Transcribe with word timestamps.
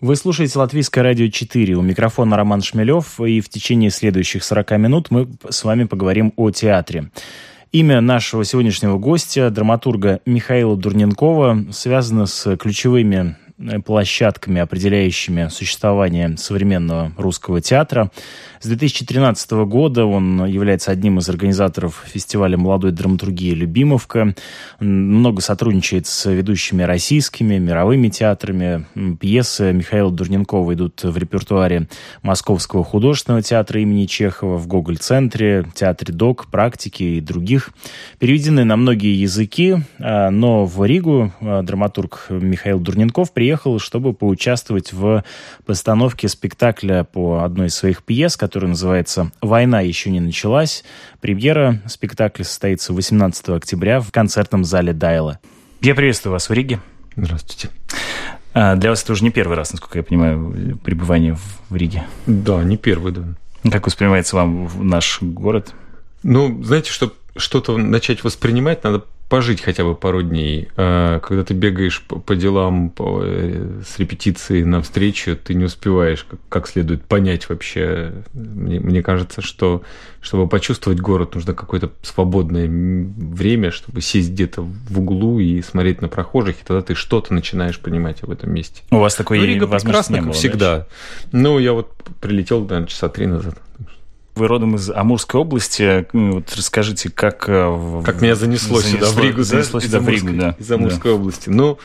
Вы 0.00 0.14
слушаете 0.14 0.56
Латвийское 0.60 1.02
радио 1.02 1.26
4. 1.26 1.74
У 1.74 1.82
микрофона 1.82 2.36
Роман 2.36 2.62
Шмелев. 2.62 3.20
И 3.20 3.40
в 3.40 3.48
течение 3.48 3.90
следующих 3.90 4.44
40 4.44 4.70
минут 4.78 5.10
мы 5.10 5.28
с 5.50 5.64
вами 5.64 5.84
поговорим 5.84 6.32
о 6.36 6.52
театре. 6.52 7.10
Имя 7.72 8.00
нашего 8.00 8.44
сегодняшнего 8.44 8.96
гостя, 8.96 9.50
драматурга 9.50 10.20
Михаила 10.24 10.76
Дурненкова, 10.76 11.72
связано 11.72 12.26
с 12.26 12.56
ключевыми 12.56 13.36
площадками, 13.84 14.60
определяющими 14.60 15.48
существование 15.48 16.36
современного 16.36 17.12
русского 17.16 17.60
театра. 17.60 18.10
С 18.60 18.66
2013 18.66 19.50
года 19.66 20.04
он 20.04 20.44
является 20.46 20.90
одним 20.90 21.18
из 21.18 21.28
организаторов 21.28 22.04
фестиваля 22.06 22.56
молодой 22.56 22.92
драматургии 22.92 23.52
«Любимовка». 23.52 24.34
Много 24.80 25.40
сотрудничает 25.40 26.06
с 26.06 26.30
ведущими 26.30 26.82
российскими, 26.82 27.58
мировыми 27.58 28.08
театрами. 28.08 28.86
Пьесы 29.20 29.72
Михаила 29.72 30.10
Дурненкова 30.10 30.74
идут 30.74 31.02
в 31.02 31.16
репертуаре 31.16 31.88
Московского 32.22 32.84
художественного 32.84 33.42
театра 33.42 33.80
имени 33.80 34.06
Чехова, 34.06 34.56
в 34.56 34.66
Гоголь-центре, 34.66 35.66
театре 35.74 36.14
ДОК, 36.14 36.46
практики 36.46 37.02
и 37.02 37.20
других. 37.20 37.70
Переведены 38.18 38.64
на 38.64 38.76
многие 38.76 39.20
языки, 39.20 39.76
а, 39.98 40.30
но 40.30 40.64
в 40.64 40.84
Ригу 40.84 41.32
а, 41.40 41.62
драматург 41.62 42.26
Михаил 42.30 42.80
Дурненков 42.80 43.32
приехал 43.32 43.47
приехал, 43.48 43.78
чтобы 43.78 44.12
поучаствовать 44.12 44.92
в 44.92 45.24
постановке 45.64 46.28
спектакля 46.28 47.04
по 47.04 47.38
одной 47.44 47.68
из 47.68 47.74
своих 47.74 48.02
пьес, 48.02 48.36
которая 48.36 48.68
называется 48.68 49.32
«Война 49.40 49.80
еще 49.80 50.10
не 50.10 50.20
началась». 50.20 50.84
Премьера 51.22 51.80
спектакля 51.86 52.44
состоится 52.44 52.92
18 52.92 53.48
октября 53.48 54.00
в 54.00 54.12
концертном 54.12 54.66
зале 54.66 54.92
Дайла. 54.92 55.38
Я 55.80 55.94
приветствую 55.94 56.34
вас 56.34 56.50
в 56.50 56.52
Риге. 56.52 56.80
Здравствуйте. 57.16 57.70
А, 58.52 58.76
для 58.76 58.90
вас 58.90 59.02
это 59.02 59.12
уже 59.12 59.24
не 59.24 59.30
первый 59.30 59.56
раз, 59.56 59.72
насколько 59.72 59.96
я 59.96 60.04
понимаю, 60.04 60.78
пребывание 60.84 61.38
в 61.70 61.74
Риге. 61.74 62.04
Да, 62.26 62.62
не 62.62 62.76
первый, 62.76 63.12
да. 63.12 63.22
Как 63.70 63.86
воспринимается 63.86 64.36
вам 64.36 64.68
наш 64.86 65.22
город? 65.22 65.72
Ну, 66.22 66.62
знаете, 66.62 66.90
чтобы 66.90 67.14
что-то 67.38 67.76
начать 67.76 68.24
воспринимать, 68.24 68.84
надо 68.84 69.04
пожить 69.28 69.60
хотя 69.60 69.84
бы 69.84 69.94
пару 69.94 70.22
дней. 70.22 70.68
А 70.76 71.20
когда 71.20 71.44
ты 71.44 71.54
бегаешь 71.54 72.02
по, 72.02 72.34
делам 72.34 72.90
по, 72.90 73.20
э, 73.22 73.82
с 73.86 73.98
репетицией 73.98 74.64
на 74.64 74.80
встречу, 74.80 75.36
ты 75.36 75.54
не 75.54 75.66
успеваешь 75.66 76.24
как, 76.28 76.40
как 76.48 76.68
следует 76.68 77.04
понять 77.04 77.48
вообще. 77.48 78.12
Мне, 78.32 78.80
мне 78.80 79.02
кажется, 79.02 79.42
что 79.42 79.82
чтобы 80.20 80.48
почувствовать 80.48 81.00
город, 81.00 81.34
нужно 81.34 81.54
какое-то 81.54 81.92
свободное 82.02 82.68
время, 82.68 83.70
чтобы 83.70 84.00
сесть 84.00 84.30
где-то 84.30 84.62
в 84.62 84.98
углу 84.98 85.38
и 85.38 85.60
смотреть 85.62 86.00
на 86.00 86.08
прохожих, 86.08 86.56
и 86.56 86.64
тогда 86.64 86.82
ты 86.82 86.94
что-то 86.94 87.34
начинаешь 87.34 87.78
понимать 87.78 88.22
об 88.22 88.30
этом 88.30 88.52
месте. 88.52 88.82
У 88.90 88.98
вас 88.98 89.14
такой 89.14 89.38
ну, 89.38 89.44
Рига 89.44 89.66
прекрасно, 89.66 90.22
как 90.22 90.32
всегда. 90.32 90.78
Да? 90.78 90.86
Ну, 91.32 91.58
я 91.58 91.74
вот 91.74 91.92
прилетел, 92.20 92.62
наверное, 92.62 92.86
часа 92.86 93.08
три 93.08 93.26
назад. 93.26 93.58
Вы 94.38 94.46
родом 94.46 94.76
из 94.76 94.88
Амурской 94.88 95.40
области. 95.40 96.06
Ну, 96.12 96.34
вот 96.34 96.54
расскажите, 96.56 97.10
как... 97.10 97.48
Э, 97.48 98.02
как 98.04 98.22
меня 98.22 98.36
занесло, 98.36 98.78
занесло 98.78 99.06
сюда, 99.08 99.20
в 99.20 99.24
Ригу. 99.24 99.42
Занесло 99.42 99.80
сюда, 99.80 99.98
в 99.98 100.08
Ригу, 100.08 100.28
да. 100.32 100.54
Из 100.60 100.70
Амурской 100.70 101.10
да. 101.10 101.16
области. 101.16 101.48
Ну, 101.48 101.80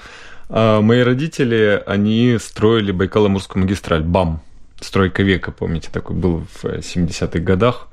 а, 0.50 0.82
мои 0.82 1.02
родители, 1.02 1.82
они 1.88 2.38
строили 2.40 2.94
Байкало-Амурскую 2.94 3.62
магистраль, 3.62 4.04
БАМ. 4.04 4.40
Стройка 4.80 5.24
века, 5.24 5.52
помните, 5.52 5.90
такой 5.92 6.16
был 6.16 6.46
в 6.62 6.66
70-х 6.66 7.40
годах. 7.40 7.88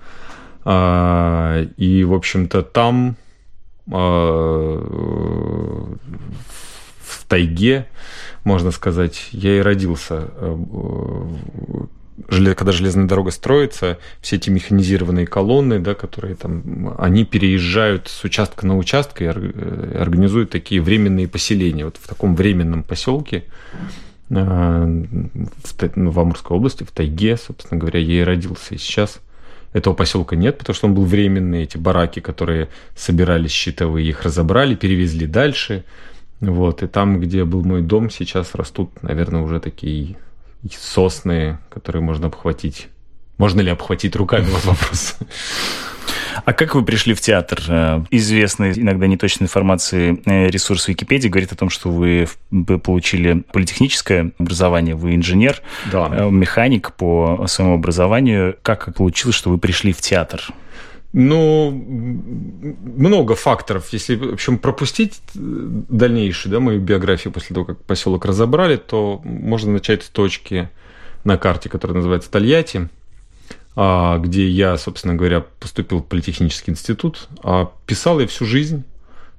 А, 0.66 1.64
и, 1.78 2.04
в 2.04 2.12
общем-то, 2.12 2.60
там 2.60 3.16
а, 3.90 4.76
в 7.06 7.24
тайге, 7.28 7.86
можно 8.44 8.72
сказать, 8.72 9.28
я 9.32 9.56
и 9.56 9.60
родился 9.60 10.28
когда 12.28 12.72
железная 12.72 13.06
дорога 13.06 13.30
строится, 13.30 13.98
все 14.20 14.36
эти 14.36 14.50
механизированные 14.50 15.26
колонны, 15.26 15.78
да, 15.78 15.94
которые 15.94 16.34
там, 16.34 16.94
они 16.98 17.24
переезжают 17.24 18.08
с 18.08 18.24
участка 18.24 18.66
на 18.66 18.76
участок 18.76 19.22
и 19.22 19.24
э, 19.26 19.96
организуют 19.98 20.50
такие 20.50 20.80
временные 20.80 21.28
поселения. 21.28 21.84
Вот 21.84 21.96
в 21.96 22.08
таком 22.08 22.34
временном 22.36 22.82
поселке 22.82 23.44
э, 24.30 24.34
в, 24.34 25.96
ну, 25.96 26.10
в 26.10 26.20
Амурской 26.20 26.56
области, 26.56 26.84
в 26.84 26.90
тайге, 26.90 27.36
собственно 27.36 27.80
говоря, 27.80 28.00
я 28.00 28.20
и 28.20 28.24
родился. 28.24 28.74
И 28.74 28.78
сейчас 28.78 29.20
этого 29.72 29.94
поселка 29.94 30.36
нет, 30.36 30.58
потому 30.58 30.74
что 30.74 30.86
он 30.88 30.94
был 30.94 31.04
временный. 31.04 31.62
Эти 31.62 31.78
бараки, 31.78 32.20
которые 32.20 32.68
собирались 32.96 33.52
щитовые, 33.52 34.08
их 34.08 34.22
разобрали, 34.22 34.74
перевезли 34.74 35.26
дальше. 35.26 35.84
Вот, 36.40 36.82
и 36.82 36.86
там, 36.86 37.20
где 37.20 37.44
был 37.44 37.62
мой 37.64 37.82
дом, 37.82 38.08
сейчас 38.08 38.54
растут, 38.54 39.02
наверное, 39.02 39.42
уже 39.42 39.60
такие 39.60 40.16
сосны, 40.68 41.58
которые 41.68 42.02
можно 42.02 42.26
обхватить. 42.26 42.88
Можно 43.38 43.60
ли 43.62 43.70
обхватить 43.70 44.16
руками? 44.16 44.46
Вот 44.50 44.64
вопрос. 44.64 45.16
А 46.44 46.52
как 46.52 46.74
вы 46.74 46.84
пришли 46.84 47.14
в 47.14 47.20
театр? 47.20 47.60
Э, 47.68 48.04
известный, 48.10 48.72
иногда 48.72 49.06
неточной 49.06 49.46
информации 49.46 50.20
э, 50.26 50.48
ресурс 50.48 50.88
Википедии 50.88 51.28
говорит 51.28 51.52
о 51.52 51.56
том, 51.56 51.70
что 51.70 51.90
вы 51.90 52.28
получили 52.78 53.42
политехническое 53.52 54.32
образование, 54.38 54.94
вы 54.94 55.14
инженер, 55.14 55.60
да. 55.90 56.08
Э, 56.10 56.30
механик 56.30 56.92
по 56.94 57.46
своему 57.46 57.74
образованию. 57.74 58.56
Как 58.62 58.94
получилось, 58.94 59.36
что 59.36 59.50
вы 59.50 59.58
пришли 59.58 59.92
в 59.92 60.00
театр? 60.00 60.42
Ну, 61.12 61.70
много 61.72 63.34
факторов. 63.34 63.92
Если, 63.92 64.14
в 64.14 64.34
общем, 64.34 64.58
пропустить 64.58 65.20
дальнейшую, 65.34 66.52
да, 66.52 66.60
мою 66.60 66.80
биографию 66.80 67.32
после 67.32 67.54
того, 67.54 67.66
как 67.66 67.82
поселок 67.82 68.24
разобрали, 68.24 68.76
то 68.76 69.20
можно 69.24 69.72
начать 69.72 70.04
с 70.04 70.08
точки 70.08 70.70
на 71.24 71.36
карте, 71.36 71.68
которая 71.68 71.96
называется 71.96 72.30
Тольятти, 72.30 72.88
а, 73.74 74.18
где 74.18 74.48
я, 74.48 74.76
собственно 74.78 75.16
говоря, 75.16 75.40
поступил 75.40 75.98
в 75.98 76.06
политехнический 76.06 76.72
институт. 76.72 77.28
А 77.42 77.72
писал 77.86 78.20
я 78.20 78.28
всю 78.28 78.44
жизнь. 78.44 78.84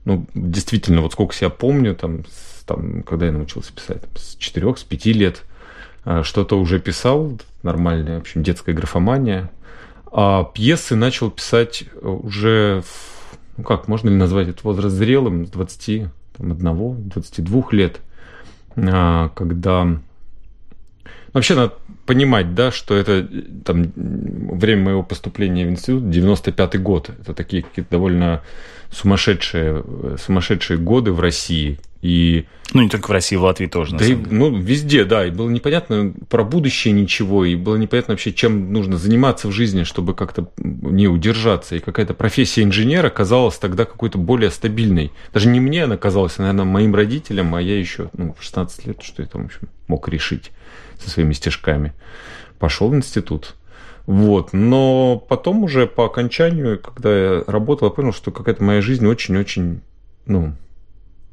Ну, 0.04 0.26
действительно, 0.34 1.02
вот 1.02 1.14
сколько 1.14 1.34
себя 1.34 1.50
помню, 1.50 1.96
там, 1.96 2.26
там 2.66 3.02
когда 3.04 3.28
я 3.28 3.32
научился 3.32 3.72
писать, 3.72 4.02
с 4.16 4.36
4 4.36 4.76
с 4.76 4.84
5 4.84 5.06
лет, 5.06 5.44
а, 6.04 6.24
что-то 6.24 6.60
уже 6.60 6.82
писал, 6.82 7.40
нормальная, 7.64 8.18
в 8.18 8.22
общем, 8.22 8.44
детская 8.44 8.74
графомания– 8.74 9.50
а 10.12 10.44
пьесы 10.44 10.96
начал 10.96 11.32
писать 11.32 11.86
уже, 12.02 12.84
ну 13.58 13.64
как, 13.64 13.88
можно 13.88 14.10
ли 14.10 14.16
назвать 14.16 14.50
этот 14.50 14.64
возраст 14.64 14.96
зрелым, 14.96 15.48
с 15.48 15.52
21-22 15.52 17.66
лет, 17.72 18.02
а, 18.76 19.30
когда... 19.30 20.00
Вообще 21.34 21.56
надо 21.56 21.74
понимать, 22.06 22.56
да, 22.56 22.72
что 22.72 22.96
это 22.96 23.28
там, 23.64 23.92
время 23.96 24.84
моего 24.84 25.04
поступления 25.04 25.66
в 25.66 25.70
институт, 25.70 26.04
95-й 26.04 26.78
год. 26.80 27.10
Это 27.22 27.34
такие 27.34 27.64
какие-то 27.64 27.92
довольно 27.92 28.42
сумасшедшие, 28.92 29.84
сумасшедшие 30.18 30.78
годы 30.78 31.12
в 31.14 31.20
России, 31.20 31.80
и... 32.02 32.46
Ну, 32.74 32.82
не 32.82 32.90
только 32.90 33.08
в 33.08 33.12
России, 33.12 33.36
в 33.36 33.44
Латвии 33.44 33.68
тоже. 33.68 33.96
Да 33.96 34.06
и, 34.06 34.16
ну, 34.16 34.56
везде, 34.56 35.04
да. 35.06 35.26
И 35.26 35.32
было 35.32 35.50
непонятно 35.50 36.14
про 36.30 36.44
будущее 36.44 36.94
ничего, 36.94 37.46
и 37.46 37.56
было 37.56 37.76
непонятно 37.76 38.14
вообще, 38.14 38.34
чем 38.34 38.74
нужно 38.74 38.98
заниматься 38.98 39.48
в 39.48 39.52
жизни, 39.52 39.84
чтобы 39.84 40.16
как-то 40.16 40.50
не 40.58 41.08
удержаться. 41.08 41.76
И 41.76 41.80
какая-то 41.80 42.14
профессия 42.14 42.64
инженера 42.64 43.10
казалась 43.10 43.58
тогда 43.58 43.86
какой-то 43.86 44.18
более 44.18 44.52
стабильной. 44.52 45.12
Даже 45.34 45.48
не 45.50 45.60
мне 45.60 45.84
она 45.84 45.98
казалась, 45.98 46.36
а, 46.38 46.42
наверное, 46.42 46.66
моим 46.66 46.96
родителям, 46.96 47.54
а 47.54 47.62
я 47.62 47.78
еще, 47.78 48.10
ну, 48.14 48.36
в 48.38 48.44
16 48.44 48.88
лет, 48.88 49.02
что 49.04 49.22
я 49.22 49.28
там, 49.28 49.44
в 49.44 49.46
общем, 49.48 49.70
мог 49.88 50.08
решить 50.08 50.52
со 51.02 51.10
своими 51.10 51.34
стежками. 51.34 51.94
Пошел 52.60 52.90
в 52.90 52.96
институт. 52.96 53.56
Вот. 54.06 54.54
Но 54.54 55.24
потом 55.28 55.64
уже 55.64 55.88
по 55.88 56.06
окончанию, 56.06 56.80
когда 56.80 57.16
я 57.16 57.44
работал, 57.48 57.88
я 57.88 57.94
понял, 57.94 58.14
что 58.14 58.32
какая-то 58.32 58.64
моя 58.64 58.82
жизнь 58.82 59.06
очень-очень, 59.06 59.82
ну, 60.26 60.54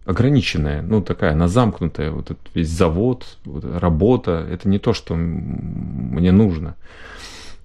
ограниченная, 0.09 0.81
ну 0.81 1.03
такая, 1.03 1.33
она 1.33 1.49
замкнутая, 1.49 2.11
вот 2.11 2.31
этот 2.31 2.49
весь 2.55 2.71
завод, 2.71 3.39
вот, 3.45 3.63
работа, 3.65 4.47
это 4.51 4.67
не 4.67 4.79
то, 4.79 4.95
что 4.95 5.15
мне 5.15 6.33
нужно. 6.33 6.77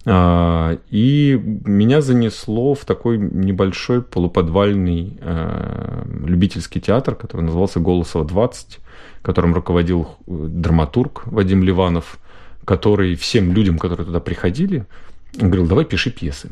А, 0.05 0.77
и 0.89 1.39
меня 1.65 2.01
занесло 2.01 2.73
в 2.73 2.83
такой 2.85 3.17
небольшой 3.17 4.01
полуподвальный 4.01 5.17
а, 5.21 6.05
любительский 6.25 6.81
театр, 6.81 7.15
который 7.15 7.43
назывался 7.43 7.79
«Голосово 7.79 8.25
20», 8.25 8.79
которым 9.21 9.53
руководил 9.53 10.09
э, 10.27 10.31
драматург 10.49 11.25
Вадим 11.27 11.63
Ливанов, 11.63 12.19
который 12.65 13.15
всем 13.15 13.53
людям, 13.53 13.79
которые 13.79 14.05
туда 14.05 14.19
приходили, 14.19 14.85
говорил, 15.33 15.65
давай 15.65 15.85
пиши 15.85 16.11
пьесы. 16.11 16.51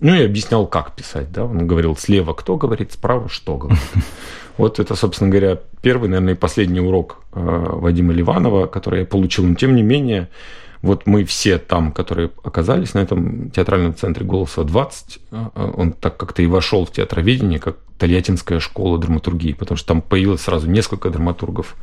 Ну, 0.00 0.14
я 0.14 0.26
объяснял, 0.26 0.66
как 0.66 0.94
писать, 0.94 1.32
да, 1.32 1.44
он 1.44 1.66
говорил, 1.66 1.96
слева 1.96 2.32
кто 2.32 2.56
говорит, 2.56 2.92
справа 2.92 3.28
что 3.28 3.56
говорит. 3.56 3.82
Вот 4.56 4.78
это, 4.78 4.94
собственно 4.94 5.28
говоря, 5.28 5.58
первый, 5.82 6.08
наверное, 6.08 6.32
и 6.32 6.36
последний 6.36 6.80
урок 6.80 7.18
э, 7.34 7.40
Вадима 7.42 8.14
Ливанова, 8.14 8.66
который 8.66 9.00
я 9.00 9.06
получил. 9.06 9.44
Но 9.44 9.54
тем 9.54 9.76
не 9.76 9.82
менее, 9.82 10.30
вот 10.82 11.06
мы 11.06 11.24
все 11.24 11.58
там, 11.58 11.92
которые 11.92 12.30
оказались 12.44 12.94
на 12.94 13.00
этом 13.00 13.50
театральном 13.50 13.94
центре 13.94 14.24
«Голоса 14.24 14.62
20», 14.62 14.92
э, 15.30 15.48
э, 15.54 15.72
он 15.76 15.92
так 15.92 16.16
как-то 16.16 16.42
и 16.42 16.46
вошел 16.46 16.84
в 16.84 16.92
театроведение, 16.92 17.58
как 17.58 17.76
Тольяттинская 17.98 18.60
школа 18.60 18.98
драматургии, 18.98 19.52
потому 19.52 19.78
что 19.78 19.88
там 19.88 20.02
появилось 20.02 20.42
сразу 20.42 20.68
несколько 20.68 21.10
драматургов 21.10 21.76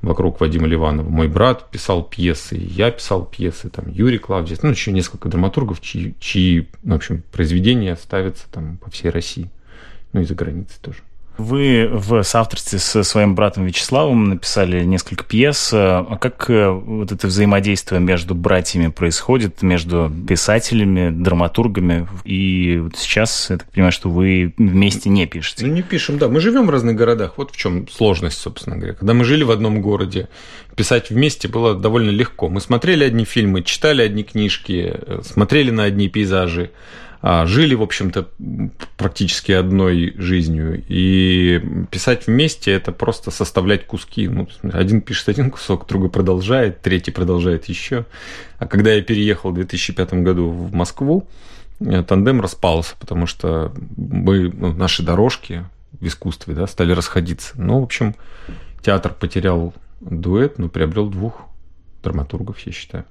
вокруг 0.00 0.40
Вадима 0.40 0.66
Ливанова. 0.66 1.08
Мой 1.08 1.28
брат 1.28 1.70
писал 1.70 2.02
пьесы, 2.02 2.56
я 2.56 2.90
писал 2.90 3.24
пьесы, 3.24 3.68
там 3.68 3.88
Юрий 3.88 4.18
Клавдис, 4.18 4.62
ну, 4.62 4.70
еще 4.70 4.92
несколько 4.92 5.28
драматургов, 5.28 5.80
чьи, 5.80 6.14
чьи 6.18 6.68
ну, 6.82 6.94
в 6.94 6.96
общем, 6.96 7.22
произведения 7.32 7.96
ставятся 7.96 8.44
там 8.50 8.78
по 8.78 8.90
всей 8.90 9.10
России, 9.10 9.50
ну 10.12 10.20
и 10.20 10.24
за 10.24 10.34
границей 10.34 10.76
тоже. 10.80 10.98
Вы 11.42 11.88
в 11.92 12.22
соавторстве 12.22 12.78
со 12.78 13.02
своим 13.02 13.34
братом 13.34 13.66
Вячеславом 13.66 14.28
написали 14.28 14.84
несколько 14.84 15.24
пьес. 15.24 15.70
А 15.72 16.16
как 16.20 16.48
э, 16.48 16.70
вот 16.70 17.10
это 17.10 17.26
взаимодействие 17.26 18.00
между 18.00 18.36
братьями 18.36 18.88
происходит, 18.88 19.60
между 19.62 20.10
писателями, 20.28 21.10
драматургами? 21.10 22.06
И 22.24 22.84
сейчас, 22.94 23.50
я 23.50 23.56
так 23.58 23.68
понимаю, 23.72 23.90
что 23.90 24.08
вы 24.08 24.54
вместе 24.56 25.10
не 25.10 25.26
пишете. 25.26 25.66
Ну, 25.66 25.72
не 25.72 25.82
пишем, 25.82 26.18
да. 26.18 26.28
Мы 26.28 26.38
живем 26.38 26.66
в 26.66 26.70
разных 26.70 26.94
городах. 26.94 27.34
Вот 27.38 27.50
в 27.50 27.56
чем 27.56 27.88
сложность, 27.88 28.38
собственно 28.38 28.76
говоря. 28.76 28.94
Когда 28.94 29.12
мы 29.12 29.24
жили 29.24 29.42
в 29.42 29.50
одном 29.50 29.82
городе, 29.82 30.28
писать 30.76 31.10
вместе 31.10 31.48
было 31.48 31.74
довольно 31.74 32.10
легко. 32.10 32.48
Мы 32.48 32.60
смотрели 32.60 33.02
одни 33.02 33.24
фильмы, 33.24 33.62
читали 33.62 34.02
одни 34.02 34.22
книжки, 34.22 34.94
э, 34.94 35.20
смотрели 35.24 35.72
на 35.72 35.84
одни 35.84 36.08
пейзажи. 36.08 36.70
А, 37.24 37.46
жили, 37.46 37.76
в 37.76 37.82
общем-то, 37.82 38.28
практически 38.96 39.52
одной 39.52 40.12
жизнью. 40.18 40.82
И 40.88 41.62
писать 41.92 42.26
вместе– 42.26 42.72
это 42.72 42.90
просто 42.90 43.30
составлять 43.30 43.86
куски. 43.86 44.26
Ну, 44.26 44.48
один 44.72 45.00
пишет 45.00 45.28
один 45.28 45.52
кусок, 45.52 45.86
другой 45.86 46.10
продолжает, 46.10 46.82
третий 46.82 47.12
продолжает 47.12 47.66
еще. 47.66 48.06
А 48.58 48.66
когда 48.66 48.92
я 48.92 49.02
переехал 49.02 49.52
в 49.52 49.54
2005 49.54 50.14
году 50.14 50.50
в 50.50 50.74
Москву, 50.74 51.28
э, 51.78 52.02
тандем 52.02 52.40
распался, 52.40 52.96
потому 52.98 53.26
что 53.26 53.72
мы, 53.96 54.50
ну, 54.52 54.72
наши 54.72 55.04
дорожки 55.04 55.64
в 55.92 56.04
искусстве 56.04 56.54
да, 56.54 56.66
стали 56.66 56.90
расходиться. 56.90 57.52
Ну, 57.54 57.78
в 57.78 57.84
общем, 57.84 58.16
театр 58.84 59.14
потерял 59.14 59.72
дуэт, 60.00 60.58
но 60.58 60.68
приобрел 60.68 61.08
двух 61.08 61.42
драматургов, 62.02 62.58
я 62.66 62.72
считаю. 62.72 63.04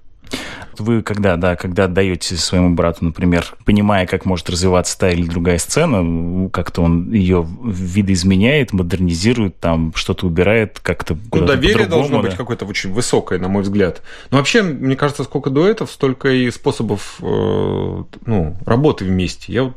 Вы 0.77 1.03
когда, 1.03 1.35
да, 1.35 1.55
когда 1.55 1.85
отдаете 1.85 2.35
своему 2.37 2.75
брату, 2.75 3.05
например, 3.05 3.45
понимая, 3.65 4.07
как 4.07 4.25
может 4.25 4.49
развиваться 4.49 4.97
та 4.97 5.09
или 5.09 5.27
другая 5.27 5.57
сцена, 5.57 6.49
как-то 6.49 6.81
он 6.83 7.11
ее 7.11 7.45
видоизменяет, 7.63 8.73
модернизирует, 8.73 9.59
там 9.59 9.93
что-то 9.95 10.27
убирает, 10.27 10.79
как-то 10.79 11.17
Ну, 11.33 11.45
доверие 11.45 11.87
должно 11.87 12.21
да. 12.21 12.29
быть 12.29 12.37
какое-то 12.37 12.65
очень 12.65 12.91
высокое, 12.93 13.37
на 13.39 13.47
мой 13.47 13.63
взгляд. 13.63 14.01
Но 14.31 14.37
вообще, 14.37 14.63
мне 14.63 14.95
кажется, 14.95 15.23
сколько 15.23 15.49
дуэтов, 15.49 15.91
столько 15.91 16.29
и 16.29 16.49
способов 16.51 17.17
э, 17.21 18.03
ну, 18.25 18.57
работы 18.65 19.05
вместе. 19.05 19.51
Я 19.51 19.63
вот 19.63 19.75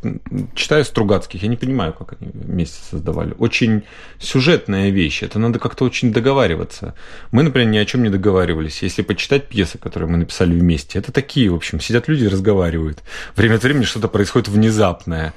читаю 0.55 0.85
Стругацких, 0.85 1.43
я 1.43 1.49
не 1.49 1.57
понимаю, 1.57 1.93
как 1.93 2.17
они 2.21 2.31
вместе 2.33 2.79
создавали. 2.91 3.35
Очень 3.39 3.83
сюжетная 4.19 4.91
вещь, 4.91 5.23
это 5.23 5.39
надо 5.39 5.59
как-то 5.59 5.85
очень 5.85 6.13
договариваться. 6.13 6.95
Мы, 7.33 7.43
например, 7.43 7.69
ни 7.69 7.79
о 7.79 7.85
чем 7.85 8.03
не 8.03 8.11
договаривались. 8.11 8.83
Если 8.83 9.03
почитать 9.03 9.49
пьесы, 9.49 9.79
которые 9.79 10.09
мы 10.09 10.17
написали 10.19 10.34
вместе, 10.41 10.65
месте. 10.65 10.99
Это 10.99 11.13
такие, 11.13 11.51
в 11.51 11.55
общем, 11.55 11.81
сидят 11.81 12.09
люди, 12.09 12.27
разговаривают. 12.27 13.03
Время 13.37 13.57
от 13.57 13.63
времени 13.63 13.85
что-то 13.85 14.09
происходит 14.09 14.49
внезапное. 14.49 15.35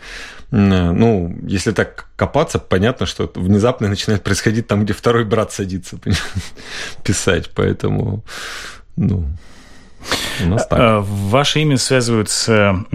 Ну, 0.49 1.35
если 1.43 1.71
так 1.71 2.07
копаться, 2.15 2.57
понятно, 2.57 3.05
что 3.05 3.29
внезапное 3.35 3.89
начинает 3.89 4.23
происходить 4.23 4.67
там, 4.67 4.83
где 4.83 4.93
второй 4.93 5.25
брат 5.25 5.51
садится 5.51 5.99
писать. 7.03 7.51
Поэтому, 7.53 8.23
ну, 8.95 9.25
у 10.43 10.47
нас 10.47 10.67
так. 10.67 10.79
А, 10.79 10.99
ваше 11.01 11.59
имя 11.59 11.77
связывают 11.77 12.29
с 12.29 12.85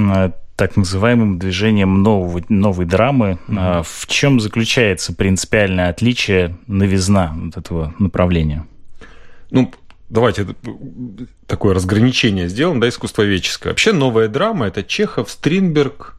так 0.57 0.77
называемым 0.77 1.39
движением 1.39 2.03
нового, 2.03 2.43
новой 2.49 2.87
драмы. 2.87 3.39
Mm-hmm. 3.49 3.87
В 3.89 4.07
чем 4.07 4.39
заключается 4.41 5.15
принципиальное 5.15 5.89
отличие, 5.89 6.57
новизна 6.67 7.33
вот 7.35 7.57
этого 7.57 7.95
направления? 7.99 8.67
Ну, 9.51 9.73
давайте 10.13 10.47
такое 11.47 11.75
разграничение 11.75 12.49
сделаем, 12.49 12.81
да, 12.81 12.89
искусствоведческое. 12.89 13.73
Вообще 13.73 13.93
новая 13.93 14.29
драма– 14.29 14.67
это 14.69 14.83
Чехов, 14.83 15.31
Стринберг, 15.31 16.15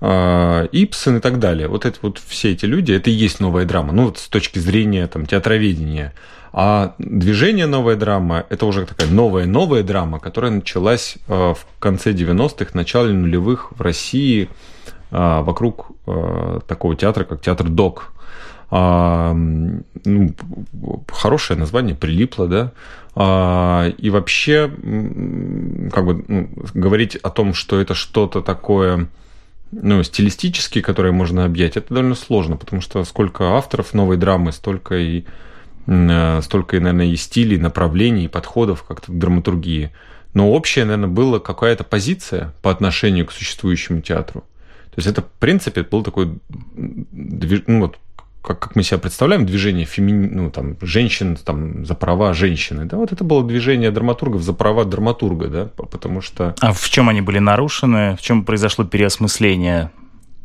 а, 0.00 0.68
Ипсон 0.72 1.18
и 1.18 1.20
так 1.20 1.38
далее. 1.38 1.68
Вот 1.68 1.84
это 1.84 1.98
вот 2.02 2.20
все 2.24 2.52
эти 2.52 2.64
люди, 2.64 2.92
это 2.92 3.10
и 3.10 3.12
есть 3.12 3.40
новая 3.40 3.64
драма, 3.64 3.92
ну 3.92 4.04
вот 4.04 4.18
с 4.18 4.28
точки 4.28 4.58
зрения 4.60 5.06
там 5.08 5.26
театроведения. 5.26 6.14
А 6.52 6.94
движение 6.98 7.66
новая 7.66 7.96
драма– 7.96 8.46
это 8.48 8.64
уже 8.64 8.86
такая 8.86 9.10
новая-новая 9.10 9.82
драма, 9.82 10.20
которая 10.20 10.52
началась 10.52 11.16
а, 11.28 11.54
в 11.54 11.66
конце 11.80 12.12
90-х, 12.12 12.70
начале 12.74 13.12
нулевых 13.12 13.72
в 13.72 13.80
России 13.80 14.48
а, 15.10 15.42
вокруг 15.42 15.88
такого 16.68 16.94
театра, 16.94 17.24
как 17.24 17.42
театр 17.42 17.68
ДОК. 17.68 18.12
Ну, 18.70 19.84
хорошее 21.08 21.58
название, 21.58 21.94
прилипло, 21.94 22.48
да, 22.48 22.72
а, 23.14 23.88
и 23.96 24.10
вообще, 24.10 24.68
как 25.92 26.04
бы 26.04 26.24
ну, 26.26 26.50
говорить 26.74 27.16
о 27.16 27.30
том, 27.30 27.54
что 27.54 27.80
это 27.80 27.94
что-то 27.94 28.42
такое 28.42 29.08
ну, 29.72 30.02
стилистически, 30.02 30.80
которое 30.80 31.12
можно 31.12 31.44
объять, 31.44 31.76
это 31.76 31.94
довольно 31.94 32.14
сложно, 32.14 32.56
потому 32.56 32.82
что 32.82 33.02
сколько 33.04 33.56
авторов 33.56 33.94
новой 33.94 34.16
драмы, 34.16 34.52
столько 34.52 34.96
и 34.96 35.24
э, 35.86 36.40
столько, 36.42 36.78
наверное, 36.78 37.06
и 37.06 37.16
стилей, 37.16 37.58
направлений, 37.58 38.28
подходов 38.28 38.82
как-то 38.82 39.12
к 39.12 39.18
драматургии. 39.18 39.92
Но 40.34 40.50
общая, 40.52 40.84
наверное, 40.84 41.08
была 41.08 41.38
какая-то 41.40 41.84
позиция 41.84 42.52
по 42.62 42.70
отношению 42.70 43.26
к 43.26 43.32
существующему 43.32 44.02
театру. 44.02 44.42
То 44.90 44.98
есть 44.98 45.08
это, 45.08 45.22
в 45.22 45.30
принципе, 45.38 45.82
был 45.82 46.02
такой 46.02 46.38
ну, 46.74 47.80
вот, 47.80 47.98
как, 48.46 48.60
как 48.60 48.76
мы 48.76 48.82
себя 48.84 48.98
представляем, 48.98 49.44
движение 49.44 49.84
фемини... 49.84 50.28
ну, 50.28 50.50
там, 50.50 50.76
женщин 50.80 51.36
там, 51.36 51.84
за 51.84 51.94
права 51.94 52.32
женщины. 52.32 52.84
Да, 52.84 52.96
вот 52.96 53.12
это 53.12 53.24
было 53.24 53.44
движение 53.44 53.90
драматургов 53.90 54.42
за 54.42 54.52
права 54.52 54.84
драматурга, 54.84 55.48
да, 55.48 55.64
потому 55.76 56.20
что... 56.20 56.54
А 56.60 56.72
в 56.72 56.88
чем 56.88 57.08
они 57.08 57.20
были 57.20 57.40
нарушены? 57.40 58.16
В 58.16 58.22
чем 58.22 58.44
произошло 58.44 58.84
переосмысление 58.84 59.90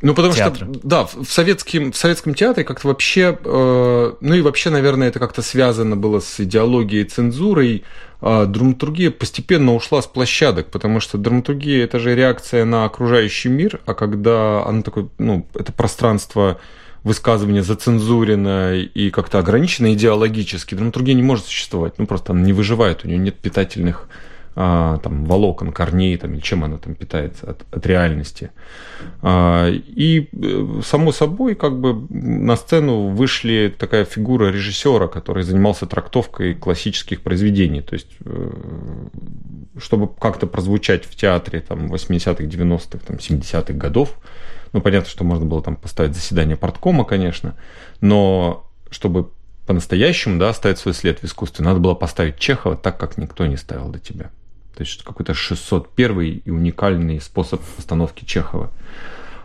ну, 0.01 0.15
потому 0.15 0.33
театра. 0.33 0.65
что, 0.65 0.80
да, 0.81 1.03
в, 1.06 1.25
советском, 1.25 1.92
в 1.92 1.98
советском 1.98 2.33
театре 2.33 2.63
как-то 2.65 2.88
вообще, 2.88 3.38
э, 3.44 4.13
ну 4.19 4.33
и 4.33 4.42
вообще, 4.42 4.71
наверное, 4.71 5.09
это 5.09 5.19
как-то 5.19 5.44
связано 5.44 5.95
было 5.95 6.19
с 6.19 6.39
идеологией 6.39 7.04
цензурой. 7.04 7.83
Э, 8.19 8.45
драматургия 8.47 9.12
постепенно 9.12 9.75
ушла 9.75 10.01
с 10.01 10.07
площадок, 10.07 10.71
потому 10.71 11.01
что 11.01 11.19
драматургия– 11.19 11.83
это 11.86 12.00
же 12.00 12.15
реакция 12.15 12.65
на 12.65 12.86
окружающий 12.86 13.50
мир, 13.50 13.80
а 13.86 13.94
когда 13.94 14.65
она 14.65 14.81
такой, 14.81 15.07
ну, 15.19 15.45
это 15.54 15.71
пространство 15.71 16.59
высказывание 17.03 17.63
зацензурено 17.63 18.75
и 18.75 19.09
как-то 19.09 19.39
ограничено 19.39 19.94
идеологически, 19.94 20.75
драматургия 20.75 21.15
не 21.15 21.24
может 21.24 21.45
существовать. 21.45 21.98
Ну, 21.98 22.06
просто 22.06 22.33
она 22.33 22.42
не 22.42 22.53
выживает, 22.53 23.03
у 23.03 23.07
нее 23.07 23.18
нет 23.18 23.36
питательных 23.36 24.07
а, 24.53 24.98
там, 24.98 25.24
волокон, 25.25 25.71
корней, 25.71 26.18
там, 26.18 26.33
или 26.33 26.42
чем 26.42 26.66
она 26.66 26.78
там 26.78 26.94
питается 26.94 27.52
от, 27.52 27.66
от 27.71 27.85
реальности. 27.85 28.52
А, 29.21 29.69
и, 29.69 30.28
э, 30.33 30.81
само 30.83 31.14
собой, 31.14 31.56
как 31.56 31.80
бы 31.80 32.06
на 32.09 32.57
сцену 32.57 33.07
вышли 33.07 33.73
такая 33.75 34.04
фигура 34.04 34.52
режиссера, 34.52 35.07
который 35.07 35.44
занимался 35.44 35.85
трактовкой 35.85 36.54
классических 36.54 37.21
произведений. 37.21 37.81
То 37.81 37.94
есть, 37.94 38.09
э, 38.25 38.52
чтобы 39.78 40.09
как-то 40.09 40.47
прозвучать 40.47 41.06
в 41.06 41.16
театре 41.16 41.61
там, 41.61 41.87
80-х, 41.87 42.44
90-х, 42.44 42.99
там, 43.07 43.16
70-х 43.16 43.73
годов, 43.73 44.18
ну, 44.73 44.81
понятно, 44.81 45.09
что 45.09 45.23
можно 45.23 45.45
было 45.45 45.61
там 45.61 45.75
поставить 45.75 46.16
заседание 46.16 46.56
порткома, 46.56 47.04
конечно, 47.06 47.56
но 47.99 48.68
чтобы 48.90 49.30
по-настоящему, 49.66 50.40
да, 50.40 50.49
оставить 50.49 50.80
свой 50.80 50.94
след 50.94 51.19
в 51.19 51.23
искусстве, 51.23 51.63
надо 51.63 51.80
было 51.80 51.94
поставить 51.94 52.37
Чехова 52.37 52.75
так, 52.75 52.97
как 52.97 53.18
никто 53.18 53.45
не 53.45 53.57
ставил 53.57 53.90
до 53.90 53.99
тебя. 53.99 54.31
То 54.75 54.83
есть 54.83 55.04
какой-то 55.04 55.33
601 55.33 56.21
и 56.21 56.49
уникальный 56.49 57.21
способ 57.21 57.61
постановки 57.61 58.25
Чехова. 58.25 58.71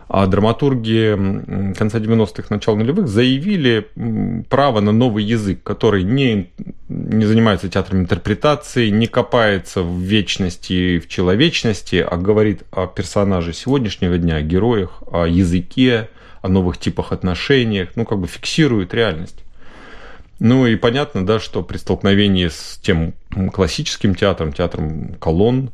А 0.09 0.25
драматурги 0.25 1.73
конца 1.77 1.99
90-х, 1.99 2.45
начала 2.49 2.75
нулевых 2.77 3.09
заявили 3.09 3.87
право 4.49 4.79
на 4.79 4.93
новый 4.93 5.25
язык, 5.25 5.61
который 5.63 6.03
не, 6.03 6.49
не 6.87 7.25
занимается 7.25 7.67
театром 7.67 7.99
интерпретации, 7.99 8.87
не 8.89 9.07
копается 9.07 9.83
в 9.83 9.99
вечности 9.99 10.73
и 10.73 10.99
в 10.99 11.09
человечности, 11.09 11.97
а 12.09 12.15
говорит 12.15 12.63
о 12.71 12.87
персонаже 12.87 13.51
сегодняшнего 13.51 14.17
дня, 14.17 14.37
о 14.37 14.41
героях, 14.41 15.03
о 15.11 15.25
языке, 15.25 16.09
о 16.41 16.47
новых 16.47 16.77
типах 16.77 17.11
отношениях, 17.11 17.89
ну, 17.95 18.05
как 18.05 18.19
бы 18.19 18.27
фиксирует 18.27 18.93
реальность. 18.93 19.43
Ну 20.39 20.67
и 20.67 20.75
понятно, 20.75 21.25
да, 21.25 21.39
что 21.39 21.63
при 21.63 21.77
столкновении 21.77 22.47
с 22.47 22.79
тем 22.81 23.13
классическим 23.51 24.15
театром, 24.15 24.53
театром 24.53 25.15
колонн, 25.15 25.71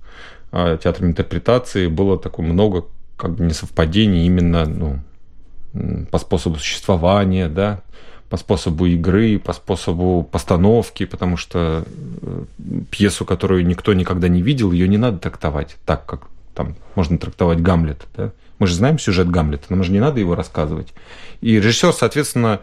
а, 0.52 0.78
театром 0.78 1.10
интерпретации 1.10 1.88
было 1.88 2.18
такое 2.18 2.46
много 2.46 2.86
как 3.24 3.36
бы 3.36 3.46
несовпадений 3.46 4.26
именно 4.26 4.66
ну, 4.66 6.06
по 6.12 6.18
способу 6.18 6.58
существования, 6.58 7.48
да, 7.48 7.82
по 8.30 8.36
способу 8.36 8.86
игры, 8.86 9.40
по 9.40 9.54
способу 9.54 10.28
постановки, 10.30 11.06
потому 11.06 11.38
что 11.38 11.86
э, 12.22 12.44
пьесу, 12.92 13.24
которую 13.24 13.66
никто 13.66 13.94
никогда 13.94 14.28
не 14.28 14.42
видел, 14.42 14.74
ее 14.74 14.90
не 14.90 14.98
надо 14.98 15.20
трактовать 15.20 15.78
так, 15.86 16.06
как 16.06 16.28
там 16.54 16.76
можно 16.96 17.18
трактовать 17.18 17.62
Гамлет. 17.62 18.06
Да? 18.18 18.32
Мы 18.60 18.68
же 18.68 18.76
знаем 18.76 19.00
сюжет 19.00 19.30
Гамлета, 19.30 19.68
нам 19.70 19.86
же 19.86 19.94
не 19.94 20.02
надо 20.02 20.20
его 20.20 20.36
рассказывать. 20.36 20.94
И 21.40 21.56
режиссер, 21.56 21.94
соответственно, 21.94 22.60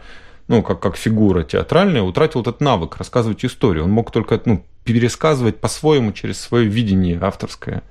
ну, 0.51 0.61
как, 0.63 0.81
как 0.81 0.97
фигура 0.97 1.43
театральная, 1.43 2.01
утратил 2.01 2.41
этот 2.41 2.59
навык 2.59 2.97
рассказывать 2.97 3.45
историю. 3.45 3.85
Он 3.85 3.91
мог 3.91 4.11
только 4.11 4.41
ну, 4.43 4.65
пересказывать 4.83 5.61
по-своему 5.61 6.11
через 6.11 6.41
свое 6.41 6.67
видение 6.67 7.17
авторское. 7.21 7.83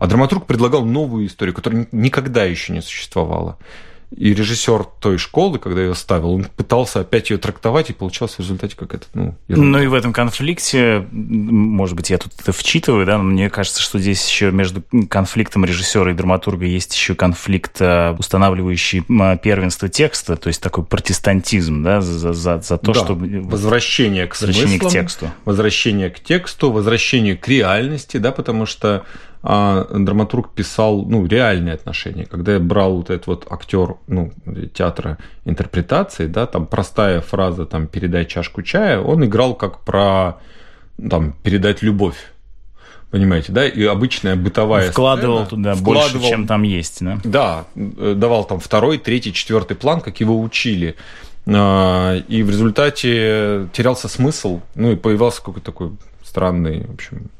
А 0.00 0.06
драматург 0.08 0.44
предлагал 0.44 0.84
новую 0.84 1.26
историю, 1.26 1.54
которая 1.54 1.86
никогда 1.92 2.44
еще 2.44 2.72
не 2.72 2.82
существовала. 2.82 3.56
И 4.16 4.32
режиссер 4.32 4.84
той 5.00 5.18
школы, 5.18 5.58
когда 5.58 5.82
ее 5.82 5.94
ставил, 5.94 6.32
он 6.32 6.44
пытался 6.44 7.00
опять 7.00 7.28
ее 7.28 7.36
трактовать, 7.36 7.90
и 7.90 7.92
получалось 7.92 8.34
в 8.34 8.38
результате 8.40 8.74
как 8.74 8.94
это, 8.94 9.06
ну... 9.12 9.34
Ну 9.48 9.78
и 9.78 9.86
в 9.86 9.92
этом 9.92 10.14
конфликте, 10.14 11.06
может 11.12 11.94
быть, 11.94 12.08
я 12.08 12.16
тут 12.16 12.32
это 12.40 12.52
вчитываю, 12.52 13.04
да, 13.04 13.18
но 13.18 13.24
мне 13.24 13.50
кажется, 13.50 13.82
что 13.82 13.98
здесь 13.98 14.26
еще 14.26 14.50
между 14.50 14.82
конфликтом 15.10 15.66
режиссера 15.66 16.10
и 16.10 16.14
драматурга 16.14 16.64
есть 16.64 16.94
еще 16.94 17.14
конфликт, 17.14 17.80
э, 17.80 18.14
устанавливающий 18.18 19.02
первенство 19.36 19.90
текста, 19.90 20.36
то 20.36 20.48
есть 20.48 20.62
такой 20.62 20.84
протестантизм, 20.84 21.82
да, 21.82 22.00
за, 22.00 22.32
за, 22.32 22.60
за 22.60 22.78
то, 22.78 22.92
да, 22.92 23.00
что... 23.00 23.14
Возвращение 23.14 24.26
к 24.26 24.30
возвращение 24.30 24.78
смыслам, 24.78 24.88
к 24.88 24.92
тексту. 24.92 25.30
Возвращение 25.44 26.10
к 26.10 26.20
тексту, 26.20 26.72
возвращение 26.72 27.36
к 27.36 27.46
реальности, 27.46 28.16
да, 28.16 28.32
потому 28.32 28.64
что 28.64 29.04
а 29.42 29.86
драматург 29.90 30.50
писал 30.50 31.04
ну, 31.04 31.26
реальные 31.26 31.74
отношения. 31.74 32.26
Когда 32.26 32.54
я 32.54 32.60
брал 32.60 32.96
вот 32.96 33.10
этот 33.10 33.26
вот 33.26 33.46
актер 33.50 33.96
ну, 34.06 34.32
театра 34.74 35.18
интерпретации, 35.44 36.26
да, 36.26 36.46
там 36.46 36.66
простая 36.66 37.20
фраза 37.20 37.64
там 37.66 37.86
«передай 37.86 38.26
чашку 38.26 38.62
чая», 38.62 39.00
он 39.00 39.24
играл 39.24 39.54
как 39.54 39.80
про 39.80 40.38
там, 41.08 41.32
передать 41.42 41.82
любовь. 41.82 42.16
Понимаете, 43.10 43.52
да? 43.52 43.66
И 43.66 43.84
обычная 43.84 44.36
бытовая 44.36 44.90
Вкладывал 44.90 45.46
сцена, 45.46 45.48
туда 45.48 45.74
вкладывал, 45.74 46.12
больше, 46.12 46.28
чем 46.28 46.46
там 46.46 46.62
есть, 46.62 47.02
да? 47.02 47.18
Да, 47.24 47.64
давал 47.74 48.44
там 48.44 48.60
второй, 48.60 48.98
третий, 48.98 49.32
четвертый 49.32 49.76
план, 49.76 50.02
как 50.02 50.20
его 50.20 50.38
учили. 50.38 50.94
А, 51.46 52.16
и 52.16 52.42
в 52.42 52.50
результате 52.50 53.68
терялся 53.72 54.08
смысл, 54.08 54.60
ну 54.74 54.92
и 54.92 54.96
появился 54.96 55.38
какой-то 55.38 55.72
такой 55.72 55.92
странный, 56.22 56.84
в 56.84 56.92
общем, 56.92 57.30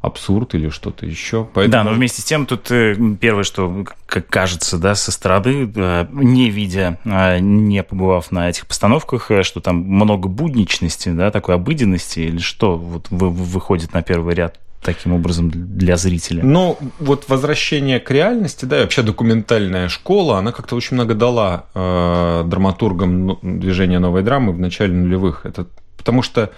абсурд 0.00 0.54
или 0.54 0.68
что-то 0.68 1.06
еще. 1.06 1.48
Поэтому... 1.54 1.72
Да, 1.72 1.90
но 1.90 1.96
вместе 1.96 2.22
с 2.22 2.24
тем 2.24 2.46
тут 2.46 2.70
э, 2.70 2.96
первое, 3.20 3.42
что 3.42 3.84
как 4.06 4.26
кажется, 4.28 4.78
да, 4.78 4.94
со 4.94 5.10
стороны, 5.10 5.70
э, 5.74 6.06
не 6.12 6.50
видя, 6.50 6.98
а, 7.04 7.38
не 7.38 7.82
побывав 7.82 8.30
на 8.30 8.48
этих 8.48 8.66
постановках, 8.66 9.30
э, 9.30 9.42
что 9.42 9.60
там 9.60 9.76
много 9.76 10.28
будничности, 10.28 11.08
да, 11.10 11.30
такой 11.30 11.56
обыденности 11.56 12.20
или 12.20 12.38
что 12.38 12.76
вот 12.76 13.06
выходит 13.10 13.92
на 13.92 14.02
первый 14.02 14.34
ряд 14.34 14.60
таким 14.82 15.12
образом 15.12 15.50
для 15.50 15.96
зрителя? 15.96 16.44
Ну, 16.44 16.78
вот 17.00 17.28
возвращение 17.28 17.98
к 17.98 18.10
реальности, 18.12 18.64
да, 18.64 18.78
и 18.78 18.82
вообще 18.82 19.02
документальная 19.02 19.88
школа, 19.88 20.38
она 20.38 20.52
как-то 20.52 20.76
очень 20.76 20.94
много 20.94 21.14
дала 21.14 21.66
э, 21.74 22.44
драматургам 22.46 23.26
ну, 23.26 23.38
движения 23.42 23.98
новой 23.98 24.22
драмы 24.22 24.52
в 24.52 24.60
начале 24.60 24.92
нулевых. 24.92 25.44
Это 25.44 25.66
потому 25.96 26.22
что 26.22 26.42
Э, 26.42 26.52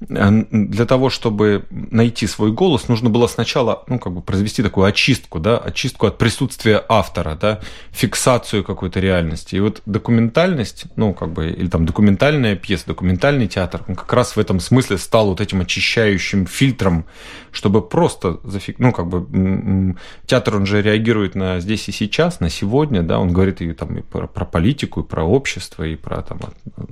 для 0.00 0.86
того, 0.86 1.10
чтобы 1.10 1.64
найти 1.70 2.26
свой 2.28 2.52
голос, 2.52 2.88
нужно 2.88 3.10
было 3.10 3.26
сначала, 3.26 3.82
ну, 3.88 3.98
как 3.98 4.12
бы 4.12 4.22
произвести 4.22 4.62
такую 4.62 4.86
очистку, 4.86 5.40
да, 5.40 5.58
очистку 5.58 6.06
от 6.06 6.18
присутствия 6.18 6.84
автора, 6.88 7.36
да, 7.40 7.60
фиксацию 7.90 8.62
какой-то 8.62 9.00
реальности. 9.00 9.56
И 9.56 9.60
вот 9.60 9.82
документальность, 9.86 10.84
ну, 10.94 11.14
как 11.14 11.32
бы, 11.32 11.50
или 11.50 11.68
там 11.68 11.84
документальная 11.84 12.54
пьеса, 12.54 12.86
документальный 12.86 13.48
театр, 13.48 13.82
он 13.88 13.96
как 13.96 14.12
раз 14.12 14.36
в 14.36 14.38
этом 14.38 14.60
смысле 14.60 14.98
стал 14.98 15.30
вот 15.30 15.40
этим 15.40 15.62
очищающим 15.62 16.46
фильтром, 16.46 17.04
чтобы 17.50 17.82
просто 17.82 18.38
зафик... 18.44 18.78
ну, 18.78 18.92
как 18.92 19.08
бы, 19.08 19.96
театр, 20.26 20.56
он 20.56 20.66
же 20.66 20.80
реагирует 20.80 21.34
на 21.34 21.58
здесь 21.58 21.88
и 21.88 21.92
сейчас, 21.92 22.38
на 22.38 22.50
сегодня, 22.50 23.02
да, 23.02 23.18
он 23.18 23.32
говорит 23.32 23.60
и 23.60 23.72
там 23.72 23.98
и 23.98 24.02
про, 24.02 24.28
про 24.28 24.44
политику, 24.44 25.00
и 25.00 25.04
про 25.04 25.24
общество, 25.24 25.82
и 25.82 25.96
про 25.96 26.22
там 26.22 26.38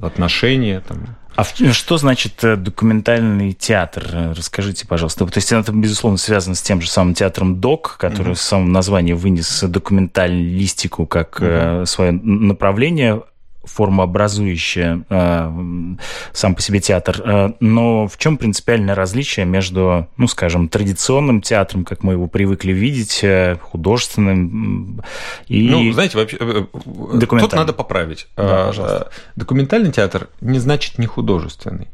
отношения, 0.03 0.81
там, 0.81 1.17
а 1.37 1.45
что 1.45 1.99
значит 1.99 2.43
э, 2.43 2.57
документальный 2.57 3.53
театр? 3.53 4.33
Расскажите, 4.37 4.87
пожалуйста. 4.87 5.27
То 5.27 5.39
есть 5.39 5.53
это, 5.53 5.73
безусловно, 5.73 6.19
связано 6.19 6.55
с 6.55 6.63
тем 6.63 6.81
же 6.81 6.89
самым 6.89 7.15
театром 7.15 7.61
ДОК, 7.61 7.97
который 7.99 8.33
mm-hmm. 8.33 8.35
в 8.35 8.41
самом 8.41 8.73
названии 8.73 9.13
вынес 9.13 9.63
документалистику 9.63 11.07
как 11.07 11.41
mm-hmm. 11.41 11.87
свое 11.87 12.13
направление 12.13 13.23
формообразующее 13.67 15.05
э, 15.09 15.97
сам 16.33 16.55
по 16.55 16.63
себе 16.63 16.81
театр. 16.81 17.21
Э, 17.25 17.53
но 17.61 18.09
в 18.09 18.17
чем 18.17 18.39
принципиальное 18.39 18.95
различие 18.95 19.45
между, 19.45 20.09
ну, 20.17 20.29
скажем, 20.29 20.69
традиционным 20.69 21.43
театром, 21.43 21.85
как 21.85 22.03
мы 22.03 22.15
его 22.15 22.27
привыкли 22.27 22.73
видеть, 22.73 23.21
э, 23.23 23.57
художественным 23.61 25.03
и 25.49 25.69
Ну, 25.69 25.93
знаете, 25.93 26.17
вообще, 26.17 26.39
тут 26.39 27.53
надо 27.53 27.73
поправить. 27.73 28.29
Да, 28.37 28.67
пожалуйста. 28.67 29.11
Документальный 29.35 29.93
театр 29.93 30.29
не 30.41 30.59
значит 30.59 30.99
не 30.99 31.07
художественный. 31.07 31.89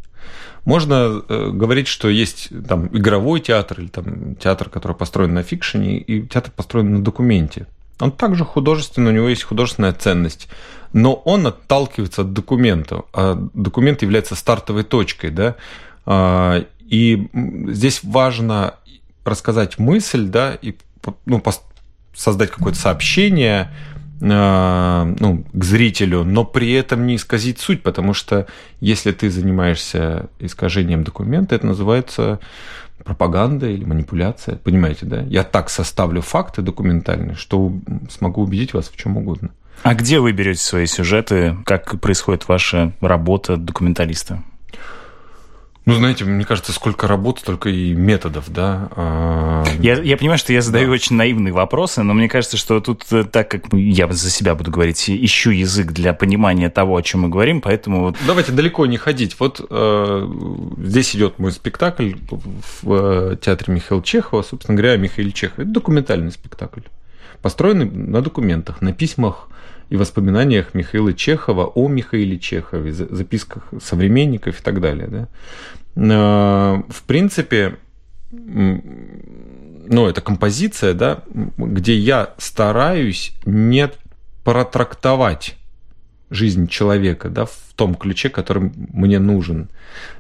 Можно 0.65 1.23
э, 1.29 1.51
говорить, 1.53 1.89
что 1.89 2.09
есть 2.09 2.51
там 2.69 2.87
игровой 2.87 3.41
театр 3.41 3.81
или 3.81 3.89
там 3.89 4.37
театр, 4.37 4.69
который 4.69 4.97
построен 4.97 5.35
на 5.35 5.43
фикшене, 5.43 5.99
и 5.99 6.23
театр 6.23 6.53
построен 6.55 6.93
на 6.93 7.03
документе. 7.03 7.67
Он 8.03 8.11
также 8.11 8.45
художественный, 8.45 9.13
у 9.13 9.15
него 9.15 9.29
есть 9.29 9.45
художественная 9.45 9.93
ценность. 9.93 10.49
Но 10.93 11.15
он 11.15 11.47
отталкивается 11.47 12.23
от 12.23 12.33
документа, 12.33 13.03
а 13.13 13.39
документ 13.55 14.03
является 14.03 14.35
стартовой 14.35 14.83
точкой, 14.83 15.31
да, 15.31 15.55
а, 16.05 16.65
и 16.81 17.29
здесь 17.69 18.01
важно 18.03 18.75
рассказать 19.25 19.79
мысль, 19.79 20.27
да, 20.27 20.59
и 20.61 20.75
ну, 21.27 21.41
создать 22.13 22.51
какое-то 22.51 22.79
сообщение, 22.79 23.73
ну, 24.25 25.45
к 25.53 25.65
зрителю, 25.65 26.23
но 26.23 26.45
при 26.45 26.73
этом 26.73 27.07
не 27.07 27.17
исказить 27.17 27.59
суть, 27.59 27.83
потому 27.83 28.15
что 28.15 28.47
если 28.81 29.11
ты 29.11 29.29
занимаешься 29.31 30.29
искажением 30.39 31.03
документа, 31.03 31.57
это 31.57 31.67
называется 31.67 32.39
пропаганда 33.05 33.69
или 33.69 33.85
манипуляция, 33.85 34.57
понимаете, 34.57 35.07
да? 35.07 35.23
Я 35.23 35.43
так 35.43 35.71
составлю 35.71 36.21
факты 36.21 36.63
документальные, 36.63 37.35
что 37.35 37.73
смогу 38.11 38.43
убедить 38.43 38.75
вас 38.75 38.89
в 38.89 38.97
чем 38.97 39.17
угодно. 39.17 39.51
А 39.83 39.95
где 39.95 40.21
вы 40.21 40.31
берете 40.31 40.61
свои 40.61 40.87
сюжеты? 40.87 41.57
Как 41.65 42.01
происходит 42.01 42.47
ваша 42.47 42.93
работа 43.01 43.57
документалиста? 43.57 44.45
Ну, 45.85 45.95
знаете, 45.95 46.25
мне 46.25 46.45
кажется, 46.45 46.73
сколько 46.73 47.09
работ, 47.09 47.41
столько 47.41 47.69
и 47.69 47.93
методов, 47.93 48.53
да. 48.53 48.89
А, 48.95 49.65
я, 49.81 50.01
я 50.01 50.17
понимаю, 50.17 50.39
что 50.39 50.53
я 50.53 50.63
задаю 50.63 50.87
да. 50.87 50.93
очень 50.93 51.17
наивные 51.17 51.53
вопросы, 51.53 52.05
но 52.05 52.15
мне 52.15 52.29
кажется, 52.29 52.57
что 52.57 52.81
тут, 52.81 53.05
э, 53.11 53.25
так 53.25 53.51
как 53.51 53.73
я 53.73 54.11
за 54.13 54.31
себя 54.31 54.55
буду 54.55 54.71
говорить, 54.71 55.11
ищу 55.11 55.51
язык 55.51 55.91
для 55.91 56.15
понимания 56.15 56.71
того, 56.71 56.97
о 56.97 57.03
чем 57.03 57.23
мы 57.23 57.31
говорим, 57.31 57.61
поэтому... 57.61 58.15
Давайте 58.29 58.53
далеко 58.53 58.87
не 58.87 58.97
ходить. 58.97 59.35
Вот 59.41 59.61
э, 59.69 60.29
здесь 60.79 61.17
идет 61.17 61.41
мой 61.41 61.51
спектакль 61.51 62.13
в 62.31 63.33
э, 63.33 63.37
театре 63.41 63.75
Михаила 63.75 64.05
Чехова, 64.05 64.43
собственно 64.43 64.77
говоря, 64.77 64.97
Михаил 64.97 65.33
Чехов. 65.33 65.59
Это 65.59 65.69
документальный 65.69 66.31
спектакль, 66.31 66.83
построенный 67.43 67.91
на 67.91 68.23
документах, 68.23 68.83
на 68.83 68.93
письмах 68.93 69.49
и 69.93 69.97
воспоминаниях 69.97 70.73
Михаила 70.73 71.13
Чехова 71.13 71.67
о 71.67 71.87
Михаиле 71.87 72.39
Чехове, 72.39 72.95
записках 72.95 73.65
современников 73.83 74.59
и 74.59 74.63
так 74.63 74.81
далее. 74.81 75.07
Да? 75.07 75.29
А, 75.97 76.83
в 76.89 77.03
принципе, 77.03 77.77
ну, 78.31 80.09
это 80.09 80.23
композиция, 80.23 80.95
да, 80.95 81.23
где 81.35 81.95
я 81.95 82.33
стараюсь 82.39 83.35
не 83.45 83.91
протрактовать 84.45 85.57
жизнь 86.31 86.69
человека, 86.69 87.29
да, 87.29 87.45
в 87.45 87.59
том 87.77 87.95
ключе, 87.95 88.31
который 88.31 88.73
мне 88.75 89.19
нужен. 89.19 89.69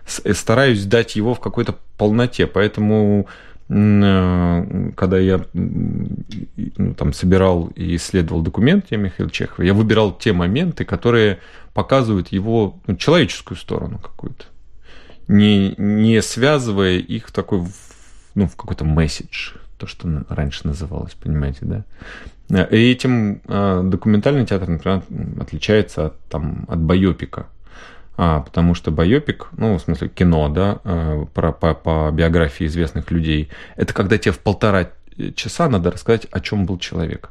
Стараюсь 0.04 0.84
дать 0.84 1.16
его 1.16 1.32
в 1.32 1.40
какой-то 1.40 1.76
полноте, 1.96 2.46
поэтому 2.46 3.26
Э, 3.26 3.51
когда 3.72 5.18
я 5.18 5.46
ну, 5.54 6.94
там, 6.94 7.14
собирал 7.14 7.68
и 7.74 7.96
исследовал 7.96 8.42
документы 8.42 8.98
Михаила 8.98 9.30
Чехова, 9.30 9.64
я 9.64 9.72
выбирал 9.72 10.12
те 10.12 10.34
моменты, 10.34 10.84
которые 10.84 11.38
показывают 11.72 12.28
его 12.28 12.78
ну, 12.86 12.96
человеческую 12.96 13.56
сторону 13.56 13.98
какую-то, 13.98 14.44
не, 15.26 15.74
не 15.78 16.20
связывая 16.20 16.98
их 16.98 17.28
в 17.28 17.32
такой, 17.32 17.64
ну, 18.34 18.46
в 18.46 18.56
какой-то 18.56 18.84
месседж, 18.84 19.52
то, 19.78 19.86
что 19.86 20.26
раньше 20.28 20.66
называлось, 20.66 21.14
понимаете, 21.14 21.60
да. 21.62 22.64
И 22.64 22.90
этим 22.92 23.40
э, 23.48 23.82
документальный 23.84 24.44
театр, 24.44 24.68
например, 24.68 25.02
отличается 25.40 26.06
от, 26.06 26.20
там, 26.28 26.66
от 26.68 26.78
байопика 26.80 27.46
а, 28.16 28.40
потому 28.40 28.74
что 28.74 28.90
байопик, 28.90 29.48
ну, 29.56 29.78
в 29.78 29.80
смысле 29.80 30.08
кино, 30.08 30.48
да, 30.48 30.80
э, 30.84 31.24
про, 31.32 31.52
по, 31.52 31.74
по 31.74 32.10
биографии 32.12 32.66
известных 32.66 33.10
людей, 33.10 33.48
это 33.76 33.94
когда 33.94 34.18
тебе 34.18 34.32
в 34.32 34.38
полтора 34.38 34.90
часа 35.34 35.68
надо 35.68 35.90
рассказать, 35.90 36.26
о 36.30 36.40
чем 36.40 36.66
был 36.66 36.78
человек. 36.78 37.30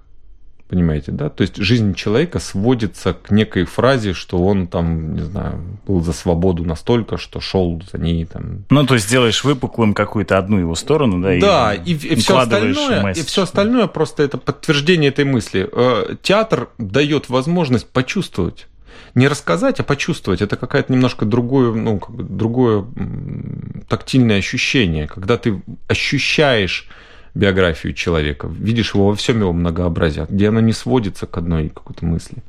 Понимаете, 0.72 1.12
да? 1.12 1.30
То 1.30 1.42
есть 1.42 1.58
жизнь 1.58 1.96
человека 1.96 2.40
сводится 2.40 3.14
к 3.14 3.30
некой 3.30 3.66
фразе, 3.66 4.14
что 4.14 4.42
он 4.42 4.68
там, 4.68 5.16
не 5.16 5.22
знаю, 5.22 5.62
был 5.86 6.02
за 6.02 6.14
свободу 6.14 6.64
настолько, 6.64 7.18
что 7.18 7.42
шел 7.42 7.82
за 7.92 7.98
ней 7.98 8.24
там. 8.24 8.64
Ну, 8.70 8.86
то 8.86 8.94
есть 8.94 9.10
делаешь 9.10 9.44
выпуклым 9.44 9.94
какую-то 9.94 10.38
одну 10.38 10.60
его 10.60 10.76
сторону, 10.76 11.22
да? 11.22 11.38
Да, 11.42 11.74
и, 11.74 11.92
и, 11.92 12.14
и 12.14 12.16
все 12.16 12.38
остальное, 12.38 13.12
и 13.12 13.22
все 13.22 13.44
остальное 13.44 13.88
просто 13.88 14.24
это 14.24 14.38
подтверждение 14.38 15.10
этой 15.10 15.26
мысли. 15.26 15.70
Э, 15.70 16.16
театр 16.22 16.70
дает 16.78 17.28
возможность 17.28 17.90
почувствовать 17.90 18.68
не 19.16 19.28
рассказать, 19.28 19.80
а 19.80 19.84
почувствовать. 19.84 20.42
Это 20.42 20.58
какое-то 20.58 20.92
немножко 20.92 21.26
другое, 21.26 21.74
ну, 21.74 22.00
как 22.00 22.16
бы 22.16 22.24
другое 22.24 22.86
тактильное 23.88 24.38
ощущение, 24.38 25.08
когда 25.08 25.38
ты 25.38 25.62
ощущаешь 25.88 26.88
биографию 27.34 27.94
человека, 27.94 28.48
видишь 28.48 28.94
его 28.94 29.08
во 29.08 29.16
всем 29.16 29.40
его 29.40 29.54
многообразии, 29.54 30.26
где 30.30 30.50
она 30.50 30.62
не 30.62 30.74
сводится 30.74 31.28
к 31.28 31.38
одной 31.38 31.70
какой-то 31.70 32.06
мысли. 32.06 32.44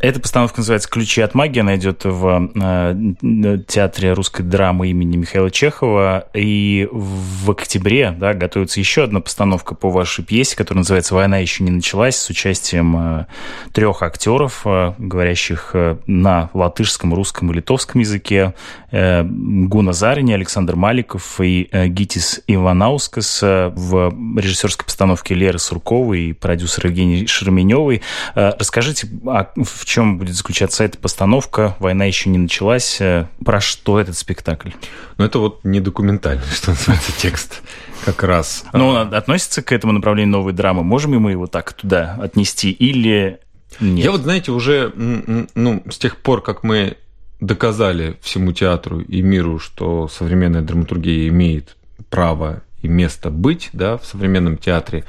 Эта 0.00 0.18
постановка 0.18 0.60
называется 0.60 0.88
«Ключи 0.88 1.20
от 1.20 1.34
магии». 1.34 1.60
Она 1.60 1.76
идет 1.76 2.04
в 2.04 2.50
э, 2.54 3.58
театре 3.66 4.14
русской 4.14 4.42
драмы 4.42 4.88
имени 4.88 5.18
Михаила 5.18 5.50
Чехова. 5.50 6.26
И 6.32 6.88
в 6.90 7.50
октябре 7.50 8.14
да, 8.18 8.32
готовится 8.32 8.80
еще 8.80 9.04
одна 9.04 9.20
постановка 9.20 9.74
по 9.74 9.90
вашей 9.90 10.24
пьесе, 10.24 10.56
которая 10.56 10.80
называется 10.80 11.14
«Война 11.14 11.36
еще 11.36 11.64
не 11.64 11.70
началась» 11.70 12.16
с 12.16 12.30
участием 12.30 12.96
э, 12.96 13.26
трех 13.72 14.02
актеров, 14.02 14.62
э, 14.64 14.94
говорящих 14.96 15.74
на 16.06 16.48
латышском, 16.54 17.12
русском 17.12 17.50
и 17.50 17.54
литовском 17.54 18.00
языке. 18.00 18.54
Гуна 18.90 19.92
Зарини, 19.92 20.32
Александр 20.32 20.76
Маликов 20.76 21.40
и 21.40 21.68
Гитис 21.88 22.40
Иванаускас 22.46 23.40
в 23.42 24.12
режиссерской 24.36 24.84
постановке 24.84 25.34
Леры 25.34 25.58
Сурковой 25.58 26.20
и 26.20 26.32
продюсер 26.32 26.86
Евгений 26.86 27.26
Шерменевой. 27.26 28.02
Расскажите, 28.34 29.08
а 29.40 29.52
в 29.56 29.84
чем 29.84 30.18
будет 30.18 30.34
заключаться 30.34 30.84
эта 30.84 30.98
постановка? 30.98 31.76
Война 31.78 32.04
еще 32.04 32.28
не 32.28 32.38
началась. 32.38 33.00
Э, 33.00 33.26
про 33.44 33.60
что 33.60 33.98
этот 33.98 34.16
спектакль? 34.16 34.70
Ну, 35.16 35.24
это 35.24 35.38
вот 35.38 35.64
не 35.64 35.80
документальный, 35.80 36.44
что 36.52 36.70
называется, 36.70 37.12
текст 37.16 37.62
как 38.04 38.22
раз. 38.22 38.64
Но 38.72 38.88
он 38.88 39.14
относится 39.14 39.62
к 39.62 39.72
этому 39.72 39.92
направлению 39.92 40.32
новой 40.32 40.52
драмы. 40.52 40.82
Можем 40.82 41.12
ли 41.12 41.18
мы 41.18 41.30
его 41.32 41.46
так 41.46 41.72
туда 41.72 42.18
отнести 42.20 42.70
или 42.70 43.38
нет? 43.80 44.04
Я 44.04 44.10
вот, 44.10 44.22
знаете, 44.22 44.52
уже 44.52 44.92
ну, 44.94 45.82
с 45.90 45.98
тех 45.98 46.18
пор, 46.18 46.42
как 46.42 46.62
мы 46.62 46.96
доказали 47.40 48.16
всему 48.20 48.52
театру 48.52 49.00
и 49.00 49.22
миру, 49.22 49.58
что 49.58 50.08
современная 50.08 50.62
драматургия 50.62 51.28
имеет 51.28 51.76
право 52.10 52.62
и 52.82 52.88
место 52.88 53.30
быть 53.30 53.70
да, 53.72 53.98
в 53.98 54.04
современном 54.04 54.56
театре, 54.56 55.04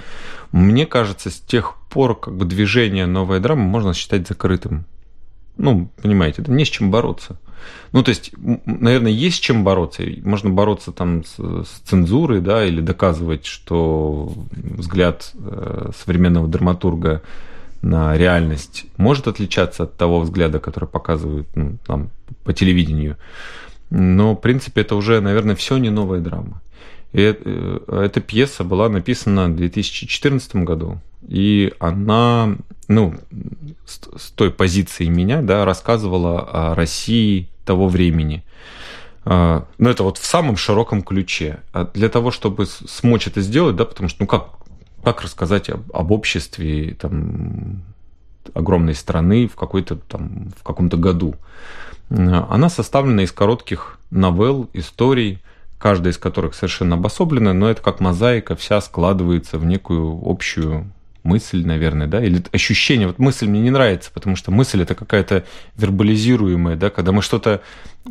мне 0.52 0.86
кажется, 0.86 1.30
с 1.30 1.40
тех 1.40 1.76
пор 1.90 2.20
как 2.20 2.36
бы 2.36 2.46
движение 2.46 3.06
«Новая 3.06 3.40
драма» 3.40 3.64
можно 3.64 3.94
считать 3.94 4.28
закрытым. 4.28 4.86
Ну, 5.58 5.90
понимаете, 6.02 6.42
да 6.42 6.52
не 6.52 6.66
с 6.66 6.70
чем 6.70 6.92
бороться. 6.92 7.38
Ну, 7.92 8.04
то 8.04 8.10
есть, 8.10 8.32
наверное, 8.66 9.12
есть 9.12 9.38
с 9.38 9.40
чем 9.40 9.64
бороться. 9.64 10.04
Можно 10.24 10.50
бороться 10.50 10.92
там 10.92 11.24
с, 11.24 11.36
с 11.36 11.82
цензурой, 11.86 12.42
да, 12.42 12.66
или 12.66 12.82
доказывать, 12.82 13.46
что 13.46 14.34
взгляд 14.52 15.32
э, 15.36 15.92
современного 15.96 16.48
драматурга 16.48 17.22
на 17.82 18.16
реальность 18.16 18.86
может 18.98 19.28
отличаться 19.28 19.84
от 19.84 19.98
того 19.98 20.22
взгляда, 20.22 20.60
который 20.60 20.88
показывают 20.88 21.48
ну, 21.56 21.78
там, 21.86 22.10
по 22.44 22.54
телевидению. 22.54 23.18
Но, 23.90 24.34
в 24.34 24.38
принципе, 24.38 24.82
это 24.82 24.96
уже, 24.96 25.20
наверное, 25.20 25.56
все 25.56 25.78
не 25.78 25.90
новая 25.90 26.22
драма. 26.22 26.62
Э, 27.14 27.80
эта 27.88 28.22
пьеса 28.22 28.64
была 28.64 28.90
написана 28.90 29.48
в 29.48 29.56
2014 29.56 30.56
году, 30.58 31.00
и 31.28 31.74
она, 31.80 32.56
ну, 32.88 33.16
с 33.86 34.32
той 34.32 34.52
позиции 34.52 35.08
меня, 35.08 35.42
да, 35.42 35.66
рассказывала 35.66 36.72
о 36.72 36.76
России 36.76 37.50
того 37.66 37.88
времени. 37.88 38.44
А, 39.24 39.66
ну, 39.78 39.90
это 39.90 40.04
вот 40.04 40.18
в 40.18 40.26
самом 40.26 40.58
широком 40.58 41.04
ключе. 41.04 41.60
А 41.74 41.86
для 41.86 42.10
того, 42.10 42.32
чтобы 42.32 42.66
смочь 42.66 43.28
это 43.28 43.42
сделать, 43.42 43.76
да, 43.76 43.86
потому 43.86 44.10
что, 44.10 44.24
ну, 44.24 44.28
как, 44.28 44.50
как 45.04 45.22
рассказать 45.22 45.70
об, 45.70 45.84
об 45.94 46.12
обществе 46.12 46.96
там, 47.00 47.84
огромной 48.54 48.96
страны 48.96 49.48
в, 49.48 49.56
какой-то, 49.56 49.98
там, 49.98 50.52
в 50.58 50.64
каком-то 50.64 50.98
году? 50.98 51.36
Она 52.10 52.70
составлена 52.70 53.24
из 53.24 53.32
коротких 53.32 54.00
новелл, 54.10 54.70
историй, 54.74 55.40
каждая 55.82 56.14
из 56.14 56.18
которых 56.18 56.54
совершенно 56.54 56.96
обособлена, 56.96 57.54
но 57.54 57.70
это 57.70 57.82
как 57.82 58.00
мозаика 58.00 58.56
вся 58.56 58.80
складывается 58.82 59.58
в 59.58 59.66
некую 59.66 60.22
общую 60.24 60.92
мысль, 61.24 61.66
наверное, 61.66 62.08
да, 62.08 62.24
или 62.24 62.44
ощущение. 62.52 63.08
Вот 63.08 63.18
мысль 63.18 63.48
мне 63.48 63.62
не 63.62 63.72
нравится, 63.72 64.12
потому 64.14 64.36
что 64.36 64.52
мысль 64.52 64.84
это 64.84 64.94
какая-то 64.94 65.44
вербализируемая, 65.78 66.76
да, 66.76 66.90
когда 66.92 67.12
мы 67.12 67.24
что-то 67.24 67.62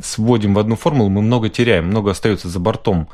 сводим 0.02 0.54
в 0.54 0.58
одну 0.58 0.74
формулу, 0.74 1.10
мы 1.10 1.22
много 1.22 1.48
теряем, 1.48 1.86
много 1.86 2.10
остается 2.10 2.48
за 2.48 2.58
бортом 2.58 3.08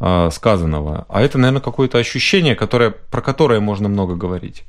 э, 0.00 0.28
сказанного. 0.32 1.06
А 1.08 1.22
это, 1.22 1.38
наверное, 1.38 1.62
какое-то 1.62 1.98
ощущение, 1.98 2.56
которое, 2.56 2.90
про 2.90 3.20
которое 3.20 3.60
можно 3.60 3.88
много 3.88 4.16
говорить. 4.16 4.64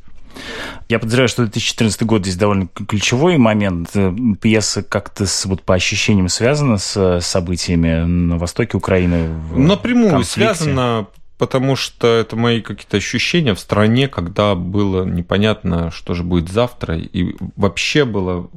Я 0.89 0.99
подозреваю, 0.99 1.29
что 1.29 1.43
2014 1.43 2.03
год 2.03 2.23
здесь 2.23 2.35
довольно 2.35 2.67
ключевой 2.67 3.37
момент. 3.37 3.91
Э, 3.93 4.13
пьеса 4.41 4.83
как-то 4.83 5.25
с, 5.25 5.45
вот 5.45 5.61
по 5.63 5.73
ощущениям 5.73 6.27
связана 6.27 6.77
с 6.77 7.21
событиями 7.21 8.03
на 8.03 8.37
востоке 8.37 8.77
Украины? 8.77 9.29
Напрямую 9.55 10.11
конфликте. 10.11 10.55
связана, 10.55 11.07
потому 11.37 11.75
что 11.75 12.07
это 12.07 12.35
мои 12.35 12.61
какие-то 12.61 12.97
ощущения 12.97 13.55
в 13.55 13.59
стране, 13.59 14.07
когда 14.07 14.53
было 14.53 15.05
непонятно, 15.05 15.91
что 15.91 16.13
же 16.13 16.23
будет 16.23 16.49
завтра, 16.49 16.97
и 16.97 17.35
вообще 17.55 18.05
было 18.05 18.49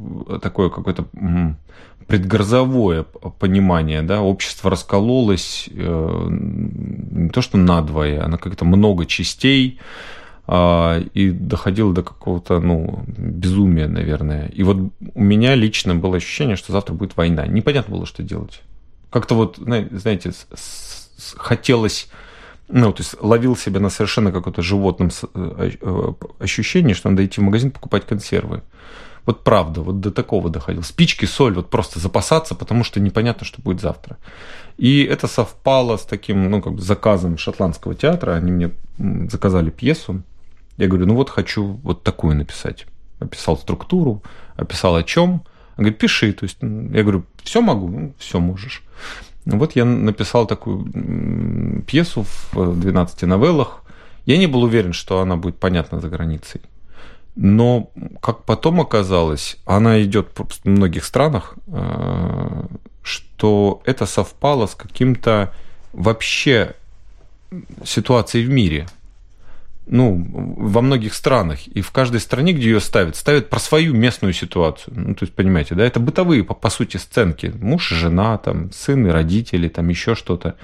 такое 0.43 0.71
какое-то 0.71 1.07
предгрозовое 2.07 3.05
понимание, 3.39 4.03
да, 4.03 4.21
общество 4.21 4.71
раскололось 4.71 5.69
э, 5.73 6.27
не 6.29 7.31
то 7.31 7.41
что 7.41 7.57
надвое, 7.57 8.23
оно 8.23 8.37
как-то 8.37 8.65
много 8.65 9.07
частей, 9.07 9.79
а, 9.79 10.24
и 10.47 11.31
доходило 11.31 11.95
до 11.95 12.03
какого-то, 12.03 12.61
ну, 12.61 13.03
безумия, 13.07 13.89
наверное. 13.89 14.49
И 14.49 14.63
вот 14.63 14.77
у 15.15 15.23
меня 15.23 15.55
лично 15.55 15.95
было 15.95 16.17
ощущение, 16.17 16.57
что 16.57 16.73
завтра 16.73 16.93
будет 16.93 17.17
война. 17.17 17.47
Непонятно 17.47 17.97
было, 17.97 18.05
что 18.07 18.23
делать. 18.23 18.61
Как-то 19.11 19.35
вот, 19.35 19.57
знаете, 19.57 20.33
хотелось 21.37 22.09
ну, 22.69 22.93
то 22.93 23.03
есть 23.03 23.15
ловил 23.21 23.57
себя 23.57 23.81
на 23.81 23.91
совершенно 23.91 24.33
каком-то 24.33 24.63
животном 24.63 25.11
э, 25.35 25.71
э, 25.81 26.13
ощущении, 26.39 26.95
что 26.95 27.11
надо 27.11 27.25
идти 27.25 27.41
в 27.41 27.45
магазин 27.45 27.71
покупать 27.71 28.07
консервы. 28.07 28.63
Вот 29.27 29.45
правда, 29.45 29.81
вот 29.81 30.01
до 30.01 30.11
такого 30.11 30.51
доходил. 30.51 30.83
Спички, 30.83 31.25
соль, 31.25 31.55
вот 31.55 31.71
просто 31.71 31.99
запасаться, 31.99 32.55
потому 32.55 32.85
что 32.85 33.01
непонятно, 33.01 33.47
что 33.47 33.63
будет 33.63 33.81
завтра. 33.81 34.17
И 34.77 35.03
это 35.05 35.27
совпало 35.29 35.97
с 35.97 36.03
таким, 36.03 36.51
ну, 36.51 36.61
как 36.61 36.75
бы 36.75 36.83
заказом 36.83 37.39
шотландского 37.39 37.95
театра. 37.95 38.33
Они 38.33 38.51
мне 38.51 38.71
заказали 39.31 39.71
пьесу 39.71 40.23
я 40.77 40.89
говорю, 40.89 41.07
ну 41.07 41.15
вот 41.15 41.31
хочу 41.31 41.79
вот 41.83 42.03
такую 42.03 42.37
написать. 42.37 42.87
Описал 43.21 43.57
структуру, 43.57 44.23
описал 44.57 44.97
о 44.97 45.03
чем. 45.03 45.45
Он 45.77 45.85
говорит, 45.85 45.99
пиши. 45.99 46.33
То 46.33 46.45
есть 46.45 46.59
я 46.61 47.03
говорю, 47.03 47.25
все 47.43 47.61
могу, 47.61 47.89
ну, 47.89 48.13
все 48.19 48.41
можешь. 48.41 48.83
Вот 49.45 49.77
я 49.77 49.85
написал 49.85 50.47
такую 50.47 51.83
пьесу 51.87 52.25
в 52.53 52.81
12 52.81 53.23
новеллах. 53.23 53.83
Я 54.27 54.39
не 54.39 54.47
был 54.47 54.63
уверен, 54.63 54.93
что 54.93 55.21
она 55.21 55.37
будет 55.37 55.57
понятна 55.59 56.01
за 56.01 56.09
границей. 56.09 56.61
Но, 57.37 57.91
как 58.21 58.45
потом 58.45 58.81
оказалось, 58.81 59.57
она 59.67 60.03
идет 60.03 60.29
в 60.35 60.65
многих 60.65 61.05
странах, 61.05 61.57
э, 61.67 62.63
что 63.03 63.83
это 63.85 64.07
совпало 64.07 64.67
с 64.67 64.75
каким-то 64.75 65.53
вообще 65.93 66.75
ситуацией 67.85 68.47
в 68.47 68.51
мире– 68.51 68.89
ну, 69.87 70.27
во 70.57 70.81
многих 70.81 71.15
странах, 71.15 71.67
и 71.67 71.81
в 71.81 71.91
каждой 71.91 72.21
стране, 72.21 72.53
где 72.53 72.71
ее 72.71 72.81
ставят, 72.81 73.17
ставят 73.17 73.51
про 73.51 73.59
свою 73.59 73.95
местную 73.95 74.33
ситуацию. 74.33 74.95
Ну, 74.97 75.15
то 75.15 75.25
есть, 75.25 75.35
понимаете, 75.35 75.75
да, 75.75 75.85
это 75.85 76.01
бытовые, 76.01 76.43
по, 76.43 76.55
по 76.55 76.71
сути, 76.71 76.97
сценки. 76.97 77.53
Муж 77.61 77.93
и 77.93 77.95
жена, 77.95 78.39
там, 78.39 78.73
сын 78.73 79.07
и 79.07 79.11
родители, 79.11 79.69
там, 79.69 79.89
еще 79.89 80.15
что-то. 80.15 80.57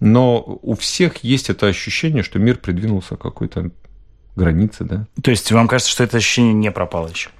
Но 0.00 0.40
у 0.62 0.74
всех 0.74 1.18
есть 1.24 1.50
это 1.50 1.66
ощущение, 1.66 2.22
что 2.22 2.38
мир 2.38 2.56
придвинулся 2.56 3.16
к 3.16 3.22
какой-то 3.22 3.70
границе, 4.36 4.84
да. 4.84 5.06
То 5.22 5.30
есть, 5.30 5.52
вам 5.52 5.68
кажется, 5.68 5.92
что 5.92 6.04
это 6.04 6.16
ощущение 6.16 6.54
не 6.54 6.70
пропало 6.70 7.08
еще? 7.08 7.30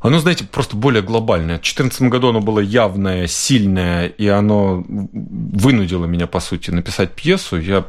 Оно, 0.00 0.20
знаете, 0.20 0.44
просто 0.44 0.76
более 0.76 1.02
глобальное. 1.02 1.56
В 1.56 1.62
2014 1.62 2.02
году 2.02 2.28
оно 2.28 2.40
было 2.40 2.60
явное, 2.60 3.26
сильное, 3.26 4.06
и 4.06 4.28
оно 4.28 4.84
вынудило 4.86 6.06
меня, 6.06 6.28
по 6.28 6.38
сути, 6.38 6.70
написать 6.70 7.12
пьесу. 7.12 7.58
Я 7.58 7.84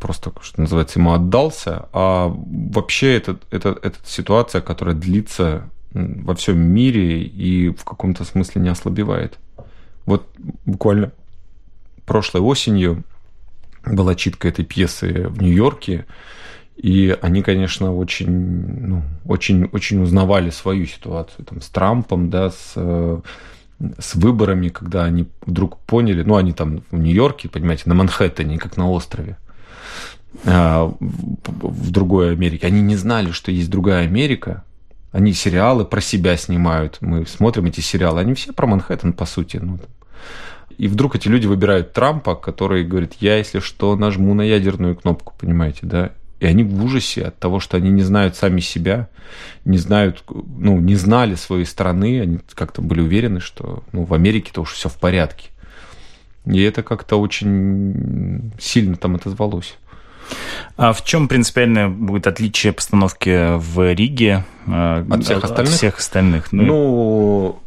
просто, 0.00 0.32
что 0.42 0.60
называется, 0.60 0.98
ему 0.98 1.14
отдался. 1.14 1.88
А 1.92 2.28
вообще 2.28 3.16
это, 3.16 3.38
это, 3.50 3.78
это 3.82 3.96
ситуация, 4.04 4.60
которая 4.60 4.94
длится 4.94 5.70
во 5.92 6.34
всем 6.34 6.58
мире 6.58 7.22
и 7.22 7.70
в 7.70 7.84
каком-то 7.84 8.24
смысле 8.24 8.60
не 8.60 8.68
ослабевает. 8.68 9.38
Вот 10.04 10.28
буквально 10.66 11.12
прошлой 12.04 12.42
осенью 12.42 13.02
была 13.84 14.14
читка 14.14 14.48
этой 14.48 14.64
пьесы 14.64 15.28
в 15.28 15.40
Нью-Йорке, 15.40 16.06
и 16.76 17.16
они, 17.22 17.42
конечно, 17.42 17.94
очень, 17.94 18.30
ну, 18.30 19.02
очень, 19.24 19.64
очень 19.72 20.02
узнавали 20.02 20.50
свою 20.50 20.86
ситуацию 20.86 21.44
там, 21.44 21.60
с 21.60 21.68
Трампом, 21.68 22.28
да, 22.28 22.50
с, 22.50 22.74
с 22.74 24.14
выборами, 24.14 24.68
когда 24.68 25.04
они 25.04 25.26
вдруг 25.44 25.78
поняли, 25.78 26.22
ну, 26.22 26.36
они 26.36 26.52
там 26.52 26.82
в 26.90 26.98
Нью-Йорке, 26.98 27.48
понимаете, 27.48 27.84
на 27.86 27.94
Манхэттене, 27.94 28.58
как 28.58 28.76
на 28.76 28.90
острове, 28.90 29.38
а 30.44 30.92
в 31.00 31.90
другой 31.90 32.32
Америке. 32.32 32.66
Они 32.66 32.82
не 32.82 32.96
знали, 32.96 33.30
что 33.30 33.50
есть 33.50 33.70
другая 33.70 34.04
Америка, 34.04 34.64
Они 35.16 35.32
сериалы 35.32 35.86
про 35.86 36.02
себя 36.02 36.36
снимают. 36.36 36.98
Мы 37.00 37.24
смотрим 37.24 37.64
эти 37.64 37.80
сериалы. 37.80 38.20
Они 38.20 38.34
все 38.34 38.52
про 38.52 38.66
Манхэттен, 38.66 39.14
по 39.14 39.24
сути. 39.24 39.56
Ну, 39.56 39.78
и 40.76 40.88
вдруг 40.88 41.16
эти 41.16 41.26
люди 41.28 41.46
выбирают 41.46 41.94
Трампа, 41.94 42.34
который 42.34 42.84
говорит, 42.84 43.14
я, 43.20 43.38
если 43.38 43.60
что, 43.60 43.96
нажму 43.96 44.34
на 44.34 44.42
ядерную 44.42 44.94
кнопку, 44.94 45.32
понимаете, 45.38 45.80
да? 45.84 46.10
И 46.38 46.46
они 46.46 46.64
в 46.64 46.84
ужасе 46.84 47.24
от 47.24 47.38
того, 47.38 47.60
что 47.60 47.76
они 47.76 47.90
не 47.90 48.02
знают 48.02 48.36
сами 48.36 48.60
себя, 48.60 49.08
не 49.64 49.78
знают, 49.78 50.22
ну, 50.28 50.78
не 50.80 50.94
знали 50.94 51.34
своей 51.34 51.64
страны, 51.64 52.20
они 52.20 52.38
как-то 52.54 52.82
были 52.82 53.00
уверены, 53.00 53.40
что 53.40 53.82
ну, 53.92 54.04
в 54.04 54.12
Америке-то 54.12 54.60
уж 54.60 54.72
все 54.72 54.88
в 54.88 54.96
порядке. 54.96 55.48
И 56.44 56.60
это 56.62 56.82
как-то 56.82 57.16
очень 57.16 58.52
сильно 58.58 58.96
там 58.96 59.16
отозвалось. 59.16 59.76
А 60.76 60.92
в 60.92 61.04
чем 61.04 61.28
принципиальное 61.28 61.88
будет 61.88 62.26
отличие 62.26 62.72
постановки 62.72 63.56
в 63.56 63.94
Риге 63.94 64.44
э, 64.66 65.04
от 65.08 65.24
всех 65.24 65.44
остальных? 65.44 65.72
От 65.72 65.78
всех 65.78 65.98
остальных? 65.98 66.52
Ну, 66.52 66.62
ну 66.64 67.62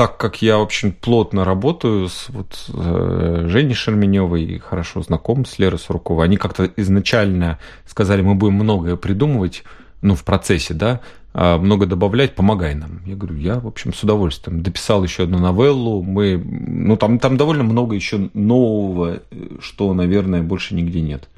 так 0.00 0.16
как 0.16 0.40
я 0.40 0.58
очень 0.58 0.92
плотно 0.92 1.44
работаю 1.44 2.08
с 2.08 2.30
вот, 2.30 2.70
э, 2.72 3.44
Женей 3.48 3.74
Шерменевой 3.74 4.44
и 4.44 4.58
хорошо 4.58 5.02
знаком 5.02 5.44
с 5.44 5.58
Лерой 5.58 5.78
Суруковой, 5.78 6.24
они 6.24 6.38
как-то 6.38 6.70
изначально 6.76 7.58
сказали, 7.84 8.22
мы 8.22 8.34
будем 8.34 8.54
многое 8.54 8.96
придумывать, 8.96 9.62
ну, 10.00 10.14
в 10.14 10.24
процессе, 10.24 10.72
да, 10.72 11.02
а 11.34 11.58
много 11.58 11.84
добавлять, 11.84 12.34
помогай 12.34 12.74
нам. 12.74 13.02
Я 13.04 13.14
говорю, 13.14 13.36
я, 13.36 13.60
в 13.60 13.66
общем, 13.66 13.92
с 13.92 14.02
удовольствием. 14.02 14.62
Дописал 14.62 15.04
еще 15.04 15.24
одну 15.24 15.38
новеллу. 15.38 16.02
Мы, 16.02 16.38
ну, 16.38 16.96
там, 16.96 17.18
там 17.18 17.36
довольно 17.36 17.64
много 17.64 17.94
еще 17.94 18.30
нового, 18.32 19.20
что, 19.60 19.92
наверное, 19.92 20.42
больше 20.42 20.74
нигде 20.74 21.02
нет. 21.02 21.28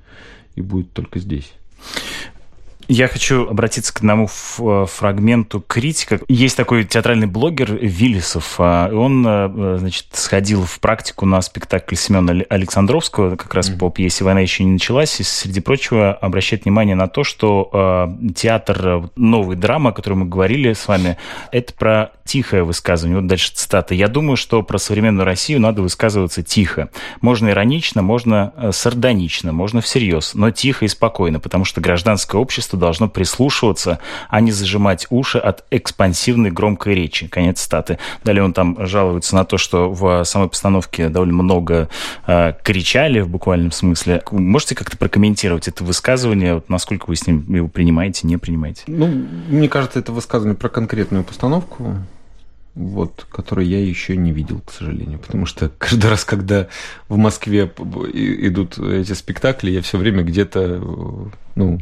И 0.54 0.62
будет 0.62 0.92
только 0.92 1.18
здесь. 1.18 1.52
Я 2.88 3.08
хочу 3.08 3.48
обратиться 3.48 3.94
к 3.94 3.98
одному 3.98 4.26
фрагменту 4.26 5.60
критика. 5.66 6.20
Есть 6.28 6.56
такой 6.56 6.84
театральный 6.84 7.26
блогер 7.26 7.74
Виллисов. 7.74 8.56
А, 8.58 8.90
он, 8.92 9.24
а, 9.26 9.76
значит, 9.78 10.06
сходил 10.12 10.64
в 10.64 10.80
практику 10.80 11.24
на 11.24 11.40
спектакль 11.42 11.94
Семена 11.94 12.44
Александровского, 12.50 13.36
как 13.36 13.54
раз 13.54 13.70
mm-hmm. 13.70 13.78
по 13.78 13.90
пьесе 13.90 14.24
«Война 14.24 14.40
еще 14.40 14.64
не 14.64 14.72
началась», 14.72 15.20
и, 15.20 15.22
среди 15.22 15.60
прочего, 15.60 16.12
обращает 16.12 16.64
внимание 16.64 16.94
на 16.94 17.08
то, 17.08 17.24
что 17.24 17.70
э, 17.72 18.32
театр 18.34 19.10
новой 19.16 19.56
драмы, 19.56 19.90
о 19.90 19.92
которой 19.92 20.14
мы 20.14 20.26
говорили 20.26 20.72
с 20.72 20.88
вами, 20.88 21.16
это 21.50 21.72
про 21.74 22.12
тихое 22.24 22.64
высказывание. 22.64 23.20
Вот 23.20 23.26
дальше 23.26 23.52
цитата. 23.54 23.94
«Я 23.94 24.08
думаю, 24.08 24.36
что 24.36 24.62
про 24.62 24.78
современную 24.78 25.24
Россию 25.24 25.60
надо 25.60 25.82
высказываться 25.82 26.42
тихо. 26.42 26.90
Можно 27.20 27.50
иронично, 27.50 28.02
можно 28.02 28.52
сардонично, 28.72 29.52
можно 29.52 29.80
всерьез, 29.80 30.34
но 30.34 30.50
тихо 30.50 30.84
и 30.84 30.88
спокойно, 30.88 31.40
потому 31.40 31.64
что 31.64 31.80
гражданское 31.80 32.40
общество 32.40 32.71
должно 32.76 33.08
прислушиваться, 33.08 33.98
а 34.28 34.40
не 34.40 34.52
зажимать 34.52 35.06
уши 35.10 35.38
от 35.38 35.64
экспансивной 35.70 36.50
громкой 36.50 36.94
речи. 36.94 37.28
Конец 37.28 37.60
статы. 37.60 37.98
Далее 38.24 38.44
он 38.44 38.52
там 38.52 38.86
жалуется 38.86 39.34
на 39.34 39.44
то, 39.44 39.58
что 39.58 39.90
в 39.90 40.24
самой 40.24 40.48
постановке 40.48 41.08
довольно 41.08 41.34
много 41.34 41.88
э, 42.26 42.52
кричали 42.62 43.20
в 43.20 43.28
буквальном 43.28 43.72
смысле. 43.72 44.22
Можете 44.30 44.74
как-то 44.74 44.96
прокомментировать 44.96 45.68
это 45.68 45.84
высказывание? 45.84 46.54
Вот 46.54 46.68
насколько 46.68 47.06
вы 47.06 47.16
с 47.16 47.26
ним 47.26 47.44
его 47.52 47.68
принимаете, 47.68 48.26
не 48.26 48.36
принимаете? 48.36 48.82
Ну, 48.86 49.06
мне 49.06 49.68
кажется, 49.68 49.98
это 49.98 50.12
высказывание 50.12 50.56
про 50.56 50.68
конкретную 50.68 51.24
постановку 51.24 51.96
вот, 52.74 53.26
который 53.30 53.66
я 53.66 53.80
еще 53.80 54.16
не 54.16 54.32
видел, 54.32 54.60
к 54.60 54.72
сожалению. 54.72 55.18
Потому 55.18 55.46
что 55.46 55.70
каждый 55.78 56.10
раз, 56.10 56.24
когда 56.24 56.68
в 57.08 57.16
Москве 57.16 57.70
идут 58.12 58.78
эти 58.78 59.12
спектакли, 59.12 59.70
я 59.70 59.82
все 59.82 59.98
время 59.98 60.22
где-то, 60.22 61.30
ну, 61.54 61.80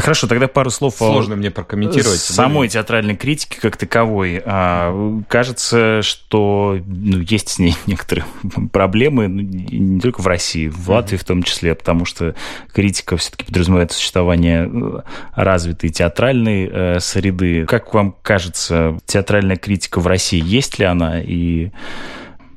Хорошо, 0.00 0.26
тогда 0.26 0.48
пару 0.48 0.70
слов 0.70 0.96
Сложно 0.96 1.34
о 1.34 1.36
мне 1.36 1.50
прокомментировать. 1.50 2.20
Самой 2.20 2.68
да? 2.68 2.72
театральной 2.72 3.16
критики 3.16 3.58
как 3.60 3.76
таковой. 3.76 4.40
А, 4.44 5.22
кажется, 5.28 6.00
что 6.02 6.78
ну, 6.86 7.20
есть 7.20 7.48
с 7.50 7.58
ней 7.58 7.74
некоторые 7.86 8.24
проблемы, 8.72 9.28
ну, 9.28 9.42
не 9.42 10.00
только 10.00 10.20
в 10.20 10.26
России, 10.26 10.68
в 10.68 10.88
Латвии 10.88 11.16
в 11.16 11.24
том 11.24 11.42
числе, 11.42 11.74
потому 11.74 12.04
что 12.04 12.34
критика 12.72 13.16
все-таки 13.16 13.44
подразумевает 13.44 13.92
существование 13.92 14.70
э, 14.72 15.00
развитой 15.34 15.90
театральной 15.90 16.70
э, 16.72 17.00
среды. 17.00 17.66
Как 17.66 17.92
вам 17.92 18.14
кажется, 18.22 18.98
театральная 19.06 19.56
критика 19.56 20.00
в 20.00 20.06
России, 20.06 20.42
есть 20.42 20.78
ли 20.78 20.86
она 20.86 21.20
и 21.20 21.70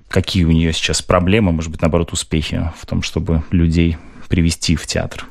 какие 0.08 0.44
у 0.46 0.52
нее 0.52 0.72
сейчас 0.74 1.02
проблемы, 1.02 1.52
может 1.52 1.72
быть, 1.72 1.82
наоборот, 1.82 2.14
успехи 2.14 2.72
в 2.80 2.86
том, 2.86 3.02
чтобы 3.02 3.44
людей 3.52 3.98
привести 4.30 4.76
в 4.76 4.86
театр? 4.88 5.26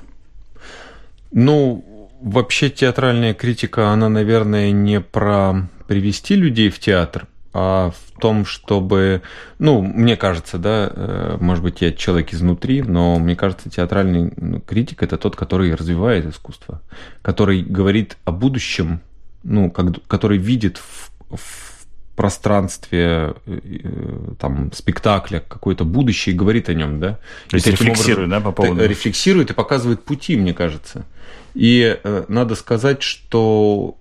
Ну, 1.32 2.10
вообще 2.20 2.70
театральная 2.70 3.34
критика, 3.34 3.88
она, 3.90 4.08
наверное, 4.08 4.70
не 4.70 5.00
про 5.00 5.68
привести 5.88 6.36
людей 6.36 6.70
в 6.70 6.78
театр, 6.78 7.26
а 7.52 7.90
в 7.90 8.18
том, 8.18 8.46
чтобы, 8.46 9.22
ну, 9.58 9.82
мне 9.82 10.16
кажется, 10.16 10.56
да, 10.56 10.90
э, 10.90 11.36
может 11.40 11.62
быть, 11.62 11.82
я 11.82 11.92
человек 11.92 12.32
изнутри, 12.32 12.82
но 12.82 13.18
мне 13.18 13.36
кажется, 13.36 13.68
театральный 13.68 14.32
ну, 14.36 14.60
критик 14.60 15.02
это 15.02 15.18
тот, 15.18 15.36
который 15.36 15.74
развивает 15.74 16.24
искусство, 16.24 16.80
который 17.20 17.62
говорит 17.62 18.16
о 18.24 18.32
будущем, 18.32 19.00
ну, 19.42 19.70
как, 19.70 20.06
который 20.06 20.38
видит 20.38 20.78
в, 20.78 21.10
в 21.36 21.71
пространстве 22.16 23.34
э, 23.46 23.60
э, 23.64 24.34
там 24.38 24.70
спектакля 24.72 25.40
какое-то 25.40 25.84
будущее 25.84 26.34
и 26.34 26.38
говорит 26.38 26.68
о 26.68 26.74
нем, 26.74 27.00
да? 27.00 27.18
То 27.48 27.56
есть 27.56 27.66
рефлексирует, 27.66 28.28
да, 28.28 28.40
по 28.40 28.52
поводу... 28.52 28.84
Рефлексирует 28.86 29.50
и 29.50 29.54
показывает 29.54 30.02
пути, 30.04 30.36
мне 30.36 30.52
кажется. 30.52 31.06
И 31.54 31.98
э, 32.02 32.24
надо 32.28 32.54
сказать, 32.54 33.02
что 33.02 33.96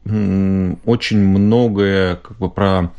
очень 0.86 1.20
многое 1.20 2.16
как 2.18 2.38
бы 2.38 2.50
про 2.50 2.92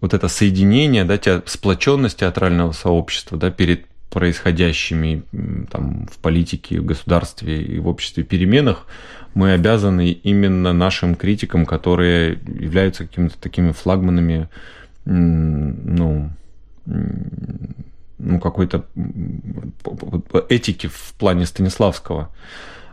вот 0.00 0.14
это 0.14 0.28
соединение, 0.28 1.04
да, 1.04 1.16
те, 1.18 1.42
сплоченность 1.46 2.18
театрального 2.18 2.72
сообщества, 2.72 3.38
да, 3.38 3.50
перед 3.50 3.86
происходящими 4.10 5.22
там, 5.70 6.06
в 6.06 6.18
политике, 6.18 6.80
в 6.80 6.84
государстве 6.84 7.62
и 7.62 7.78
в 7.78 7.88
обществе 7.88 8.22
переменах, 8.22 8.86
мы 9.34 9.52
обязаны 9.52 10.10
именно 10.10 10.72
нашим 10.72 11.16
критикам, 11.16 11.66
которые 11.66 12.38
являются 12.46 13.06
какими-то 13.06 13.36
такими 13.38 13.72
флагманами, 13.72 14.48
ну, 15.04 16.30
ну 16.86 18.40
какой-то 18.40 18.86
этики 20.48 20.86
в 20.86 21.14
плане 21.18 21.46
Станиславского. 21.46 22.30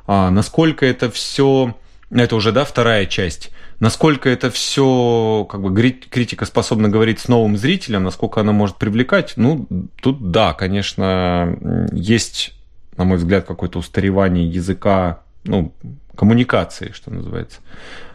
А, 0.07 0.31
насколько 0.31 0.85
это 0.85 1.11
все, 1.11 1.75
это 2.09 2.35
уже, 2.35 2.51
да, 2.51 2.65
вторая 2.65 3.05
часть, 3.05 3.51
насколько 3.81 4.29
это 4.29 4.51
все, 4.51 5.45
как 5.49 5.61
бы, 5.61 5.73
критика 6.09 6.45
способна 6.45 6.87
говорить 6.87 7.19
с 7.19 7.27
новым 7.27 7.57
зрителем, 7.57 8.03
насколько 8.03 8.39
она 8.39 8.53
может 8.53 8.77
привлекать, 8.77 9.33
ну, 9.35 9.67
тут, 10.01 10.31
да, 10.31 10.53
конечно, 10.53 11.57
есть, 11.91 12.53
на 12.95 13.03
мой 13.03 13.17
взгляд, 13.17 13.45
какое-то 13.45 13.79
устаревание 13.79 14.47
языка, 14.47 15.21
ну, 15.43 15.73
коммуникации, 16.15 16.91
что 16.93 17.11
называется. 17.11 17.59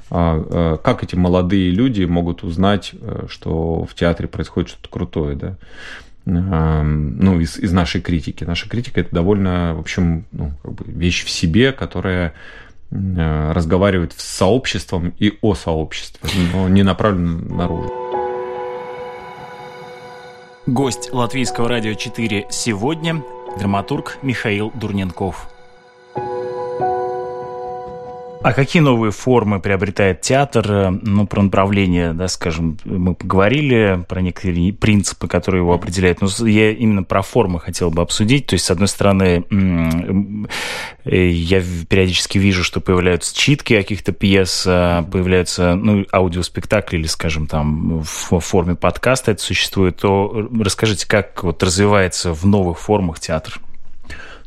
А, 0.09 0.41
а, 0.49 0.77
как 0.77 1.03
эти 1.03 1.17
молодые 1.17 1.71
люди 1.71 2.05
могут 2.05 2.45
узнать, 2.45 2.93
э, 2.93 3.27
что 3.29 3.85
в 3.85 3.95
театре 3.97 4.29
происходит 4.29 4.71
что-то 4.71 4.89
крутое, 4.89 5.35
да? 5.37 5.57
ну, 6.27 7.39
из, 7.39 7.57
из 7.57 7.73
нашей 7.73 8.01
критики. 8.01 8.43
Наша 8.43 8.69
критика 8.69 9.01
это 9.01 9.15
довольно, 9.15 9.75
в 9.77 9.81
общем, 9.81 10.27
ну, 10.33 10.53
как 10.61 10.73
бы 10.73 10.85
вещь 10.91 11.25
в 11.25 11.31
себе, 11.31 11.71
которая 11.71 12.35
разговаривает 12.91 14.13
с 14.13 14.25
сообществом 14.25 15.15
и 15.19 15.39
о 15.43 15.55
сообществе, 15.55 16.29
но 16.53 16.69
не 16.69 16.83
направлена 16.83 17.55
наружу. 17.55 17.93
Гость 20.67 21.13
Латвийского 21.13 21.69
радио 21.69 21.95
4 21.95 22.47
сегодня 22.51 23.23
драматург 23.59 24.19
Михаил 24.23 24.73
Дурненков. 24.75 25.49
А 28.47 28.53
какие 28.53 28.81
новые 28.81 29.11
формы 29.11 29.59
приобретает 29.59 30.21
театр? 30.21 30.93
Ну, 31.03 31.27
про 31.27 31.43
направление, 31.43 32.13
да, 32.13 32.29
скажем, 32.29 32.79
мы 32.85 33.17
поговорили, 33.17 34.05
про 34.09 34.21
некоторые 34.21 34.73
принципы, 34.73 35.27
которые 35.27 35.63
его 35.63 35.75
определяют. 35.75 36.21
Но 36.21 36.29
я 36.47 36.71
именно 36.71 37.03
про 37.03 37.23
формы 37.23 37.59
хотел 37.59 37.91
бы 37.91 38.03
обсудить. 38.03 38.47
То 38.47 38.55
есть, 38.55 38.67
с 38.67 38.71
одной 38.71 38.87
стороны, 38.87 39.45
э, 41.05 41.29
я 41.29 41.61
периодически 41.89 42.39
вижу, 42.39 42.63
что 42.63 42.81
появляются 42.81 43.37
читки 43.37 43.77
каких-то 43.77 44.13
пьес, 44.13 44.63
а 44.65 45.03
появляются 45.03 45.75
ну, 45.75 46.07
аудиоспектакли 46.13 46.99
или, 46.99 47.09
скажем, 47.09 47.49
там 47.49 48.03
в 48.03 48.39
форме 48.39 48.77
подкаста 48.77 49.33
это 49.33 49.43
существует. 49.43 49.97
То 49.97 50.49
расскажите, 50.61 51.09
как 51.09 51.43
вот 51.43 51.65
развивается 51.65 52.33
в 52.33 52.47
новых 52.47 52.79
формах 52.79 53.19
театр? 53.19 53.61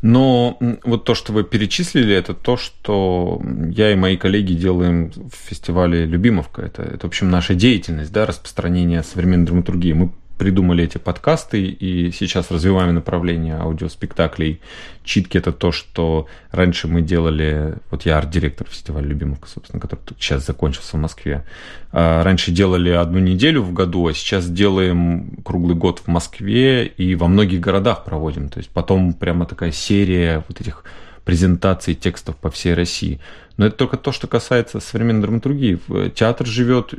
Но 0.01 0.57
вот 0.83 1.03
то, 1.03 1.15
что 1.15 1.33
вы 1.33 1.43
перечислили, 1.43 2.13
это 2.15 2.33
то, 2.33 2.57
что 2.57 3.41
я 3.69 3.91
и 3.91 3.95
мои 3.95 4.17
коллеги 4.17 4.53
делаем 4.53 5.12
в 5.12 5.35
фестивале 5.35 6.05
«Любимовка». 6.05 6.62
Это, 6.62 6.83
это 6.83 7.07
в 7.07 7.09
общем, 7.09 7.29
наша 7.29 7.53
деятельность, 7.53 8.12
да, 8.12 8.25
распространение 8.25 9.03
современной 9.03 9.45
драматургии. 9.45 9.93
Мы 9.93 10.12
придумали 10.39 10.86
эти 10.86 10.97
подкасты 10.97 11.65
и 11.65 12.12
сейчас 12.12 12.49
развиваем 12.49 12.95
направление 12.95 13.58
аудиоспектаклей. 13.58 14.62
Читки 15.04 15.38
это 15.38 15.52
то, 15.52 15.71
что 15.71 16.28
раньше 16.52 16.88
мы 16.88 17.02
делали, 17.02 17.75
вот 17.91 18.06
я 18.06 18.17
арт-директор 18.17 18.65
фестиваля 18.67 19.06
любимых, 19.06 19.39
собственно, 19.45 19.82
который 19.82 19.99
сейчас 20.17 20.45
закончился 20.45 20.95
в 20.95 20.99
Москве. 21.02 21.45
А, 21.91 22.23
раньше 22.23 22.52
делали 22.52 22.89
одну 22.89 23.19
неделю 23.19 23.62
в 23.62 23.73
году, 23.73 24.08
а 24.08 24.13
сейчас 24.13 24.49
делаем 24.49 25.38
круглый 25.43 25.75
год 25.75 25.99
в 25.99 26.08
Москве 26.08 26.88
и 26.88 27.15
во 27.15 27.28
многих 27.28 27.60
городах 27.60 28.06
проводим. 28.06 28.47
То 28.47 28.60
есть 28.60 28.69
потом 28.69 29.13
прямо 29.13 29.45
такая 29.45 29.73
серия 29.73 30.43
вот 30.47 30.62
этих 30.62 30.86
презентаций 31.25 31.95
текстов 31.95 32.38
по 32.38 32.49
всей 32.49 32.73
России. 32.73 33.19
Но 33.58 33.65
это 33.65 33.75
только 33.75 33.97
то, 33.97 34.13
что 34.13 34.28
касается 34.28 34.80
современной 34.80 35.21
драматургии. 35.21 35.80
Театр 36.15 36.47
живет 36.47 36.93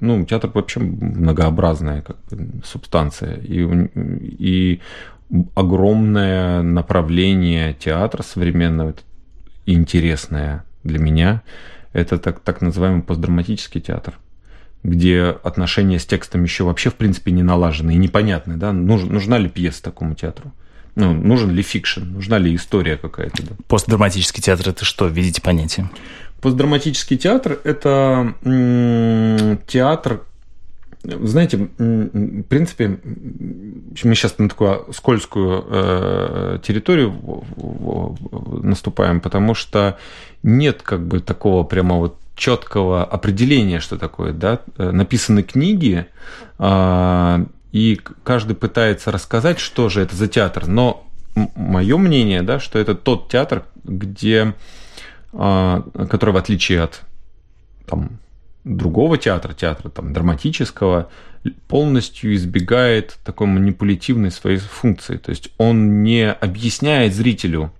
ну, 0.00 0.24
театр 0.24 0.50
вообще 0.52 0.80
многообразная 0.80 2.02
как 2.02 2.16
бы, 2.30 2.62
субстанция. 2.64 3.36
И, 3.36 3.62
и 4.38 4.80
огромное 5.54 6.62
направление 6.62 7.74
театра 7.74 8.22
современного, 8.22 8.94
интересное 9.66 10.64
для 10.82 10.98
меня, 10.98 11.42
это 11.92 12.18
так, 12.18 12.40
так 12.40 12.60
называемый 12.60 13.02
постдраматический 13.02 13.80
театр 13.80 14.14
где 14.84 15.34
отношения 15.42 15.98
с 15.98 16.04
текстом 16.04 16.44
еще 16.44 16.64
вообще 16.64 16.90
в 16.90 16.94
принципе 16.94 17.32
не 17.32 17.42
налажены 17.42 17.94
и 17.94 17.96
непонятны, 17.96 18.56
да, 18.56 18.70
Нуж, 18.72 19.02
нужна 19.02 19.38
ли 19.38 19.48
пьеса 19.48 19.82
такому 19.82 20.14
театру? 20.14 20.52
Ну, 20.94 21.12
нужен 21.12 21.50
ли 21.50 21.62
fiction, 21.62 22.04
нужна 22.04 22.38
ли 22.38 22.54
история 22.54 22.96
какая-то? 22.96 23.42
Да? 23.42 23.54
Постдраматический 23.66 24.42
театр– 24.42 24.68
это 24.70 24.84
что, 24.84 25.08
введите 25.08 25.42
понятие? 25.42 25.90
Постдраматический 26.44 27.16
театр– 27.16 27.58
это 27.64 28.34
театр, 29.66 30.24
знаете, 31.02 31.56
в 31.78 32.42
принципе, 32.42 32.98
мы 34.04 34.14
сейчас 34.14 34.36
на 34.36 34.50
такую 34.50 34.92
скользкую 34.92 35.64
э, 35.66 36.58
территорию 36.62 37.14
наступаем, 38.62 39.22
потому 39.22 39.54
что 39.54 39.96
нет 40.42 40.82
как 40.82 41.06
бы 41.06 41.20
такого 41.20 41.64
прямо 41.64 41.96
вот 41.96 42.18
четкого 42.36 43.06
определения, 43.06 43.80
что 43.80 43.96
такое, 43.96 44.34
да, 44.34 44.60
э, 44.76 44.90
написаны 44.90 45.44
книги, 45.44 46.04
а, 46.58 47.42
и 47.72 47.98
каждый 48.22 48.54
пытается 48.54 49.10
рассказать, 49.10 49.60
что 49.60 49.88
же 49.88 50.02
это 50.02 50.14
за 50.14 50.28
театр, 50.28 50.66
но 50.66 51.06
мое 51.56 51.96
мнение, 51.96 52.42
да, 52.42 52.60
что 52.60 52.78
это 52.78 52.94
тот 52.94 53.30
театр, 53.30 53.64
где 53.82 54.52
который 55.34 56.30
в 56.30 56.36
отличие 56.36 56.82
от 56.82 57.02
там, 57.86 58.18
другого 58.64 59.18
театра, 59.18 59.52
театра 59.52 59.90
там, 59.90 60.12
драматического, 60.12 61.08
полностью 61.68 62.34
избегает 62.34 63.18
такой 63.24 63.46
манипулятивной 63.46 64.30
своей 64.30 64.58
функции. 64.58 65.18
То 65.18 65.30
есть 65.30 65.50
он 65.58 66.02
не 66.02 66.30
объясняет 66.30 67.14
зрителю, 67.14 67.72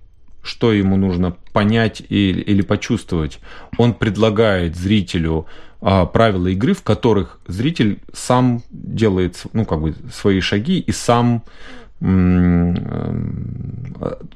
что 0.43 0.71
ему 0.71 0.95
нужно 0.95 1.35
понять 1.53 2.03
или, 2.09 2.41
или 2.41 2.61
почувствовать. 2.61 3.39
Он 3.77 3.95
предлагает 3.95 4.75
зрителю 4.75 5.47
а, 5.81 6.05
правила 6.05 6.47
игры, 6.47 6.73
в 6.73 6.83
которых 6.83 7.39
зритель 7.47 7.99
сам 8.13 8.61
делает 8.69 9.43
ну, 9.53 9.65
как 9.65 9.81
бы, 9.81 9.95
свои 10.13 10.39
шаги 10.39 10.79
и 10.79 10.91
сам 10.91 11.43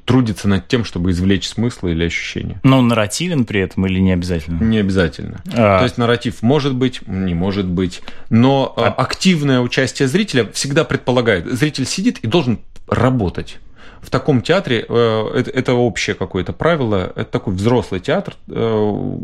трудится 0.04 0.48
над 0.48 0.66
тем, 0.66 0.84
чтобы 0.84 1.10
извлечь 1.10 1.48
смысл 1.48 1.86
или 1.88 2.04
ощущение. 2.04 2.60
Но 2.64 2.78
он 2.78 2.88
нарративен 2.88 3.44
при 3.44 3.60
этом 3.60 3.86
или 3.86 4.00
не 4.00 4.12
обязательно? 4.12 4.62
Не 4.62 4.78
обязательно. 4.78 5.40
А... 5.52 5.78
То 5.78 5.84
есть 5.84 5.98
нарратив 5.98 6.42
может 6.42 6.74
быть, 6.74 7.06
не 7.06 7.34
может 7.34 7.66
быть, 7.66 8.02
но 8.28 8.72
а... 8.76 8.88
активное 8.88 9.60
участие 9.60 10.08
зрителя 10.08 10.50
всегда 10.52 10.84
предполагает, 10.84 11.46
зритель 11.46 11.86
сидит 11.86 12.18
и 12.20 12.26
должен 12.26 12.58
работать. 12.88 13.58
В 14.00 14.08
таком 14.08 14.40
театре 14.40 14.84
э, 14.88 15.30
это, 15.34 15.50
это 15.50 15.74
общее 15.74 16.16
какое-то 16.16 16.54
правило, 16.54 17.12
это 17.14 17.30
такой 17.30 17.52
взрослый 17.54 18.00
театр, 18.00 18.34
э, 18.48 19.16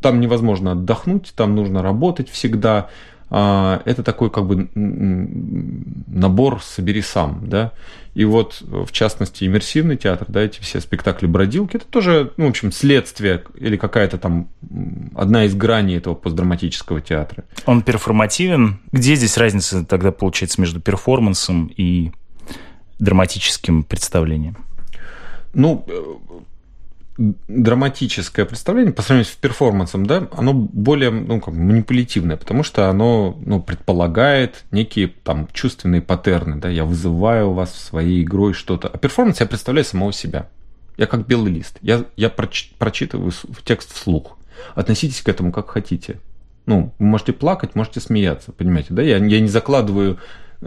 там 0.00 0.20
невозможно 0.20 0.72
отдохнуть, 0.72 1.32
там 1.34 1.56
нужно 1.56 1.82
работать 1.82 2.30
всегда, 2.30 2.88
это 3.34 4.02
такой 4.04 4.30
как 4.30 4.46
бы 4.46 4.68
набор 4.74 6.62
«собери 6.62 7.02
сам», 7.02 7.40
да, 7.48 7.72
и 8.14 8.24
вот, 8.24 8.62
в 8.62 8.92
частности, 8.92 9.44
иммерсивный 9.44 9.96
театр, 9.96 10.26
да, 10.28 10.42
эти 10.42 10.60
все 10.60 10.80
спектакли 10.80 11.26
бродилки, 11.26 11.76
это 11.78 11.86
тоже, 11.86 12.32
ну, 12.36 12.46
в 12.46 12.50
общем, 12.50 12.70
следствие 12.70 13.42
или 13.56 13.76
какая-то 13.76 14.18
там 14.18 14.48
одна 15.16 15.46
из 15.46 15.54
граней 15.56 15.96
этого 15.96 16.14
постдраматического 16.14 17.00
театра. 17.00 17.42
Он 17.66 17.82
перформативен. 17.82 18.78
Где 18.92 19.16
здесь 19.16 19.36
разница 19.36 19.84
тогда 19.84 20.12
получается 20.12 20.60
между 20.60 20.80
перформансом 20.80 21.72
и 21.76 22.12
драматическим 23.00 23.82
представлением? 23.82 24.58
Ну, 25.52 25.84
драматическое 27.16 28.44
представление 28.44 28.92
по 28.92 29.02
сравнению 29.02 29.30
с 29.30 29.36
перформансом, 29.36 30.04
да, 30.06 30.28
оно 30.32 30.52
более 30.52 31.10
ну, 31.10 31.40
как 31.40 31.54
манипулятивное, 31.54 32.36
потому 32.36 32.62
что 32.64 32.88
оно 32.88 33.38
ну, 33.44 33.62
предполагает 33.62 34.64
некие 34.72 35.08
там 35.08 35.48
чувственные 35.52 36.02
паттерны, 36.02 36.56
да, 36.56 36.68
я 36.68 36.84
вызываю 36.84 37.52
вас 37.52 37.70
в 37.70 37.78
своей 37.78 38.22
игрой 38.22 38.52
что-то. 38.52 38.88
А 38.88 38.98
перформанс 38.98 39.40
я 39.40 39.46
представляю 39.46 39.84
самого 39.84 40.12
себя. 40.12 40.48
Я 40.96 41.06
как 41.06 41.26
белый 41.26 41.52
лист. 41.52 41.78
Я, 41.82 42.04
я 42.16 42.30
проч, 42.30 42.72
прочитываю 42.78 43.32
текст 43.64 43.92
вслух. 43.92 44.38
Относитесь 44.74 45.22
к 45.22 45.28
этому 45.28 45.52
как 45.52 45.70
хотите. 45.70 46.20
Ну, 46.66 46.94
вы 46.98 47.06
можете 47.06 47.32
плакать, 47.32 47.74
можете 47.74 48.00
смеяться, 48.00 48.52
понимаете, 48.52 48.88
да? 48.90 49.02
Я, 49.02 49.18
я 49.18 49.40
не 49.40 49.48
закладываю 49.48 50.18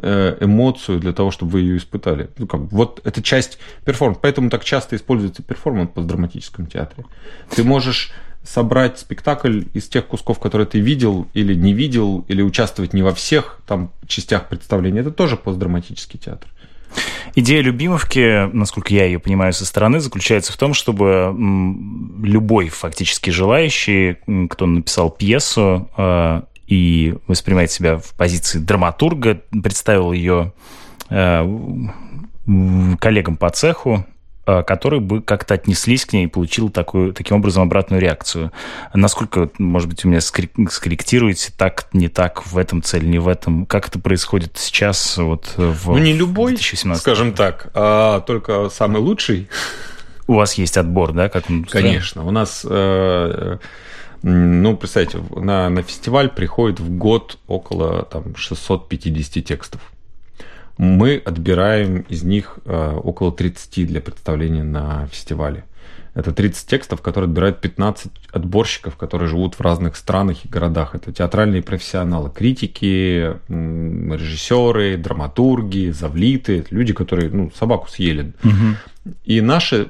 эмоцию 0.01 0.99
для 0.99 1.13
того, 1.13 1.31
чтобы 1.31 1.53
вы 1.53 1.62
ее 1.62 1.77
испытали. 1.77 2.29
Ну, 2.38 2.47
как, 2.47 2.62
вот 2.71 3.01
это 3.03 3.21
часть 3.21 3.60
перформанса. 3.86 4.19
Поэтому 4.21 4.49
так 4.49 4.63
часто 4.63 4.95
используется 4.95 5.43
перформанс 5.43 5.91
в 5.95 6.05
драматическом 6.05 6.67
театре. 6.67 7.05
Ты 7.55 7.63
можешь 7.63 8.12
собрать 8.43 8.99
спектакль 8.99 9.63
из 9.73 9.88
тех 9.89 10.07
кусков, 10.07 10.39
которые 10.39 10.67
ты 10.67 10.79
видел 10.79 11.27
или 11.33 11.53
не 11.53 11.73
видел, 11.73 12.25
или 12.27 12.41
участвовать 12.41 12.93
не 12.93 13.03
во 13.03 13.13
всех 13.13 13.60
там 13.67 13.91
частях 14.07 14.47
представления. 14.47 15.01
Это 15.01 15.12
тоже 15.12 15.36
постдраматический 15.36 16.19
театр. 16.19 16.49
Идея 17.36 17.62
Любимовки, 17.62 18.49
насколько 18.53 18.93
я 18.93 19.05
ее 19.05 19.19
понимаю 19.19 19.53
со 19.53 19.65
стороны, 19.65 19.99
заключается 19.99 20.53
в 20.53 20.57
том, 20.57 20.73
чтобы 20.73 21.36
любой 22.23 22.69
фактически 22.69 23.29
желающий, 23.29 24.17
кто 24.49 24.65
написал 24.65 25.12
пьесу, 25.12 25.89
э, 25.97 26.41
и 26.67 27.15
воспринимает 27.27 27.71
себя 27.71 27.97
в 27.97 28.13
позиции 28.13 28.60
драматурга, 28.60 29.41
представил 29.63 30.12
ее 30.12 30.53
э, 31.10 31.45
коллегам 32.99 33.38
по 33.38 33.49
цеху, 33.49 34.06
э, 34.45 34.63
которые 34.63 34.99
бы 34.99 35.21
как-то 35.21 35.53
отнеслись 35.53 36.06
к 36.06 36.12
ней 36.12 36.25
и 36.25 36.27
получил 36.27 36.69
такую, 36.69 37.13
таким 37.13 37.38
образом 37.38 37.63
обратную 37.63 38.01
реакцию. 38.01 38.51
Насколько, 38.93 39.49
может 39.58 39.88
быть, 39.88 40.03
у 40.03 40.10
меня 40.10 40.19
скорректируете, 40.19 41.53
так, 41.58 41.88
не 41.93 42.10
так, 42.10 42.45
в 42.45 42.58
этом 42.58 42.84
цель, 42.84 43.10
не 43.10 43.19
в 43.19 43.30
этом? 43.30 43.65
Как 43.65 43.88
это 43.88 43.99
происходит 43.99 44.58
сейчас 44.58 45.17
вот 45.17 45.53
в 45.56 45.91
Ну, 45.91 45.97
не 45.99 46.13
любой, 46.13 46.51
2017? 46.51 47.01
скажем 47.01 47.34
так, 47.34 47.71
а 47.73 48.19
только 48.21 48.69
самый 48.69 49.01
лучший. 49.01 49.47
У 50.27 50.34
вас 50.34 50.56
есть 50.56 50.75
отбор, 50.75 51.13
да? 51.13 51.30
Как 51.30 51.49
он 51.49 51.63
Конечно. 51.63 52.25
У 52.25 52.32
нас 52.32 52.65
э, 52.69 53.58
ну, 54.27 54.75
представьте, 54.75 55.19
на, 55.35 55.69
на 55.69 55.81
фестиваль 55.83 56.29
приходит 56.29 56.81
в 56.81 56.97
год 56.97 57.37
около 57.47 58.03
там, 58.03 58.35
650 58.35 59.43
текстов. 59.45 59.93
Мы 60.77 61.21
отбираем 61.23 62.01
из 62.01 62.23
них 62.23 62.59
э, 62.65 62.99
около 63.03 63.31
30 63.31 63.87
для 63.87 64.01
представления 64.01 64.63
на 64.63 65.07
фестивале. 65.07 65.63
Это 66.13 66.33
30 66.33 66.67
текстов, 66.67 67.01
которые 67.01 67.29
отбирают 67.29 67.61
15 67.61 68.11
отборщиков, 68.31 68.97
которые 68.97 69.29
живут 69.29 69.55
в 69.55 69.61
разных 69.61 69.95
странах 69.95 70.43
и 70.43 70.49
городах. 70.49 70.93
Это 70.93 71.13
театральные 71.13 71.61
профессионалы, 71.61 72.29
критики, 72.29 73.33
режиссеры, 73.47 74.97
драматурги, 74.97 75.91
завлиты, 75.91 76.65
люди, 76.69 76.91
которые 76.93 77.29
ну, 77.29 77.51
собаку 77.51 77.89
съели. 77.89 78.33
Угу. 78.43 79.13
И 79.23 79.41
наша 79.41 79.87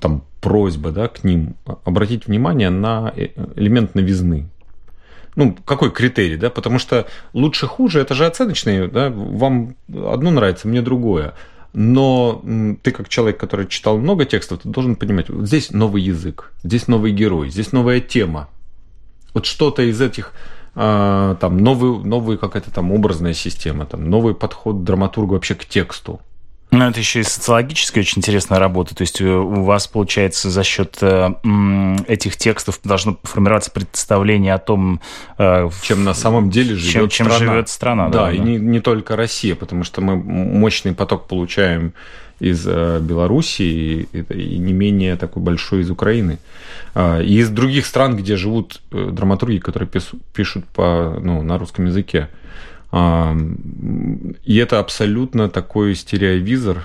там, 0.00 0.22
просьба 0.40 0.90
да, 0.90 1.08
к 1.08 1.24
ним 1.24 1.54
обратить 1.84 2.26
внимание 2.26 2.70
на 2.70 3.12
э, 3.14 3.28
элемент 3.56 3.94
новизны 3.94 4.48
ну, 5.36 5.56
какой 5.64 5.92
критерий, 5.92 6.36
да, 6.36 6.50
потому 6.50 6.80
что 6.80 7.06
лучше-хуже, 7.34 8.00
это 8.00 8.14
же 8.14 8.26
оценочные, 8.26 8.88
да, 8.88 9.10
вам 9.10 9.76
одно 9.88 10.32
нравится, 10.32 10.66
мне 10.66 10.82
другое 10.82 11.34
но 11.72 12.42
ты 12.82 12.90
как 12.90 13.08
человек, 13.08 13.38
который 13.38 13.66
читал 13.66 13.98
много 13.98 14.24
текстов, 14.24 14.60
ты 14.62 14.68
должен 14.68 14.96
понимать, 14.96 15.30
вот 15.30 15.46
здесь 15.46 15.70
новый 15.70 16.02
язык, 16.02 16.52
здесь 16.64 16.88
новый 16.88 17.12
герой, 17.12 17.50
здесь 17.50 17.72
новая 17.72 18.00
тема. 18.00 18.48
Вот 19.34 19.46
что-то 19.46 19.82
из 19.82 20.00
этих 20.00 20.32
а, 20.74 21.36
там 21.36 21.58
новый, 21.58 22.02
новый 22.02 22.38
какая-то 22.38 22.72
там 22.72 22.90
образная 22.90 23.34
система, 23.34 23.86
там 23.86 24.10
новый 24.10 24.34
подход 24.34 24.82
драматурга 24.82 25.34
вообще 25.34 25.54
к 25.54 25.64
тексту. 25.64 26.20
Ну, 26.72 26.88
это 26.88 27.00
еще 27.00 27.20
и 27.20 27.24
социологическая 27.24 28.00
очень 28.00 28.18
интересная 28.18 28.60
работа. 28.60 28.94
То 28.94 29.02
есть 29.02 29.20
э, 29.20 29.26
у 29.26 29.64
вас, 29.64 29.88
получается, 29.88 30.50
за 30.50 30.62
счет 30.62 30.98
э, 31.00 31.30
этих 32.06 32.36
текстов 32.36 32.78
должно 32.84 33.18
формироваться 33.24 33.72
представление 33.72 34.54
о 34.54 34.58
том, 34.58 35.00
э, 35.36 35.68
чем 35.82 36.04
на 36.04 36.14
самом 36.14 36.48
деле 36.50 36.76
живет 36.76 37.10
чем, 37.10 37.26
чем 37.26 37.26
страна. 37.26 37.52
живет 37.52 37.68
страна. 37.68 38.08
Да, 38.08 38.26
да 38.26 38.32
и 38.32 38.38
да. 38.38 38.44
Не, 38.44 38.56
не 38.56 38.80
только 38.80 39.16
Россия, 39.16 39.56
потому 39.56 39.82
что 39.82 40.00
мы 40.00 40.16
мощный 40.16 40.94
поток 40.94 41.26
получаем 41.26 41.92
из 42.38 42.64
Белоруссии 42.64 44.08
и, 44.12 44.32
и 44.32 44.58
не 44.58 44.72
менее 44.72 45.16
такой 45.16 45.42
большой 45.42 45.80
из 45.80 45.90
Украины. 45.90 46.38
А, 46.94 47.20
и 47.20 47.34
из 47.34 47.50
других 47.50 47.84
стран, 47.84 48.16
где 48.16 48.36
живут 48.36 48.80
драматурги, 48.90 49.58
которые 49.58 49.90
пишут 50.32 50.64
по, 50.66 51.18
ну, 51.20 51.42
на 51.42 51.58
русском 51.58 51.86
языке. 51.86 52.28
И 52.92 54.56
это 54.56 54.78
абсолютно 54.80 55.48
такой 55.48 55.94
стереовизор, 55.94 56.84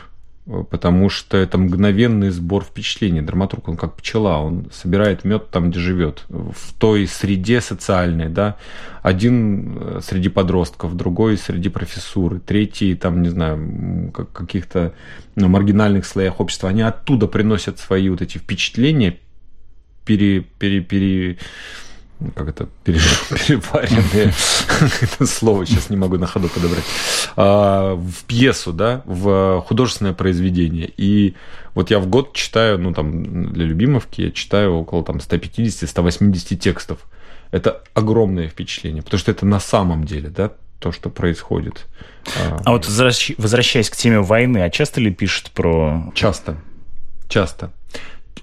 потому 0.69 1.09
что 1.09 1.37
это 1.37 1.57
мгновенный 1.57 2.29
сбор 2.29 2.63
впечатлений. 2.63 3.21
Драматург, 3.21 3.67
он 3.67 3.77
как 3.77 3.95
пчела, 3.95 4.37
он 4.37 4.67
собирает 4.71 5.23
мед 5.23 5.49
там, 5.49 5.71
где 5.71 5.79
живет, 5.79 6.25
в 6.29 6.73
той 6.77 7.07
среде 7.07 7.61
социальной, 7.61 8.29
да, 8.29 8.57
один 9.01 9.77
э, 9.79 9.99
среди 10.03 10.29
подростков, 10.29 10.95
другой 10.95 11.37
среди 11.37 11.69
профессуры, 11.69 12.39
третий, 12.39 12.93
там, 12.93 13.23
не 13.23 13.29
знаю, 13.29 14.11
каких-то 14.11 14.93
ну, 15.35 15.47
маргинальных 15.47 16.05
слоях 16.05 16.39
общества, 16.39 16.69
они 16.69 16.83
оттуда 16.83 17.25
приносят 17.25 17.79
свои 17.79 18.09
вот 18.09 18.21
эти 18.21 18.37
впечатления, 18.37 19.17
пере, 20.05 20.41
пере, 20.41 20.81
пере, 20.81 21.37
как 22.35 22.49
это, 22.49 22.67
переваренные, 22.83 24.33
это 25.01 25.25
слово 25.25 25.65
сейчас 25.65 25.89
не 25.89 25.97
могу 25.97 26.17
на 26.17 26.27
ходу 26.27 26.49
подобрать, 26.49 26.83
а, 27.35 27.95
в 27.95 28.23
пьесу, 28.25 28.73
да, 28.73 29.01
в 29.05 29.61
художественное 29.67 30.13
произведение. 30.13 30.89
И 30.97 31.35
вот 31.73 31.91
я 31.91 31.99
в 31.99 32.07
год 32.07 32.33
читаю, 32.33 32.79
ну, 32.79 32.93
там, 32.93 33.51
для 33.51 33.65
любимовки 33.65 34.21
я 34.21 34.31
читаю 34.31 34.75
около 34.75 35.03
там 35.03 35.17
150-180 35.17 36.55
текстов. 36.55 36.99
Это 37.51 37.83
огромное 37.93 38.47
впечатление, 38.47 39.03
потому 39.03 39.19
что 39.19 39.31
это 39.31 39.45
на 39.45 39.59
самом 39.59 40.05
деле, 40.05 40.29
да, 40.29 40.51
то, 40.79 40.91
что 40.91 41.09
происходит. 41.09 41.85
А 42.65 42.71
вот 42.71 42.87
возвращаясь 42.87 43.89
к 43.89 43.95
теме 43.95 44.19
войны, 44.19 44.59
а 44.59 44.69
часто 44.69 45.01
ли 45.01 45.11
пишут 45.11 45.51
про... 45.51 46.11
Часто, 46.15 46.57
часто. 47.27 47.71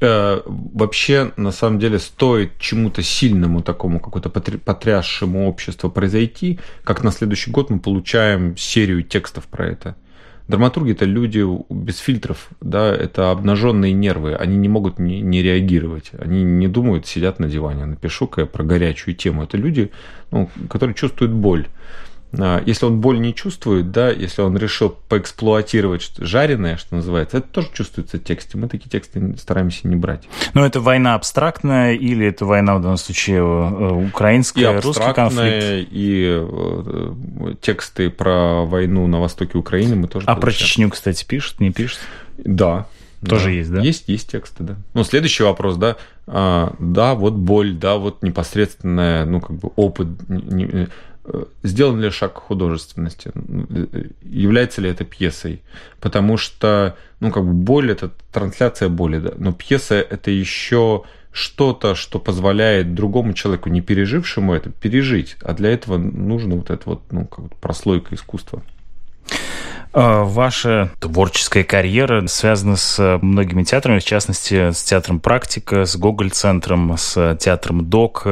Вообще, 0.02 1.32
на 1.36 1.52
самом 1.52 1.78
деле, 1.78 1.98
стоит 2.00 2.58
чему-то 2.58 3.02
сильному 3.02 3.62
такому, 3.62 4.00
какому-то 4.00 4.30
потрясшему 4.30 5.48
обществу 5.48 5.90
произойти, 5.90 6.58
как 6.82 7.04
на 7.04 7.12
следующий 7.12 7.52
год 7.52 7.70
мы 7.70 7.78
получаем 7.78 8.56
серию 8.56 9.04
текстов 9.04 9.44
про 9.46 9.68
это. 9.68 9.96
Драматурги 10.48 10.90
это 10.90 11.04
люди 11.04 11.46
без 11.70 11.98
фильтров, 11.98 12.48
да, 12.60 12.92
это 12.92 13.30
обнаженные 13.30 13.92
нервы, 13.92 14.34
они 14.34 14.56
не 14.56 14.68
могут 14.68 14.98
не, 14.98 15.20
не 15.20 15.40
реагировать, 15.40 16.10
они 16.18 16.42
не 16.42 16.66
думают, 16.66 17.06
сидят 17.06 17.38
на 17.38 17.48
диване, 17.48 17.84
напишу-ка 17.84 18.40
я 18.40 18.46
про 18.46 18.64
горячую 18.64 19.14
тему. 19.14 19.44
Это 19.44 19.56
люди, 19.56 19.92
ну, 20.32 20.50
которые 20.68 20.96
чувствуют 20.96 21.32
боль. 21.32 21.68
А, 22.38 22.62
если 22.64 22.86
он 22.86 23.00
боль 23.00 23.20
не 23.20 23.34
чувствует, 23.34 23.90
да, 23.90 24.10
если 24.10 24.42
он 24.42 24.56
решил 24.56 24.96
поэксплуатировать 25.08 26.12
жареное, 26.18 26.76
что 26.76 26.96
называется, 26.96 27.38
это 27.38 27.48
тоже 27.48 27.68
чувствуется 27.72 28.18
в 28.18 28.24
тексте. 28.24 28.56
Мы 28.56 28.68
такие 28.68 28.88
тексты 28.88 29.36
стараемся 29.36 29.86
не 29.86 29.96
брать. 29.96 30.28
Но 30.54 30.64
это 30.64 30.80
война 30.80 31.14
абстрактная 31.14 31.94
или 31.94 32.26
это 32.26 32.44
война 32.46 32.76
в 32.76 32.82
данном 32.82 32.96
случае 32.96 33.38
э, 33.38 34.06
украинская, 34.08 34.78
и 34.78 34.80
русский 34.80 35.12
конфликт? 35.14 35.88
И 35.90 36.40
э, 36.40 37.54
тексты 37.60 38.10
про 38.10 38.64
войну 38.64 39.06
на 39.06 39.20
востоке 39.20 39.58
Украины 39.58 39.96
мы 39.96 40.08
тоже 40.08 40.24
А 40.26 40.34
получаем. 40.34 40.40
про 40.40 40.52
Чечню, 40.52 40.90
кстати, 40.90 41.24
пишут, 41.24 41.60
не 41.60 41.70
пишут? 41.70 42.00
Да, 42.38 42.86
тоже 43.28 43.44
да. 43.44 43.50
есть, 43.50 43.72
да? 43.72 43.80
Есть, 43.80 44.08
есть 44.08 44.30
тексты, 44.30 44.64
да. 44.64 44.76
Ну, 44.94 45.04
следующий 45.04 45.44
вопрос, 45.44 45.76
да. 45.76 45.96
А, 46.26 46.74
да, 46.78 47.14
вот 47.14 47.34
боль, 47.34 47.74
да, 47.74 47.96
вот 47.96 48.22
непосредственная, 48.22 49.24
ну, 49.24 49.40
как 49.40 49.56
бы 49.56 49.70
опыт, 49.76 50.08
не, 50.28 50.88
сделан 51.62 52.00
ли 52.00 52.10
шаг 52.10 52.34
к 52.34 52.38
художественности, 52.38 53.30
является 54.22 54.80
ли 54.80 54.90
это 54.90 55.04
пьесой, 55.04 55.62
потому 56.00 56.36
что, 56.36 56.96
ну, 57.20 57.30
как 57.30 57.44
бы 57.44 57.52
боль 57.52 57.92
это 57.92 58.10
трансляция 58.32 58.88
боли, 58.88 59.18
да, 59.18 59.32
но 59.36 59.52
пьеса 59.52 59.94
это 59.94 60.30
еще 60.30 61.04
что-то, 61.30 61.94
что 61.94 62.18
позволяет 62.18 62.94
другому 62.94 63.32
человеку, 63.32 63.70
не 63.70 63.80
пережившему 63.80 64.52
это, 64.52 64.70
пережить, 64.70 65.36
а 65.42 65.54
для 65.54 65.70
этого 65.70 65.96
нужно 65.96 66.56
вот 66.56 66.70
это 66.70 66.82
вот, 66.86 67.02
ну, 67.10 67.26
как 67.26 67.54
прослойка 67.56 68.14
искусства. 68.14 68.62
А, 69.94 70.24
ваша 70.24 70.90
творческая 71.00 71.64
карьера 71.64 72.26
связана 72.26 72.76
с 72.76 73.18
многими 73.20 73.62
театрами, 73.62 73.98
в 73.98 74.04
частности, 74.04 74.72
с 74.72 74.82
театром 74.82 75.20
«Практика», 75.20 75.84
с 75.84 75.96
Гоголь-центром, 75.96 76.96
с 76.96 77.36
театром 77.38 77.84
«Док». 77.88 78.26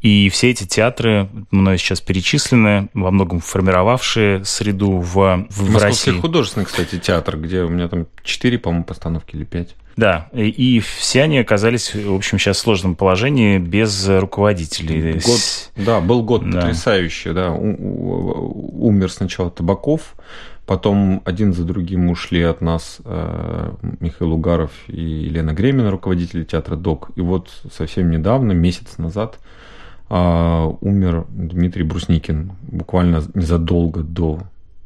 И 0.00 0.28
все 0.30 0.50
эти 0.50 0.64
театры, 0.64 1.28
мной 1.50 1.78
сейчас 1.78 2.00
перечислены, 2.00 2.88
во 2.94 3.10
многом 3.10 3.40
формировавшие 3.40 4.44
среду 4.44 4.98
в, 4.98 5.14
в 5.14 5.70
Московский 5.70 6.10
России. 6.10 6.20
художественный, 6.20 6.66
кстати, 6.66 6.98
театр, 6.98 7.38
где 7.38 7.62
у 7.62 7.68
меня 7.68 7.88
там 7.88 8.06
четыре, 8.24 8.58
по-моему, 8.58 8.84
постановки 8.84 9.36
или 9.36 9.44
пять. 9.44 9.76
Да, 9.98 10.28
и 10.32 10.78
все 10.78 11.24
они 11.24 11.38
оказались, 11.38 11.92
в 11.92 12.14
общем, 12.14 12.38
сейчас 12.38 12.58
в 12.58 12.60
сложном 12.60 12.94
положении 12.94 13.58
без 13.58 14.08
руководителей. 14.08 15.14
Год, 15.14 15.40
да, 15.74 16.00
был 16.00 16.22
год 16.22 16.48
да. 16.48 16.60
потрясающий, 16.60 17.32
да. 17.32 17.50
Умер 17.50 19.10
сначала 19.10 19.50
Табаков, 19.50 20.14
Потом 20.68 21.22
один 21.24 21.54
за 21.54 21.64
другим 21.64 22.10
ушли 22.10 22.42
от 22.42 22.60
нас 22.60 22.98
э, 23.02 23.72
Михаил 24.00 24.34
Угаров 24.34 24.70
и 24.86 25.00
Елена 25.00 25.54
Гремина, 25.54 25.90
руководители 25.90 26.44
театра 26.44 26.76
ДОК. 26.76 27.10
И 27.16 27.22
вот 27.22 27.48
совсем 27.72 28.10
недавно, 28.10 28.52
месяц 28.52 28.98
назад, 28.98 29.38
э, 30.10 30.72
умер 30.82 31.24
Дмитрий 31.30 31.84
Брусникин, 31.84 32.52
буквально 32.60 33.22
незадолго 33.32 34.02
до 34.02 34.42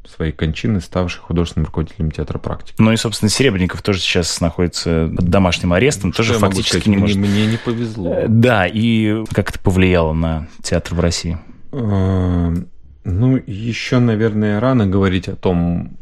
своей 0.07 0.31
кончины, 0.31 0.81
ставший 0.81 1.21
художественным 1.21 1.65
руководителем 1.65 2.11
театра 2.11 2.37
практики. 2.37 2.75
Ну 2.79 2.91
и, 2.91 2.97
собственно, 2.97 3.29
Серебренников 3.29 3.81
тоже 3.81 3.99
сейчас 3.99 4.41
находится 4.41 5.11
под 5.15 5.29
домашним 5.29 5.73
арестом, 5.73 6.13
Что 6.13 6.23
тоже 6.23 6.39
фактически 6.39 6.69
сказать? 6.77 6.87
не 6.87 6.97
может. 6.97 7.17
Мне, 7.17 7.45
не 7.45 7.57
повезло. 7.57 8.13
Э, 8.13 8.25
да, 8.27 8.67
и 8.67 9.23
как 9.33 9.49
это 9.49 9.59
повлияло 9.59 10.13
на 10.13 10.47
театр 10.61 10.95
в 10.95 10.99
России? 10.99 11.37
Э, 11.71 12.55
ну, 13.03 13.41
еще, 13.45 13.99
наверное, 13.99 14.59
рано 14.59 14.87
говорить 14.87 15.27
о 15.27 15.35
том, 15.35 15.97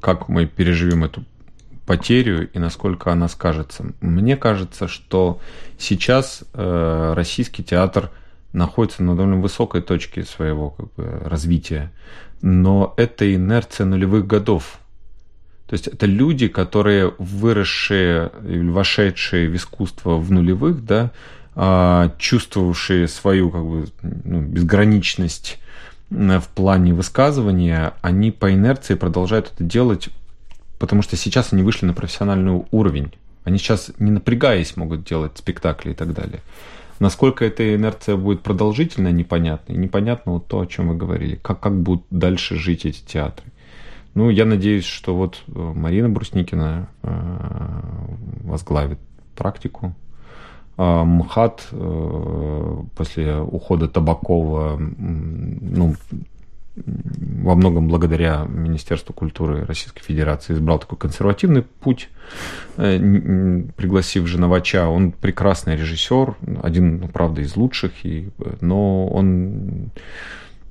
как 0.00 0.28
мы 0.28 0.46
переживем 0.46 1.04
эту 1.04 1.24
потерю 1.86 2.48
и 2.48 2.58
насколько 2.58 3.10
она 3.10 3.28
скажется. 3.28 3.86
Мне 4.00 4.36
кажется, 4.36 4.86
что 4.86 5.40
сейчас 5.78 6.44
э, 6.54 7.12
российский 7.16 7.64
театр 7.64 8.10
находится 8.52 9.02
на 9.02 9.16
довольно 9.16 9.40
высокой 9.40 9.82
точке 9.82 10.22
своего 10.24 10.70
как 10.70 10.92
бы, 10.94 11.20
развития, 11.24 11.90
но 12.42 12.92
это 12.96 13.34
инерция 13.34 13.86
нулевых 13.86 14.26
годов. 14.26 14.78
То 15.66 15.74
есть 15.74 15.86
это 15.86 16.04
люди, 16.04 16.48
которые 16.48 17.14
выросшие 17.18 18.30
вошедшие 18.42 19.48
в 19.48 19.56
искусство 19.56 20.16
в 20.16 20.30
нулевых, 20.30 20.84
да, 20.84 21.12
а, 21.54 22.12
чувствовавшие 22.18 23.08
свою 23.08 23.50
как 23.50 23.64
бы, 23.64 23.86
ну, 24.02 24.42
безграничность 24.42 25.58
в 26.10 26.44
плане 26.54 26.92
высказывания, 26.92 27.94
они 28.02 28.32
по 28.32 28.52
инерции 28.52 28.96
продолжают 28.96 29.50
это 29.54 29.64
делать, 29.64 30.10
потому 30.78 31.00
что 31.00 31.16
сейчас 31.16 31.54
они 31.54 31.62
вышли 31.62 31.86
на 31.86 31.94
профессиональный 31.94 32.66
уровень. 32.70 33.12
Они 33.44 33.56
сейчас, 33.56 33.90
не 33.98 34.10
напрягаясь, 34.10 34.76
могут 34.76 35.04
делать 35.04 35.38
спектакли 35.38 35.92
и 35.92 35.94
так 35.94 36.12
далее. 36.12 36.40
Насколько 37.02 37.44
эта 37.44 37.74
инерция 37.74 38.16
будет 38.16 38.42
продолжительна, 38.42 39.10
непонятно. 39.10 39.72
И 39.72 39.76
непонятно 39.76 40.34
вот 40.34 40.46
то, 40.46 40.60
о 40.60 40.66
чем 40.68 40.90
вы 40.90 40.94
говорили. 40.94 41.34
Как, 41.34 41.58
как 41.58 41.76
будут 41.82 42.04
дальше 42.10 42.54
жить 42.54 42.86
эти 42.86 43.02
театры. 43.04 43.44
Ну, 44.14 44.30
я 44.30 44.44
надеюсь, 44.44 44.84
что 44.84 45.16
вот 45.16 45.42
э, 45.48 45.50
Марина 45.52 46.08
Брусникина 46.08 46.88
э, 47.02 47.10
возглавит 48.44 49.00
практику 49.34 49.96
а, 50.76 51.02
МХАТ 51.02 51.70
э, 51.72 52.76
после 52.94 53.36
ухода 53.40 53.88
Табакова, 53.88 54.76
ну, 54.78 55.96
во 56.74 57.54
многом 57.54 57.88
благодаря 57.88 58.44
Министерству 58.48 59.12
культуры 59.12 59.64
Российской 59.66 60.02
Федерации 60.02 60.54
избрал 60.54 60.78
такой 60.78 60.96
консервативный 60.96 61.62
путь, 61.62 62.08
э, 62.76 62.98
пригласив 63.76 64.26
Женовача. 64.26 64.88
Он 64.88 65.12
прекрасный 65.12 65.76
режиссер, 65.76 66.36
один, 66.62 67.00
ну, 67.00 67.08
правда, 67.08 67.42
из 67.42 67.56
лучших, 67.56 67.92
и, 68.04 68.30
но 68.60 69.06
он, 69.08 69.90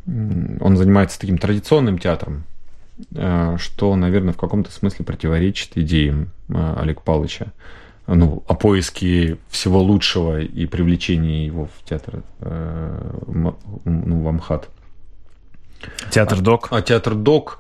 он 0.08 0.78
занимается 0.78 1.20
таким 1.20 1.38
традиционным 1.38 2.00
театром, 2.00 2.46
э, 3.14 3.58
что, 3.60 3.96
наверное, 3.96 4.34
в 4.34 4.38
каком-то 4.38 4.72
смысле 4.72 5.06
противоречит 5.06 5.78
идеям 5.78 6.30
Олега 6.50 7.02
Павловича 7.02 7.52
ну, 8.08 8.44
о 8.48 8.56
поиске 8.56 9.38
всего 9.50 9.82
лучшего 9.82 10.42
и 10.42 10.66
привлечении 10.66 11.46
его 11.46 11.68
в 11.68 11.88
театр, 11.88 12.24
э, 12.40 13.20
ну, 13.28 14.22
в 14.22 14.28
Амхат. 14.28 14.70
Театр 16.10 16.42
Док. 16.42 16.68
А, 16.72 16.78
а 16.78 16.82
театр 16.82 17.16
Док, 17.16 17.60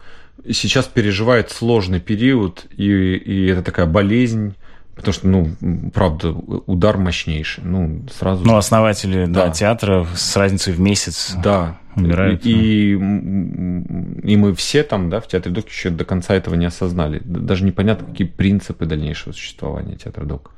сейчас 0.50 0.86
переживает 0.86 1.52
сложный 1.52 2.00
период, 2.00 2.66
и, 2.78 2.86
и 3.16 3.48
это 3.48 3.64
такая 3.64 3.86
болезнь, 3.86 4.56
Потому 5.02 5.14
что, 5.14 5.28
ну, 5.28 5.92
правда, 5.94 6.30
удар 6.32 6.98
мощнейший. 6.98 7.64
Ну, 7.64 8.04
сразу... 8.12 8.46
Ну, 8.46 8.58
основатели 8.58 9.26
да. 9.26 9.48
Да, 9.48 9.52
театра 9.52 10.06
с 10.14 10.36
разницей 10.36 10.74
в 10.74 10.80
месяц 10.80 11.34
да. 11.44 11.80
умирают. 11.96 12.46
И, 12.46 12.96
ну. 13.00 14.18
и, 14.24 14.34
и 14.34 14.36
мы 14.36 14.54
все 14.54 14.84
там, 14.84 15.10
да, 15.10 15.20
в 15.20 15.28
Театре 15.28 15.56
Док 15.56 15.70
еще 15.70 15.90
до 15.90 16.06
конца 16.06 16.36
этого 16.36 16.54
не 16.54 16.66
осознали. 16.66 17.20
Даже 17.24 17.64
непонятно, 17.64 18.06
какие 18.06 18.28
принципы 18.28 18.86
дальнейшего 18.86 19.34
существования 19.34 19.96
Театра 19.96 20.26
Док. 20.26 20.52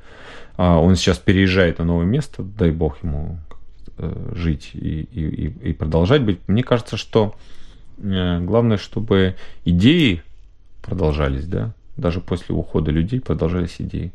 А 0.57 0.77
он 0.77 0.97
сейчас 0.97 1.19
переезжает 1.19 1.79
на 1.79 1.85
новое 1.85 2.05
место, 2.05 2.43
дай 2.43 2.71
бог 2.71 3.01
ему 3.01 3.37
жить 3.97 4.71
и, 4.73 5.01
и, 5.01 5.69
и 5.69 5.73
продолжать 5.73 6.23
быть. 6.23 6.39
Мне 6.47 6.63
кажется, 6.63 6.97
что 6.97 7.35
э, 7.97 8.39
главное, 8.39 8.77
чтобы 8.77 9.35
идеи 9.65 10.23
продолжались, 10.81 11.45
да, 11.45 11.73
даже 11.97 12.19
после 12.19 12.55
ухода 12.55 12.91
людей 12.91 13.21
продолжались 13.21 13.75
идеи. 13.79 14.11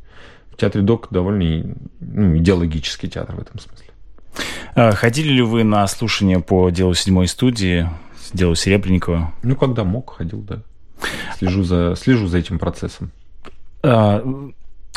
В 0.50 0.56
театре 0.56 0.82
Док 0.82 1.08
довольно 1.10 1.76
ну, 2.00 2.36
идеологический 2.36 3.08
театр 3.08 3.36
в 3.36 3.40
этом 3.40 3.58
смысле. 3.60 3.86
А 4.74 4.92
ходили 4.92 5.28
ли 5.28 5.42
вы 5.42 5.64
на 5.64 5.86
слушание 5.86 6.40
по 6.40 6.70
делу 6.70 6.94
седьмой 6.94 7.28
студии, 7.28 7.88
делу 8.32 8.54
Серебренникова? 8.54 9.32
Ну, 9.42 9.56
когда 9.56 9.84
мог, 9.84 10.16
ходил, 10.16 10.40
да. 10.40 10.62
Слежу 11.38 11.62
за, 11.62 11.94
слежу 11.96 12.26
за 12.26 12.38
этим 12.38 12.58
процессом. 12.58 13.12
А, 13.82 14.24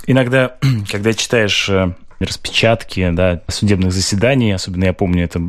иногда, 0.08 0.58
когда 0.92 1.14
читаешь 1.14 1.70
э, 1.70 1.94
распечатки 2.26 3.10
да, 3.12 3.42
судебных 3.48 3.92
заседаний, 3.92 4.52
особенно 4.52 4.86
я 4.86 4.94
помню 4.94 5.24
это 5.24 5.40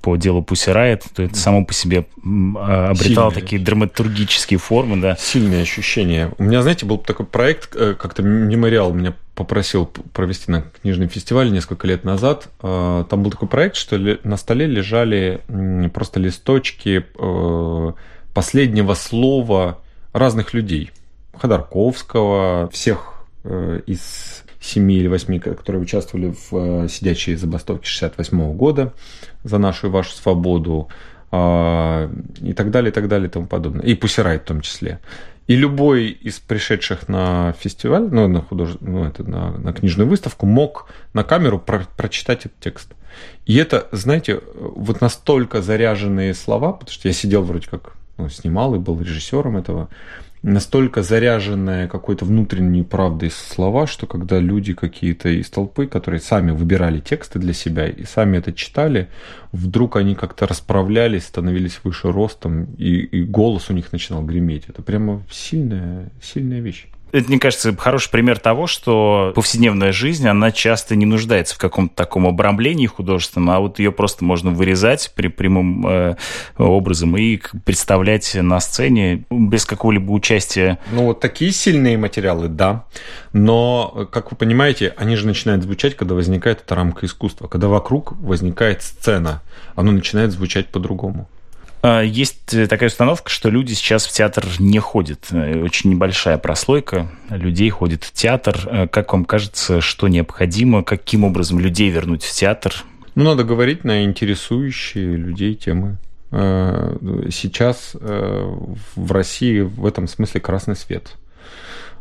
по 0.00 0.16
делу 0.16 0.42
Пусси 0.42 0.70
Райт, 0.70 1.04
то 1.14 1.22
это 1.22 1.36
само 1.36 1.64
по 1.64 1.72
себе 1.74 2.06
а, 2.24 2.90
обретало 2.90 3.30
Сильные. 3.30 3.42
такие 3.42 3.62
драматургические 3.62 4.58
формы. 4.58 5.00
Да. 5.00 5.16
Сильные 5.16 5.62
ощущения. 5.62 6.32
У 6.38 6.44
меня, 6.44 6.62
знаете, 6.62 6.86
был 6.86 6.98
такой 6.98 7.26
проект, 7.26 7.74
э, 7.76 7.94
как-то 7.94 8.22
мемориал 8.22 8.92
меня 8.92 9.14
попросил 9.34 9.86
провести 9.86 10.50
на 10.50 10.62
книжном 10.62 11.08
фестивале 11.08 11.50
несколько 11.50 11.86
лет 11.86 12.04
назад. 12.04 12.48
А, 12.60 13.04
там 13.04 13.22
был 13.22 13.30
такой 13.30 13.48
проект, 13.48 13.76
что 13.76 13.98
на 14.24 14.36
столе 14.36 14.66
лежали 14.66 15.40
просто 15.92 16.20
листочки 16.20 17.04
э, 17.18 17.92
последнего 18.34 18.94
слова 18.94 19.78
разных 20.12 20.54
людей. 20.54 20.90
Ходорковского, 21.34 22.68
всех 22.70 23.24
э, 23.44 23.80
из 23.86 24.41
семи 24.62 24.94
или 24.96 25.08
восьми, 25.08 25.40
которые 25.40 25.82
участвовали 25.82 26.32
в 26.32 26.84
э, 26.84 26.88
сидячей 26.88 27.34
забастовке 27.34 27.86
68 27.86 28.56
года 28.56 28.94
за 29.42 29.58
нашу 29.58 29.88
и 29.88 29.90
вашу 29.90 30.12
свободу 30.12 30.88
а, 31.32 32.10
и 32.40 32.52
так 32.52 32.70
далее, 32.70 32.90
и 32.90 32.94
так 32.94 33.08
далее, 33.08 33.28
и 33.28 33.30
тому 33.30 33.46
подобное. 33.46 33.84
И 33.84 33.94
Пусирайт 33.94 34.42
в 34.42 34.44
том 34.44 34.60
числе. 34.60 35.00
И 35.48 35.56
любой 35.56 36.08
из 36.08 36.38
пришедших 36.38 37.08
на 37.08 37.54
фестиваль, 37.58 38.08
ну, 38.10 38.28
на, 38.28 38.42
худож... 38.42 38.76
ну, 38.80 39.04
это 39.04 39.24
на, 39.24 39.50
на 39.58 39.72
книжную 39.72 40.08
выставку, 40.08 40.46
мог 40.46 40.88
на 41.14 41.24
камеру 41.24 41.58
про... 41.58 41.86
прочитать 41.96 42.46
этот 42.46 42.60
текст. 42.60 42.92
И 43.46 43.56
это, 43.56 43.88
знаете, 43.92 44.40
вот 44.54 45.00
настолько 45.00 45.62
заряженные 45.62 46.34
слова, 46.34 46.72
потому 46.72 46.92
что 46.92 47.08
я 47.08 47.14
сидел 47.14 47.42
вроде 47.42 47.66
как, 47.68 47.94
ну, 48.18 48.28
снимал 48.28 48.74
и 48.74 48.78
был 48.78 49.00
режиссером 49.00 49.56
этого, 49.56 49.88
настолько 50.42 51.02
заряженная 51.02 51.88
какой-то 51.88 52.24
внутренней 52.24 52.82
правдой 52.82 53.30
слова, 53.30 53.86
что 53.86 54.06
когда 54.06 54.38
люди 54.38 54.74
какие-то 54.74 55.28
из 55.28 55.48
толпы, 55.50 55.86
которые 55.86 56.20
сами 56.20 56.50
выбирали 56.50 57.00
тексты 57.00 57.38
для 57.38 57.52
себя 57.52 57.86
и 57.86 58.04
сами 58.04 58.38
это 58.38 58.52
читали, 58.52 59.08
вдруг 59.52 59.96
они 59.96 60.14
как-то 60.14 60.46
расправлялись, 60.46 61.24
становились 61.24 61.80
выше 61.84 62.10
ростом, 62.10 62.64
и, 62.76 63.00
и 63.00 63.22
голос 63.22 63.70
у 63.70 63.72
них 63.72 63.92
начинал 63.92 64.24
греметь. 64.24 64.64
Это 64.68 64.82
прямо 64.82 65.22
сильная, 65.30 66.10
сильная 66.20 66.60
вещь 66.60 66.86
это, 67.12 67.28
мне 67.28 67.38
кажется, 67.38 67.76
хороший 67.76 68.10
пример 68.10 68.38
того, 68.38 68.66
что 68.66 69.32
повседневная 69.34 69.92
жизнь, 69.92 70.26
она 70.26 70.50
часто 70.50 70.96
не 70.96 71.04
нуждается 71.04 71.54
в 71.54 71.58
каком-то 71.58 71.94
таком 71.94 72.26
обрамлении 72.26 72.86
художественном, 72.86 73.50
а 73.50 73.60
вот 73.60 73.78
ее 73.78 73.92
просто 73.92 74.24
можно 74.24 74.50
вырезать 74.50 75.12
при 75.14 75.28
прямом 75.28 75.86
э, 75.86 76.16
образом 76.56 77.16
и 77.16 77.38
представлять 77.64 78.34
на 78.34 78.60
сцене 78.60 79.24
без 79.30 79.66
какого-либо 79.66 80.10
участия. 80.10 80.78
Ну, 80.90 81.06
вот 81.06 81.20
такие 81.20 81.52
сильные 81.52 81.98
материалы, 81.98 82.48
да. 82.48 82.86
Но, 83.32 84.08
как 84.10 84.30
вы 84.30 84.36
понимаете, 84.36 84.94
они 84.96 85.16
же 85.16 85.26
начинают 85.26 85.62
звучать, 85.62 85.96
когда 85.96 86.14
возникает 86.14 86.62
эта 86.64 86.74
рамка 86.74 87.06
искусства. 87.06 87.46
Когда 87.46 87.68
вокруг 87.68 88.12
возникает 88.12 88.82
сцена, 88.82 89.42
оно 89.74 89.92
начинает 89.92 90.32
звучать 90.32 90.68
по-другому. 90.68 91.28
А, 91.82 92.00
есть 92.00 92.54
э, 92.54 92.68
такая 92.68 92.88
установка, 92.88 93.28
что 93.28 93.50
люди 93.50 93.74
сейчас 93.74 94.06
в 94.06 94.12
театр 94.12 94.46
не 94.60 94.78
ходят. 94.78 95.26
Э, 95.32 95.60
очень 95.60 95.90
небольшая 95.90 96.38
прослойка 96.38 97.10
людей 97.28 97.68
ходит 97.70 98.04
в 98.04 98.12
театр. 98.12 98.56
Э, 98.66 98.88
как 98.88 99.12
вам 99.12 99.24
кажется, 99.24 99.80
что 99.80 100.06
необходимо? 100.06 100.84
Каким 100.84 101.24
образом 101.24 101.58
людей 101.58 101.90
вернуть 101.90 102.22
в 102.22 102.32
театр? 102.32 102.84
Ну, 103.16 103.24
надо 103.24 103.42
говорить 103.42 103.82
на 103.84 104.04
интересующие 104.04 105.16
людей 105.16 105.54
темы. 105.54 105.98
Сейчас 106.30 107.92
в 107.92 109.12
России 109.12 109.60
в 109.60 109.84
этом 109.84 110.08
смысле 110.08 110.40
красный 110.40 110.76
свет. 110.76 111.16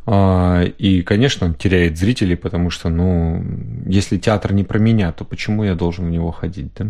А, 0.06 0.64
и, 0.64 1.02
конечно, 1.02 1.48
он 1.48 1.54
теряет 1.54 1.98
зрителей, 1.98 2.38
потому 2.38 2.70
что, 2.70 2.88
ну, 2.88 3.44
если 3.86 4.18
театр 4.18 4.54
не 4.54 4.64
про 4.64 4.80
меня, 4.80 5.12
то 5.12 5.26
почему 5.26 5.66
я 5.66 5.76
должен 5.76 6.06
в 6.06 6.10
него 6.10 6.32
ходить, 6.32 6.74
да? 6.76 6.86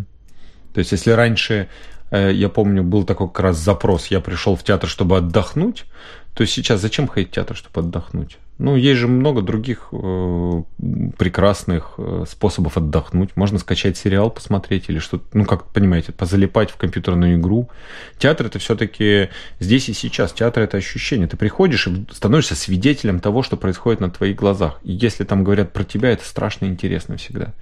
То 0.74 0.80
есть, 0.80 0.92
если 0.92 1.10
раньше 1.10 1.68
я 2.12 2.50
помню, 2.50 2.84
был 2.84 3.04
такой 3.04 3.28
как 3.28 3.40
раз 3.40 3.58
запрос, 3.58 4.08
я 4.08 4.20
пришел 4.20 4.56
в 4.56 4.64
театр, 4.64 4.90
чтобы 4.90 5.18
отдохнуть, 5.18 5.86
то 6.34 6.46
сейчас 6.46 6.82
зачем 6.82 7.08
ходить 7.08 7.30
в 7.30 7.34
театр, 7.34 7.56
чтобы 7.56 7.82
отдохнуть? 7.82 8.38
Ну, 8.58 8.76
есть 8.76 9.00
же 9.00 9.08
много 9.08 9.42
других 9.42 9.88
э, 9.92 10.64
прекрасных 11.18 11.96
э, 11.98 12.26
способов 12.30 12.78
отдохнуть. 12.78 13.36
Можно 13.36 13.58
скачать 13.58 13.98
сериал, 13.98 14.30
посмотреть 14.30 14.86
или 14.88 15.00
что-то, 15.00 15.26
ну, 15.34 15.46
как 15.46 15.66
понимаете, 15.66 16.12
позалипать 16.12 16.70
в 16.70 16.76
компьютерную 16.76 17.40
игру. 17.40 17.70
Театр 18.20 18.46
это 18.46 18.60
все-таки 18.60 19.30
здесь 19.60 19.90
и 19.90 19.94
сейчас. 19.94 20.32
Театр 20.32 20.62
это 20.62 20.78
ощущение. 20.78 21.28
Ты 21.28 21.38
приходишь 21.38 21.88
и 21.88 22.06
становишься 22.12 22.54
свидетелем 22.54 23.20
того, 23.20 23.42
что 23.42 23.58
происходит 23.58 24.00
на 24.00 24.12
твоих 24.12 24.36
глазах. 24.36 24.80
И 24.84 24.92
если 24.92 25.24
там 25.24 25.44
говорят 25.44 25.74
про 25.74 25.84
тебя, 25.84 26.12
это 26.12 26.24
страшно 26.24 26.66
интересно 26.66 27.18
всегда. 27.18 27.54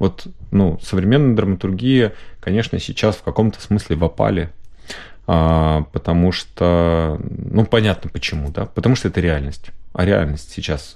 Вот, 0.00 0.26
ну, 0.50 0.80
современная 0.82 1.36
драматургия, 1.36 2.14
конечно, 2.40 2.78
сейчас 2.78 3.16
в 3.16 3.22
каком-то 3.22 3.60
смысле 3.60 3.96
в 3.96 4.04
опале, 4.04 4.50
а, 5.26 5.82
потому 5.92 6.32
что, 6.32 7.20
ну, 7.28 7.64
понятно 7.64 8.10
почему, 8.10 8.50
да, 8.50 8.66
потому 8.66 8.96
что 8.96 9.08
это 9.08 9.20
реальность, 9.20 9.70
а 9.92 10.04
реальность 10.04 10.50
сейчас 10.50 10.94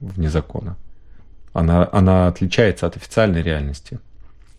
вне 0.00 0.30
закона. 0.30 0.76
Она, 1.52 1.88
она 1.92 2.28
отличается 2.28 2.86
от 2.86 2.96
официальной 2.96 3.42
реальности 3.42 4.00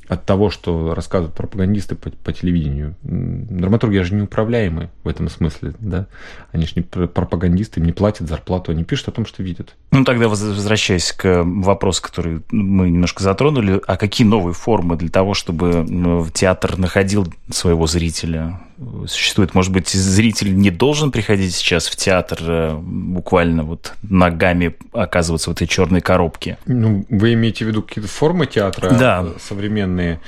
от 0.07 0.25
того, 0.25 0.49
что 0.49 0.93
рассказывают 0.93 1.35
пропагандисты 1.35 1.95
по, 1.95 2.11
по 2.11 2.31
телевидению. 2.31 2.95
Драматурги 3.01 3.97
же 3.99 4.13
неуправляемые 4.13 4.89
в 5.03 5.07
этом 5.07 5.29
смысле, 5.29 5.73
да. 5.79 6.07
Они 6.51 6.65
же 6.65 6.73
не 6.75 6.81
пропагандисты, 6.83 7.79
им 7.79 7.85
не 7.85 7.91
платят 7.91 8.27
зарплату, 8.27 8.71
они 8.71 8.83
пишут 8.83 9.09
о 9.09 9.11
том, 9.11 9.25
что 9.25 9.41
видят. 9.41 9.75
Ну, 9.95 10.03
тогда 10.03 10.27
возвращаясь 10.27 11.13
к 11.13 11.43
вопросу, 11.43 12.01
который 12.01 12.41
мы 12.51 12.89
немножко 12.89 13.23
затронули, 13.23 13.81
а 13.87 13.95
какие 13.95 14.27
новые 14.27 14.53
формы 14.53 14.97
для 14.97 15.09
того, 15.09 15.33
чтобы 15.33 15.85
театр 16.33 16.77
находил 16.77 17.27
своего 17.49 17.87
зрителя? 17.87 18.59
существует? 19.07 19.53
Может 19.53 19.71
быть, 19.71 19.89
зритель 19.89 20.55
не 20.55 20.69
должен 20.69 21.11
приходить 21.11 21.53
сейчас 21.55 21.87
в 21.87 21.95
театр 21.95 22.39
э, 22.41 22.75
буквально 22.77 23.63
вот 23.63 23.93
ногами 24.03 24.75
оказываться 24.91 25.49
в 25.49 25.53
этой 25.53 25.67
черной 25.67 26.01
коробке? 26.01 26.57
Ну, 26.65 27.05
вы 27.09 27.33
имеете 27.33 27.63
в 27.65 27.69
виду 27.69 27.81
какие-то 27.81 28.09
формы 28.09 28.47
театра 28.47 28.89
да. 28.89 29.27
современные? 29.39 30.19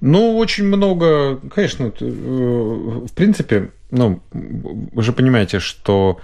Ну, 0.00 0.36
очень 0.36 0.64
много, 0.64 1.38
конечно, 1.52 1.92
э, 1.98 2.04
в 2.04 3.12
принципе, 3.12 3.70
ну, 3.90 4.20
вы 4.30 5.02
же 5.02 5.12
понимаете, 5.12 5.58
что 5.58 6.20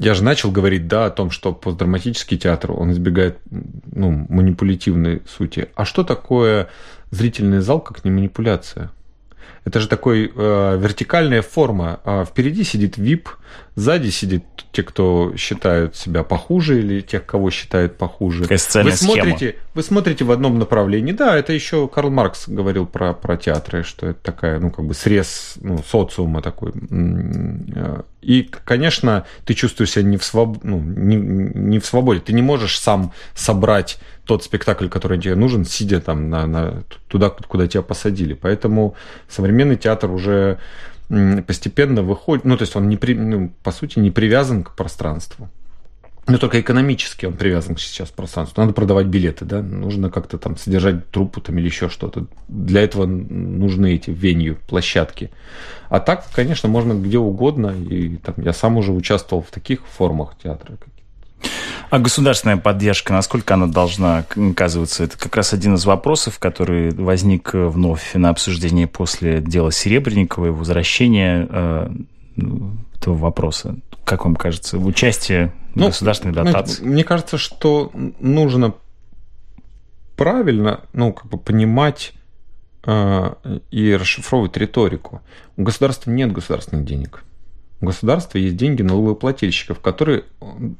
я 0.00 0.14
же 0.14 0.24
начал 0.24 0.50
говорить, 0.50 0.88
да, 0.88 1.06
о 1.06 1.10
том, 1.10 1.30
что 1.30 1.52
постдраматический 1.52 2.38
театр, 2.38 2.72
он 2.72 2.90
избегает 2.90 3.38
ну, 3.92 4.26
манипулятивной 4.30 5.22
сути. 5.28 5.68
А 5.74 5.84
что 5.84 6.04
такое 6.04 6.70
зрительный 7.10 7.60
зал, 7.60 7.80
как 7.80 8.02
не 8.02 8.10
манипуляция? 8.10 8.90
Это 9.66 9.78
же 9.78 9.88
такой 9.88 10.32
э, 10.34 10.78
вертикальная 10.80 11.42
форма. 11.42 12.00
А 12.04 12.24
впереди 12.24 12.64
сидит 12.64 12.96
VIP, 12.96 13.28
сзади 13.74 14.10
сидит 14.10 14.44
те, 14.72 14.82
кто 14.82 15.34
считают 15.36 15.96
себя 15.96 16.22
похуже 16.22 16.78
или 16.78 17.00
тех, 17.00 17.26
кого 17.26 17.50
считают 17.50 17.96
похуже. 17.96 18.44
Вы 18.90 18.96
смотрите, 18.96 19.56
вы 19.74 19.82
смотрите 19.82 20.24
в 20.24 20.30
одном 20.30 20.58
направлении. 20.58 21.12
Да, 21.12 21.36
это 21.36 21.52
еще 21.52 21.88
Карл 21.88 22.10
Маркс 22.10 22.48
говорил 22.48 22.86
про, 22.86 23.14
про 23.14 23.36
театры, 23.36 23.82
что 23.82 24.08
это 24.08 24.20
такая, 24.22 24.60
ну, 24.60 24.70
как 24.70 24.86
бы 24.86 24.94
срез 24.94 25.54
ну, 25.60 25.78
социума 25.78 26.42
такой. 26.42 26.72
Э, 27.74 28.02
и, 28.22 28.42
конечно, 28.64 29.24
ты 29.44 29.54
чувствуешь 29.54 29.92
себя 29.92 30.04
не 30.04 30.16
в, 30.16 30.24
своб... 30.24 30.58
ну, 30.62 30.80
не, 30.80 31.16
не 31.16 31.78
в 31.78 31.86
свободе. 31.86 32.20
Ты 32.20 32.32
не 32.32 32.42
можешь 32.42 32.78
сам 32.78 33.12
собрать 33.34 33.98
тот 34.24 34.44
спектакль, 34.44 34.88
который 34.88 35.20
тебе 35.20 35.34
нужен, 35.34 35.64
сидя 35.64 36.00
там 36.00 36.30
на, 36.30 36.46
на, 36.46 36.84
туда, 37.08 37.30
куда 37.30 37.66
тебя 37.66 37.82
посадили. 37.82 38.34
Поэтому 38.34 38.94
современный 39.28 39.76
театр 39.76 40.10
уже 40.10 40.58
постепенно 41.46 42.02
выходит, 42.02 42.44
ну, 42.44 42.56
то 42.56 42.62
есть 42.62 42.76
он, 42.76 42.88
не 42.88 42.96
при, 42.96 43.14
ну, 43.14 43.52
по 43.62 43.72
сути, 43.72 43.98
не 43.98 44.10
привязан 44.10 44.62
к 44.62 44.76
пространству. 44.76 45.48
Но 46.26 46.38
только 46.38 46.60
экономически 46.60 47.26
он 47.26 47.32
привязан 47.32 47.76
сейчас 47.76 48.10
к 48.10 48.14
пространству. 48.14 48.60
Надо 48.60 48.72
продавать 48.72 49.06
билеты, 49.06 49.44
да, 49.44 49.62
нужно 49.62 50.10
как-то 50.10 50.38
там 50.38 50.56
содержать 50.56 51.10
труппу 51.10 51.40
там 51.40 51.58
или 51.58 51.66
еще 51.66 51.88
что-то. 51.88 52.26
Для 52.46 52.82
этого 52.82 53.06
нужны 53.06 53.94
эти 53.94 54.10
венью, 54.10 54.58
площадки. 54.68 55.30
А 55.88 55.98
так, 55.98 56.24
конечно, 56.32 56.68
можно 56.68 56.92
где 56.92 57.18
угодно. 57.18 57.74
И 57.74 58.18
там 58.18 58.36
я 58.38 58.52
сам 58.52 58.76
уже 58.76 58.92
участвовал 58.92 59.42
в 59.42 59.50
таких 59.50 59.84
формах 59.86 60.36
театра. 60.40 60.76
А 61.90 61.98
государственная 61.98 62.56
поддержка, 62.56 63.12
насколько 63.12 63.54
она 63.54 63.66
должна 63.66 64.24
оказываться? 64.36 65.02
Это 65.04 65.18
как 65.18 65.34
раз 65.34 65.52
один 65.52 65.74
из 65.74 65.84
вопросов, 65.84 66.38
который 66.38 66.90
возник 66.90 67.50
вновь 67.52 68.14
на 68.14 68.28
обсуждении 68.28 68.84
после 68.84 69.40
дела 69.40 69.72
Серебренникова 69.72 70.46
и 70.46 70.50
возвращения 70.50 71.48
э, 71.50 71.90
этого 72.94 73.16
вопроса. 73.16 73.76
Как 74.04 74.24
вам 74.24 74.36
кажется, 74.36 74.78
в 74.78 74.86
участии 74.86 75.50
ну, 75.74 75.86
государственной 75.86 76.32
дотации? 76.32 76.84
Мне 76.84 77.02
кажется, 77.02 77.38
что 77.38 77.90
нужно 78.20 78.74
правильно, 80.16 80.82
ну, 80.92 81.12
как 81.12 81.26
бы 81.26 81.38
понимать 81.38 82.12
э, 82.84 83.34
и 83.72 83.94
расшифровывать 83.94 84.56
риторику. 84.56 85.22
У 85.56 85.64
государства 85.64 86.10
нет 86.10 86.30
государственных 86.30 86.84
денег. 86.84 87.24
У 87.80 87.86
государства 87.86 88.38
есть 88.38 88.56
деньги 88.56 88.82
налогоплательщиков, 88.82 89.80
которые 89.80 90.24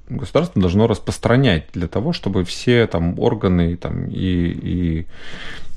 государство 0.08 0.60
должно 0.60 0.86
распространять 0.86 1.66
для 1.72 1.88
того, 1.88 2.12
чтобы 2.12 2.44
все 2.44 2.86
там 2.86 3.18
органы 3.18 3.76
там, 3.76 4.06
и, 4.06 4.16
и 4.16 5.06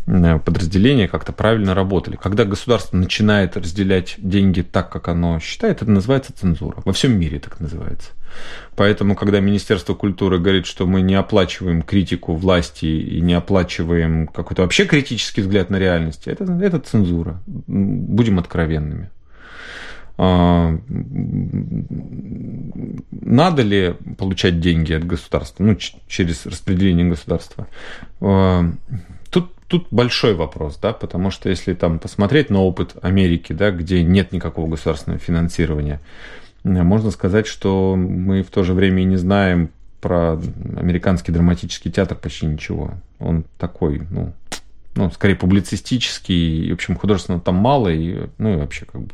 Э, 0.06 0.40
подразделения 0.40 1.08
как-то 1.08 1.32
правильно 1.32 1.74
работали. 1.74 2.18
Когда 2.22 2.46
государство 2.46 2.98
начинает 2.98 3.56
разделять 3.56 4.16
деньги 4.18 4.62
так, 4.62 4.92
как 4.92 5.08
оно 5.08 5.40
считает, 5.40 5.82
это 5.82 5.92
называется 5.92 6.34
цензура. 6.34 6.82
Во 6.84 6.94
всем 6.94 7.18
мире 7.18 7.40
так 7.40 7.60
называется. 7.60 8.12
Поэтому, 8.76 9.16
когда 9.16 9.40
Министерство 9.40 9.94
культуры 9.94 10.40
говорит, 10.40 10.66
что 10.66 10.88
мы 10.88 11.02
не 11.02 11.14
оплачиваем 11.14 11.84
критику 11.84 12.34
власти 12.34 12.86
и 12.86 13.22
не 13.22 13.34
оплачиваем 13.34 14.28
какой-то 14.28 14.64
вообще 14.64 14.86
критический 14.86 15.42
взгляд 15.42 15.70
на 15.70 15.78
реальность, 15.78 16.28
это, 16.28 16.44
это 16.46 16.80
цензура. 16.80 17.40
Будем 17.46 18.40
откровенными. 18.40 19.10
А, 20.18 20.78
надо 23.12 23.62
ли 23.64 23.96
получать 24.18 24.60
деньги 24.60 24.94
от 24.94 25.06
государства, 25.06 25.64
ну, 25.64 25.76
через 26.08 26.46
распределение 26.46 27.10
государства? 27.10 27.68
А, 28.22 28.66
тут 29.74 29.88
большой 29.90 30.36
вопрос, 30.36 30.78
да, 30.80 30.94
потому 30.94 31.32
что 31.32 31.50
если 31.50 31.74
там 31.74 31.98
посмотреть 31.98 32.52
на 32.52 32.62
опыт 32.62 32.96
Америки, 33.02 33.54
да, 33.54 33.72
где 33.72 34.04
нет 34.04 34.32
никакого 34.32 34.70
государственного 34.70 35.20
финансирования, 35.20 36.00
можно 36.64 37.10
сказать, 37.10 37.48
что 37.48 37.96
мы 37.96 38.44
в 38.44 38.52
то 38.52 38.62
же 38.64 38.74
время 38.74 39.02
и 39.02 39.06
не 39.06 39.18
знаем 39.18 39.72
про 40.00 40.34
американский 40.78 41.32
драматический 41.32 41.90
театр 41.92 42.16
почти 42.18 42.46
ничего. 42.46 42.92
Он 43.18 43.46
такой, 43.58 44.04
ну, 44.12 44.34
ну, 44.96 45.10
скорее 45.10 45.36
публицистический, 45.36 46.68
и, 46.68 46.72
в 46.72 46.76
общем, 46.76 46.96
художественно 46.96 47.40
там 47.40 47.56
мало, 47.56 47.88
и, 47.88 48.28
ну, 48.38 48.54
и 48.54 48.58
вообще 48.58 48.86
как 48.86 49.02
бы 49.02 49.12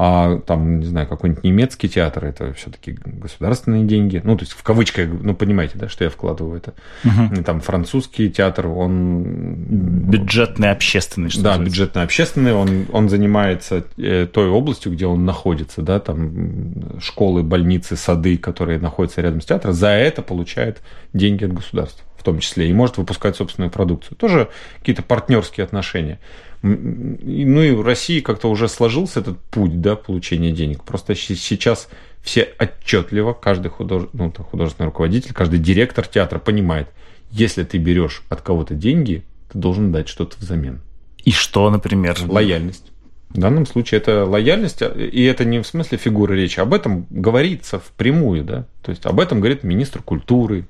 а 0.00 0.38
там, 0.46 0.78
не 0.78 0.86
знаю, 0.86 1.08
какой-нибудь 1.08 1.42
немецкий 1.42 1.88
театр, 1.88 2.24
это 2.24 2.52
все-таки 2.54 2.96
государственные 3.04 3.82
деньги. 3.84 4.20
Ну, 4.22 4.36
то 4.36 4.44
есть 4.44 4.52
в 4.52 4.62
кавычках, 4.62 5.08
ну, 5.10 5.34
понимаете, 5.34 5.76
да, 5.76 5.88
что 5.88 6.04
я 6.04 6.10
вкладываю 6.10 6.58
это. 6.58 6.74
Угу. 7.04 7.42
Там 7.42 7.60
французский 7.60 8.30
театр, 8.30 8.68
он... 8.68 9.24
Бюджетный, 9.24 10.70
общественный, 10.70 11.30
что 11.30 11.42
Да, 11.42 11.48
называется. 11.50 11.72
бюджетный, 11.72 12.02
общественный, 12.04 12.52
он, 12.52 12.86
он 12.92 13.08
занимается 13.08 13.84
э, 13.96 14.28
той 14.32 14.48
областью, 14.48 14.92
где 14.92 15.04
он 15.06 15.24
находится, 15.24 15.82
да, 15.82 15.98
там 15.98 17.00
школы, 17.00 17.42
больницы, 17.42 17.96
сады, 17.96 18.38
которые 18.38 18.78
находятся 18.78 19.20
рядом 19.20 19.40
с 19.40 19.46
театром, 19.46 19.72
за 19.72 19.88
это 19.88 20.22
получает 20.22 20.80
деньги 21.12 21.44
от 21.44 21.52
государства 21.52 22.04
в 22.16 22.22
том 22.24 22.40
числе, 22.40 22.68
и 22.68 22.72
может 22.72 22.98
выпускать 22.98 23.36
собственную 23.36 23.70
продукцию. 23.70 24.16
Тоже 24.16 24.48
какие-то 24.80 25.02
партнерские 25.02 25.64
отношения. 25.64 26.18
Ну 26.62 27.62
и 27.62 27.70
в 27.72 27.82
России 27.82 28.20
как-то 28.20 28.48
уже 28.48 28.68
сложился 28.68 29.20
этот 29.20 29.38
путь 29.38 29.80
да, 29.80 29.96
получения 29.96 30.50
денег. 30.50 30.82
Просто 30.82 31.14
сейчас 31.14 31.88
все 32.22 32.48
отчетливо, 32.58 33.32
каждый 33.32 33.68
худож... 33.68 34.08
ну, 34.12 34.32
художественный 34.32 34.86
руководитель, 34.86 35.32
каждый 35.32 35.60
директор 35.60 36.06
театра 36.06 36.38
понимает, 36.38 36.88
если 37.30 37.62
ты 37.62 37.78
берешь 37.78 38.22
от 38.28 38.42
кого-то 38.42 38.74
деньги, 38.74 39.24
ты 39.52 39.58
должен 39.58 39.92
дать 39.92 40.08
что-то 40.08 40.36
взамен. 40.38 40.80
И 41.24 41.30
что, 41.30 41.70
например? 41.70 42.16
Лояльность. 42.26 42.90
В 43.30 43.38
данном 43.38 43.66
случае 43.66 43.98
это 43.98 44.24
лояльность, 44.24 44.82
и 44.82 45.22
это 45.24 45.44
не 45.44 45.60
в 45.60 45.66
смысле 45.66 45.98
фигуры 45.98 46.36
речи, 46.36 46.60
об 46.60 46.72
этом 46.72 47.06
говорится 47.10 47.78
впрямую, 47.78 48.42
да, 48.42 48.66
то 48.82 48.90
есть 48.90 49.04
об 49.04 49.20
этом 49.20 49.40
говорит 49.40 49.64
министр 49.64 50.00
культуры, 50.00 50.64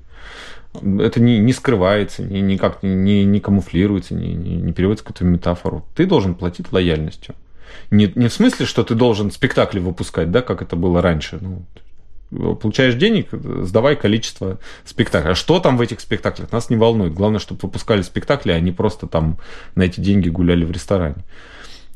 это 0.73 1.19
не, 1.19 1.39
не 1.39 1.53
скрывается, 1.53 2.23
ни, 2.23 2.39
никак 2.39 2.83
не, 2.83 3.25
не 3.25 3.39
камуфлируется, 3.39 4.13
не, 4.13 4.33
не, 4.33 4.55
не 4.55 4.71
переводится 4.71 5.05
какую-то 5.05 5.25
метафору. 5.25 5.85
Ты 5.95 6.05
должен 6.05 6.35
платить 6.35 6.71
лояльностью. 6.71 7.35
Не, 7.91 8.11
не 8.15 8.27
в 8.27 8.33
смысле, 8.33 8.65
что 8.65 8.83
ты 8.83 8.95
должен 8.95 9.31
спектакли 9.31 9.79
выпускать, 9.79 10.31
да, 10.31 10.41
как 10.41 10.61
это 10.61 10.75
было 10.75 11.01
раньше. 11.01 11.39
Ну, 11.41 12.55
получаешь 12.55 12.93
денег, 12.95 13.29
сдавай 13.31 13.95
количество 13.95 14.59
спектаклей. 14.85 15.31
А 15.31 15.35
что 15.35 15.59
там 15.59 15.77
в 15.77 15.81
этих 15.81 15.99
спектаклях, 15.99 16.51
нас 16.51 16.69
не 16.69 16.75
волнует. 16.75 17.13
Главное, 17.13 17.39
чтобы 17.39 17.61
выпускали 17.63 18.03
спектакли, 18.03 18.51
а 18.51 18.59
не 18.59 18.71
просто 18.71 19.07
там 19.07 19.37
на 19.73 19.83
эти 19.83 19.99
деньги 19.99 20.29
гуляли 20.29 20.65
в 20.65 20.71
ресторане. 20.71 21.23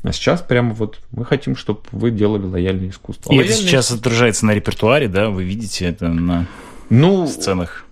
А 0.02 0.12
сейчас 0.12 0.42
прямо 0.42 0.74
вот 0.74 0.98
мы 1.12 1.24
хотим, 1.24 1.56
чтобы 1.56 1.80
вы 1.92 2.10
делали 2.10 2.44
лояльное 2.44 2.90
искусство. 2.90 3.32
И 3.32 3.36
лояльное 3.36 3.54
это 3.54 3.62
сейчас 3.62 3.86
искусство... 3.86 4.08
отражается 4.08 4.46
на 4.46 4.54
репертуаре, 4.54 5.08
да? 5.08 5.30
Вы 5.30 5.44
видите 5.44 5.86
это 5.86 6.08
на 6.08 6.46
ну, 6.90 7.26
сценах 7.28 7.84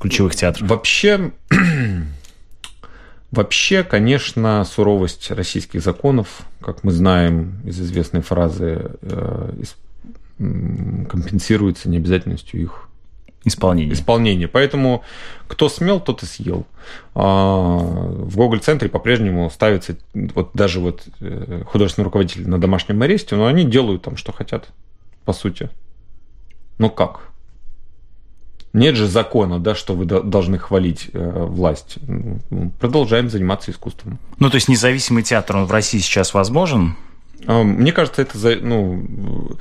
ключевых 0.00 0.34
театров? 0.34 0.68
Вообще, 0.68 1.30
вообще, 3.30 3.84
конечно, 3.84 4.64
суровость 4.64 5.30
российских 5.30 5.82
законов, 5.82 6.42
как 6.60 6.82
мы 6.82 6.90
знаем 6.90 7.60
из 7.64 7.80
известной 7.80 8.22
фразы, 8.22 8.92
э, 9.02 9.52
компенсируется 10.38 11.88
необязательностью 11.88 12.60
их 12.60 12.88
исполнения. 13.44 13.92
исполнения. 13.92 14.48
Поэтому 14.48 15.02
кто 15.46 15.68
смел, 15.68 16.00
тот 16.00 16.22
и 16.22 16.26
съел. 16.26 16.66
А, 17.14 17.76
в 17.78 18.36
Гоголь-центре 18.36 18.88
по-прежнему 18.88 19.48
ставится 19.50 19.96
вот 20.14 20.50
даже 20.54 20.80
вот 20.80 21.02
э, 21.20 21.62
художественный 21.66 22.04
руководитель 22.04 22.48
на 22.48 22.60
домашнем 22.60 23.00
аресте, 23.02 23.36
но 23.36 23.46
они 23.46 23.64
делают 23.64 24.02
там, 24.02 24.16
что 24.16 24.32
хотят, 24.32 24.68
по 25.24 25.32
сути. 25.32 25.70
Но 26.78 26.90
как? 26.90 27.29
Нет 28.72 28.94
же 28.94 29.08
закона, 29.08 29.58
да, 29.58 29.74
что 29.74 29.94
вы 29.94 30.04
должны 30.04 30.58
хвалить 30.58 31.10
э, 31.12 31.44
власть. 31.46 31.98
Продолжаем 32.78 33.28
заниматься 33.28 33.72
искусством. 33.72 34.18
Ну, 34.38 34.48
то 34.48 34.54
есть 34.56 34.68
независимый 34.68 35.24
театр 35.24 35.56
он 35.56 35.66
в 35.66 35.72
России 35.72 35.98
сейчас 35.98 36.34
возможен? 36.34 36.96
А, 37.46 37.64
мне 37.64 37.92
кажется, 37.92 38.22
это, 38.22 38.38
ну, 38.62 39.56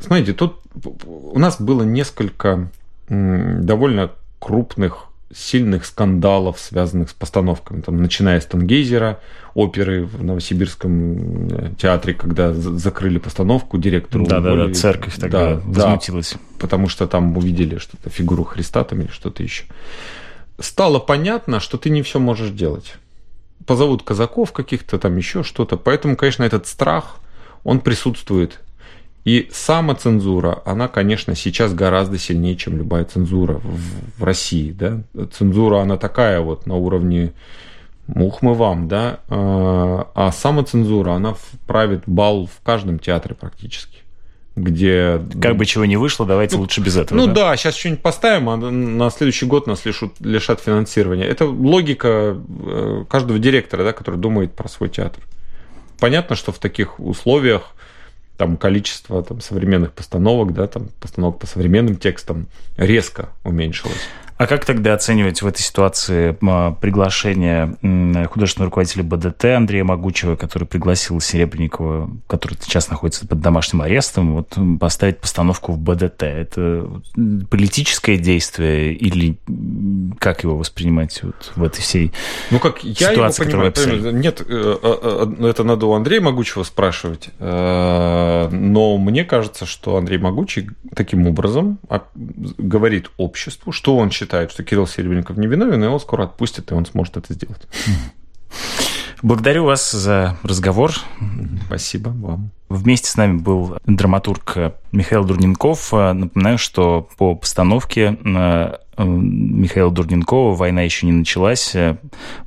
смотрите, 0.00 0.34
тут 0.34 0.60
у 1.06 1.38
нас 1.38 1.60
было 1.60 1.84
несколько 1.84 2.68
довольно 3.08 4.10
крупных 4.38 5.06
сильных 5.32 5.84
скандалов, 5.84 6.58
связанных 6.58 7.10
с 7.10 7.14
постановками, 7.14 7.80
там, 7.80 8.00
начиная 8.00 8.40
с 8.40 8.46
Тангейзера, 8.46 9.20
оперы 9.54 10.04
в 10.04 10.22
Новосибирском 10.22 11.48
э, 11.48 11.70
театре, 11.78 12.14
когда 12.14 12.52
закрыли 12.52 13.18
постановку 13.18 13.78
директору. 13.78 14.26
Да, 14.26 14.40
да, 14.40 14.54
да, 14.54 14.72
церковь 14.72 15.16
тогда 15.18 15.56
да, 15.56 15.60
возмутилась. 15.64 16.32
Да, 16.32 16.38
потому 16.58 16.88
что 16.88 17.06
там 17.06 17.36
увидели 17.36 17.78
что-то, 17.78 18.10
фигуру 18.10 18.44
Христа 18.44 18.84
там 18.84 19.00
или 19.00 19.10
что-то 19.10 19.42
еще. 19.42 19.64
Стало 20.58 20.98
понятно, 20.98 21.58
что 21.58 21.78
ты 21.78 21.90
не 21.90 22.02
все 22.02 22.20
можешь 22.20 22.50
делать. 22.50 22.94
Позовут 23.66 24.02
казаков 24.02 24.52
каких-то, 24.52 24.98
там 24.98 25.16
еще 25.16 25.42
что-то. 25.42 25.76
Поэтому, 25.76 26.16
конечно, 26.16 26.44
этот 26.44 26.66
страх, 26.66 27.16
он 27.64 27.80
присутствует 27.80 28.60
и 29.24 29.48
самоцензура, 29.52 30.62
она, 30.64 30.88
конечно, 30.88 31.34
сейчас 31.34 31.72
гораздо 31.72 32.18
сильнее, 32.18 32.56
чем 32.56 32.76
любая 32.76 33.04
цензура 33.04 33.54
в, 33.54 34.20
в 34.20 34.24
России. 34.24 34.70
Да? 34.72 35.00
Цензура, 35.32 35.80
она 35.80 35.96
такая 35.96 36.40
вот 36.40 36.66
на 36.66 36.76
уровне 36.76 37.32
мух 38.06 38.42
мы 38.42 38.54
вам, 38.54 38.86
да, 38.86 39.20
а, 39.28 40.08
а 40.14 40.30
самоцензура, 40.30 41.12
она 41.12 41.36
правит 41.66 42.02
бал 42.06 42.46
в 42.46 42.62
каждом 42.62 42.98
театре 42.98 43.34
практически 43.34 44.04
где... 44.56 45.20
Как 45.40 45.56
бы 45.56 45.66
чего 45.66 45.84
не 45.84 45.96
вышло, 45.96 46.24
давайте 46.26 46.56
ну, 46.56 46.62
лучше 46.62 46.80
без 46.80 46.96
этого. 46.96 47.18
Ну 47.18 47.26
да, 47.26 47.50
да 47.50 47.56
сейчас 47.56 47.74
что-нибудь 47.74 48.02
поставим, 48.02 48.48
а 48.48 48.56
на 48.56 49.10
следующий 49.10 49.46
год 49.46 49.66
нас 49.66 49.84
лишат, 49.84 50.12
лишат 50.20 50.60
финансирования. 50.60 51.24
Это 51.24 51.46
логика 51.46 52.36
э, 52.46 53.04
каждого 53.08 53.38
директора, 53.38 53.82
да, 53.82 53.92
который 53.92 54.16
думает 54.16 54.54
про 54.54 54.68
свой 54.68 54.88
театр. 54.88 55.24
Понятно, 55.98 56.36
что 56.36 56.52
в 56.52 56.58
таких 56.58 57.00
условиях 57.00 57.74
там 58.36 58.56
количество 58.56 59.22
там, 59.22 59.40
современных 59.40 59.92
постановок, 59.92 60.52
да, 60.52 60.66
там 60.66 60.88
постановок 61.00 61.38
по 61.38 61.46
современным 61.46 61.96
текстам 61.96 62.46
резко 62.76 63.28
уменьшилось. 63.44 64.08
А 64.44 64.46
А 64.46 64.46
как 64.46 64.66
тогда 64.66 64.92
оценивать 64.92 65.40
в 65.40 65.46
этой 65.46 65.62
ситуации 65.62 66.36
а, 66.42 66.72
приглашение 66.72 67.76
художественного 68.26 68.66
руководителя 68.66 69.02
БДТ 69.02 69.46
Андрея 69.46 69.84
Могучего, 69.84 70.36
который 70.36 70.68
пригласил 70.68 71.18
Серебренникова, 71.18 72.10
который 72.26 72.58
сейчас 72.60 72.90
находится 72.90 73.26
под 73.26 73.40
домашним 73.40 73.80
арестом, 73.80 74.34
вот 74.34 74.58
поставить 74.78 75.16
постановку 75.16 75.72
в 75.72 75.78
БДТ? 75.78 76.24
Это 76.24 76.86
политическое 77.48 78.18
действие 78.18 78.92
или 78.92 79.38
как 80.18 80.44
его 80.44 80.58
воспринимать 80.58 81.22
вот 81.22 81.52
в 81.56 81.64
этой 81.64 81.80
всей 81.80 82.12
ну, 82.50 82.58
как 82.58 82.84
я 82.84 83.12
ситуации, 83.12 83.48
его 83.48 83.70
понимаю, 83.70 84.14
нет, 84.14 84.42
э, 84.42 84.44
э, 84.82 85.26
э, 85.40 85.46
это 85.46 85.64
надо 85.64 85.86
у 85.86 85.94
Андрея 85.94 86.20
Могучего 86.20 86.64
спрашивать, 86.64 87.30
но 87.40 88.98
мне 88.98 89.24
кажется, 89.24 89.64
что 89.64 89.96
Андрей 89.96 90.18
Могучий 90.18 90.68
таким 90.94 91.26
образом 91.26 91.78
говорит 92.58 93.10
обществу, 93.16 93.72
что 93.72 93.96
он 93.96 94.10
считает, 94.10 94.33
что 94.50 94.64
Кирилл 94.64 94.86
Серебренников 94.86 95.36
невиновен, 95.36 95.82
и 95.82 95.86
его 95.86 95.98
скоро 95.98 96.24
отпустят, 96.24 96.70
и 96.70 96.74
он 96.74 96.86
сможет 96.86 97.16
это 97.16 97.32
сделать. 97.34 97.62
Благодарю 99.22 99.64
вас 99.64 99.90
за 99.90 100.36
разговор. 100.42 100.92
Спасибо 101.66 102.10
вам. 102.10 102.50
Вместе 102.68 103.08
с 103.08 103.16
нами 103.16 103.38
был 103.38 103.78
драматург 103.86 104.56
Михаил 104.92 105.24
Дурненков. 105.24 105.92
Напоминаю, 105.92 106.58
что 106.58 107.08
по 107.16 107.34
постановке 107.34 108.18
э, 108.22 108.74
Михаила 108.98 109.90
Дурненкова 109.90 110.54
«Война 110.54 110.82
еще 110.82 111.06
не 111.06 111.12
началась». 111.12 111.74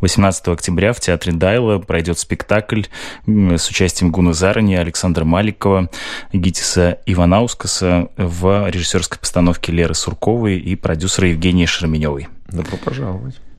18 0.02 0.48
октября 0.48 0.94
в 0.94 1.00
Театре 1.00 1.34
Дайла 1.34 1.80
пройдет 1.80 2.20
спектакль 2.20 2.84
с 3.26 3.70
участием 3.70 4.12
Гуна 4.12 4.34
Зарани, 4.34 4.76
Александра 4.76 5.26
Маликова, 5.26 5.90
Гитиса 6.34 7.00
Иванаускаса 7.06 8.10
в 8.18 8.70
режиссерской 8.70 9.20
постановке 9.20 9.72
Леры 9.72 9.94
Сурковой 9.94 10.58
и 10.58 10.76
продюсера 10.76 11.30
Евгении 11.30 11.66
Шерменевой. 11.66 12.28
Добро 12.48 12.78
пожаловать. 12.78 13.40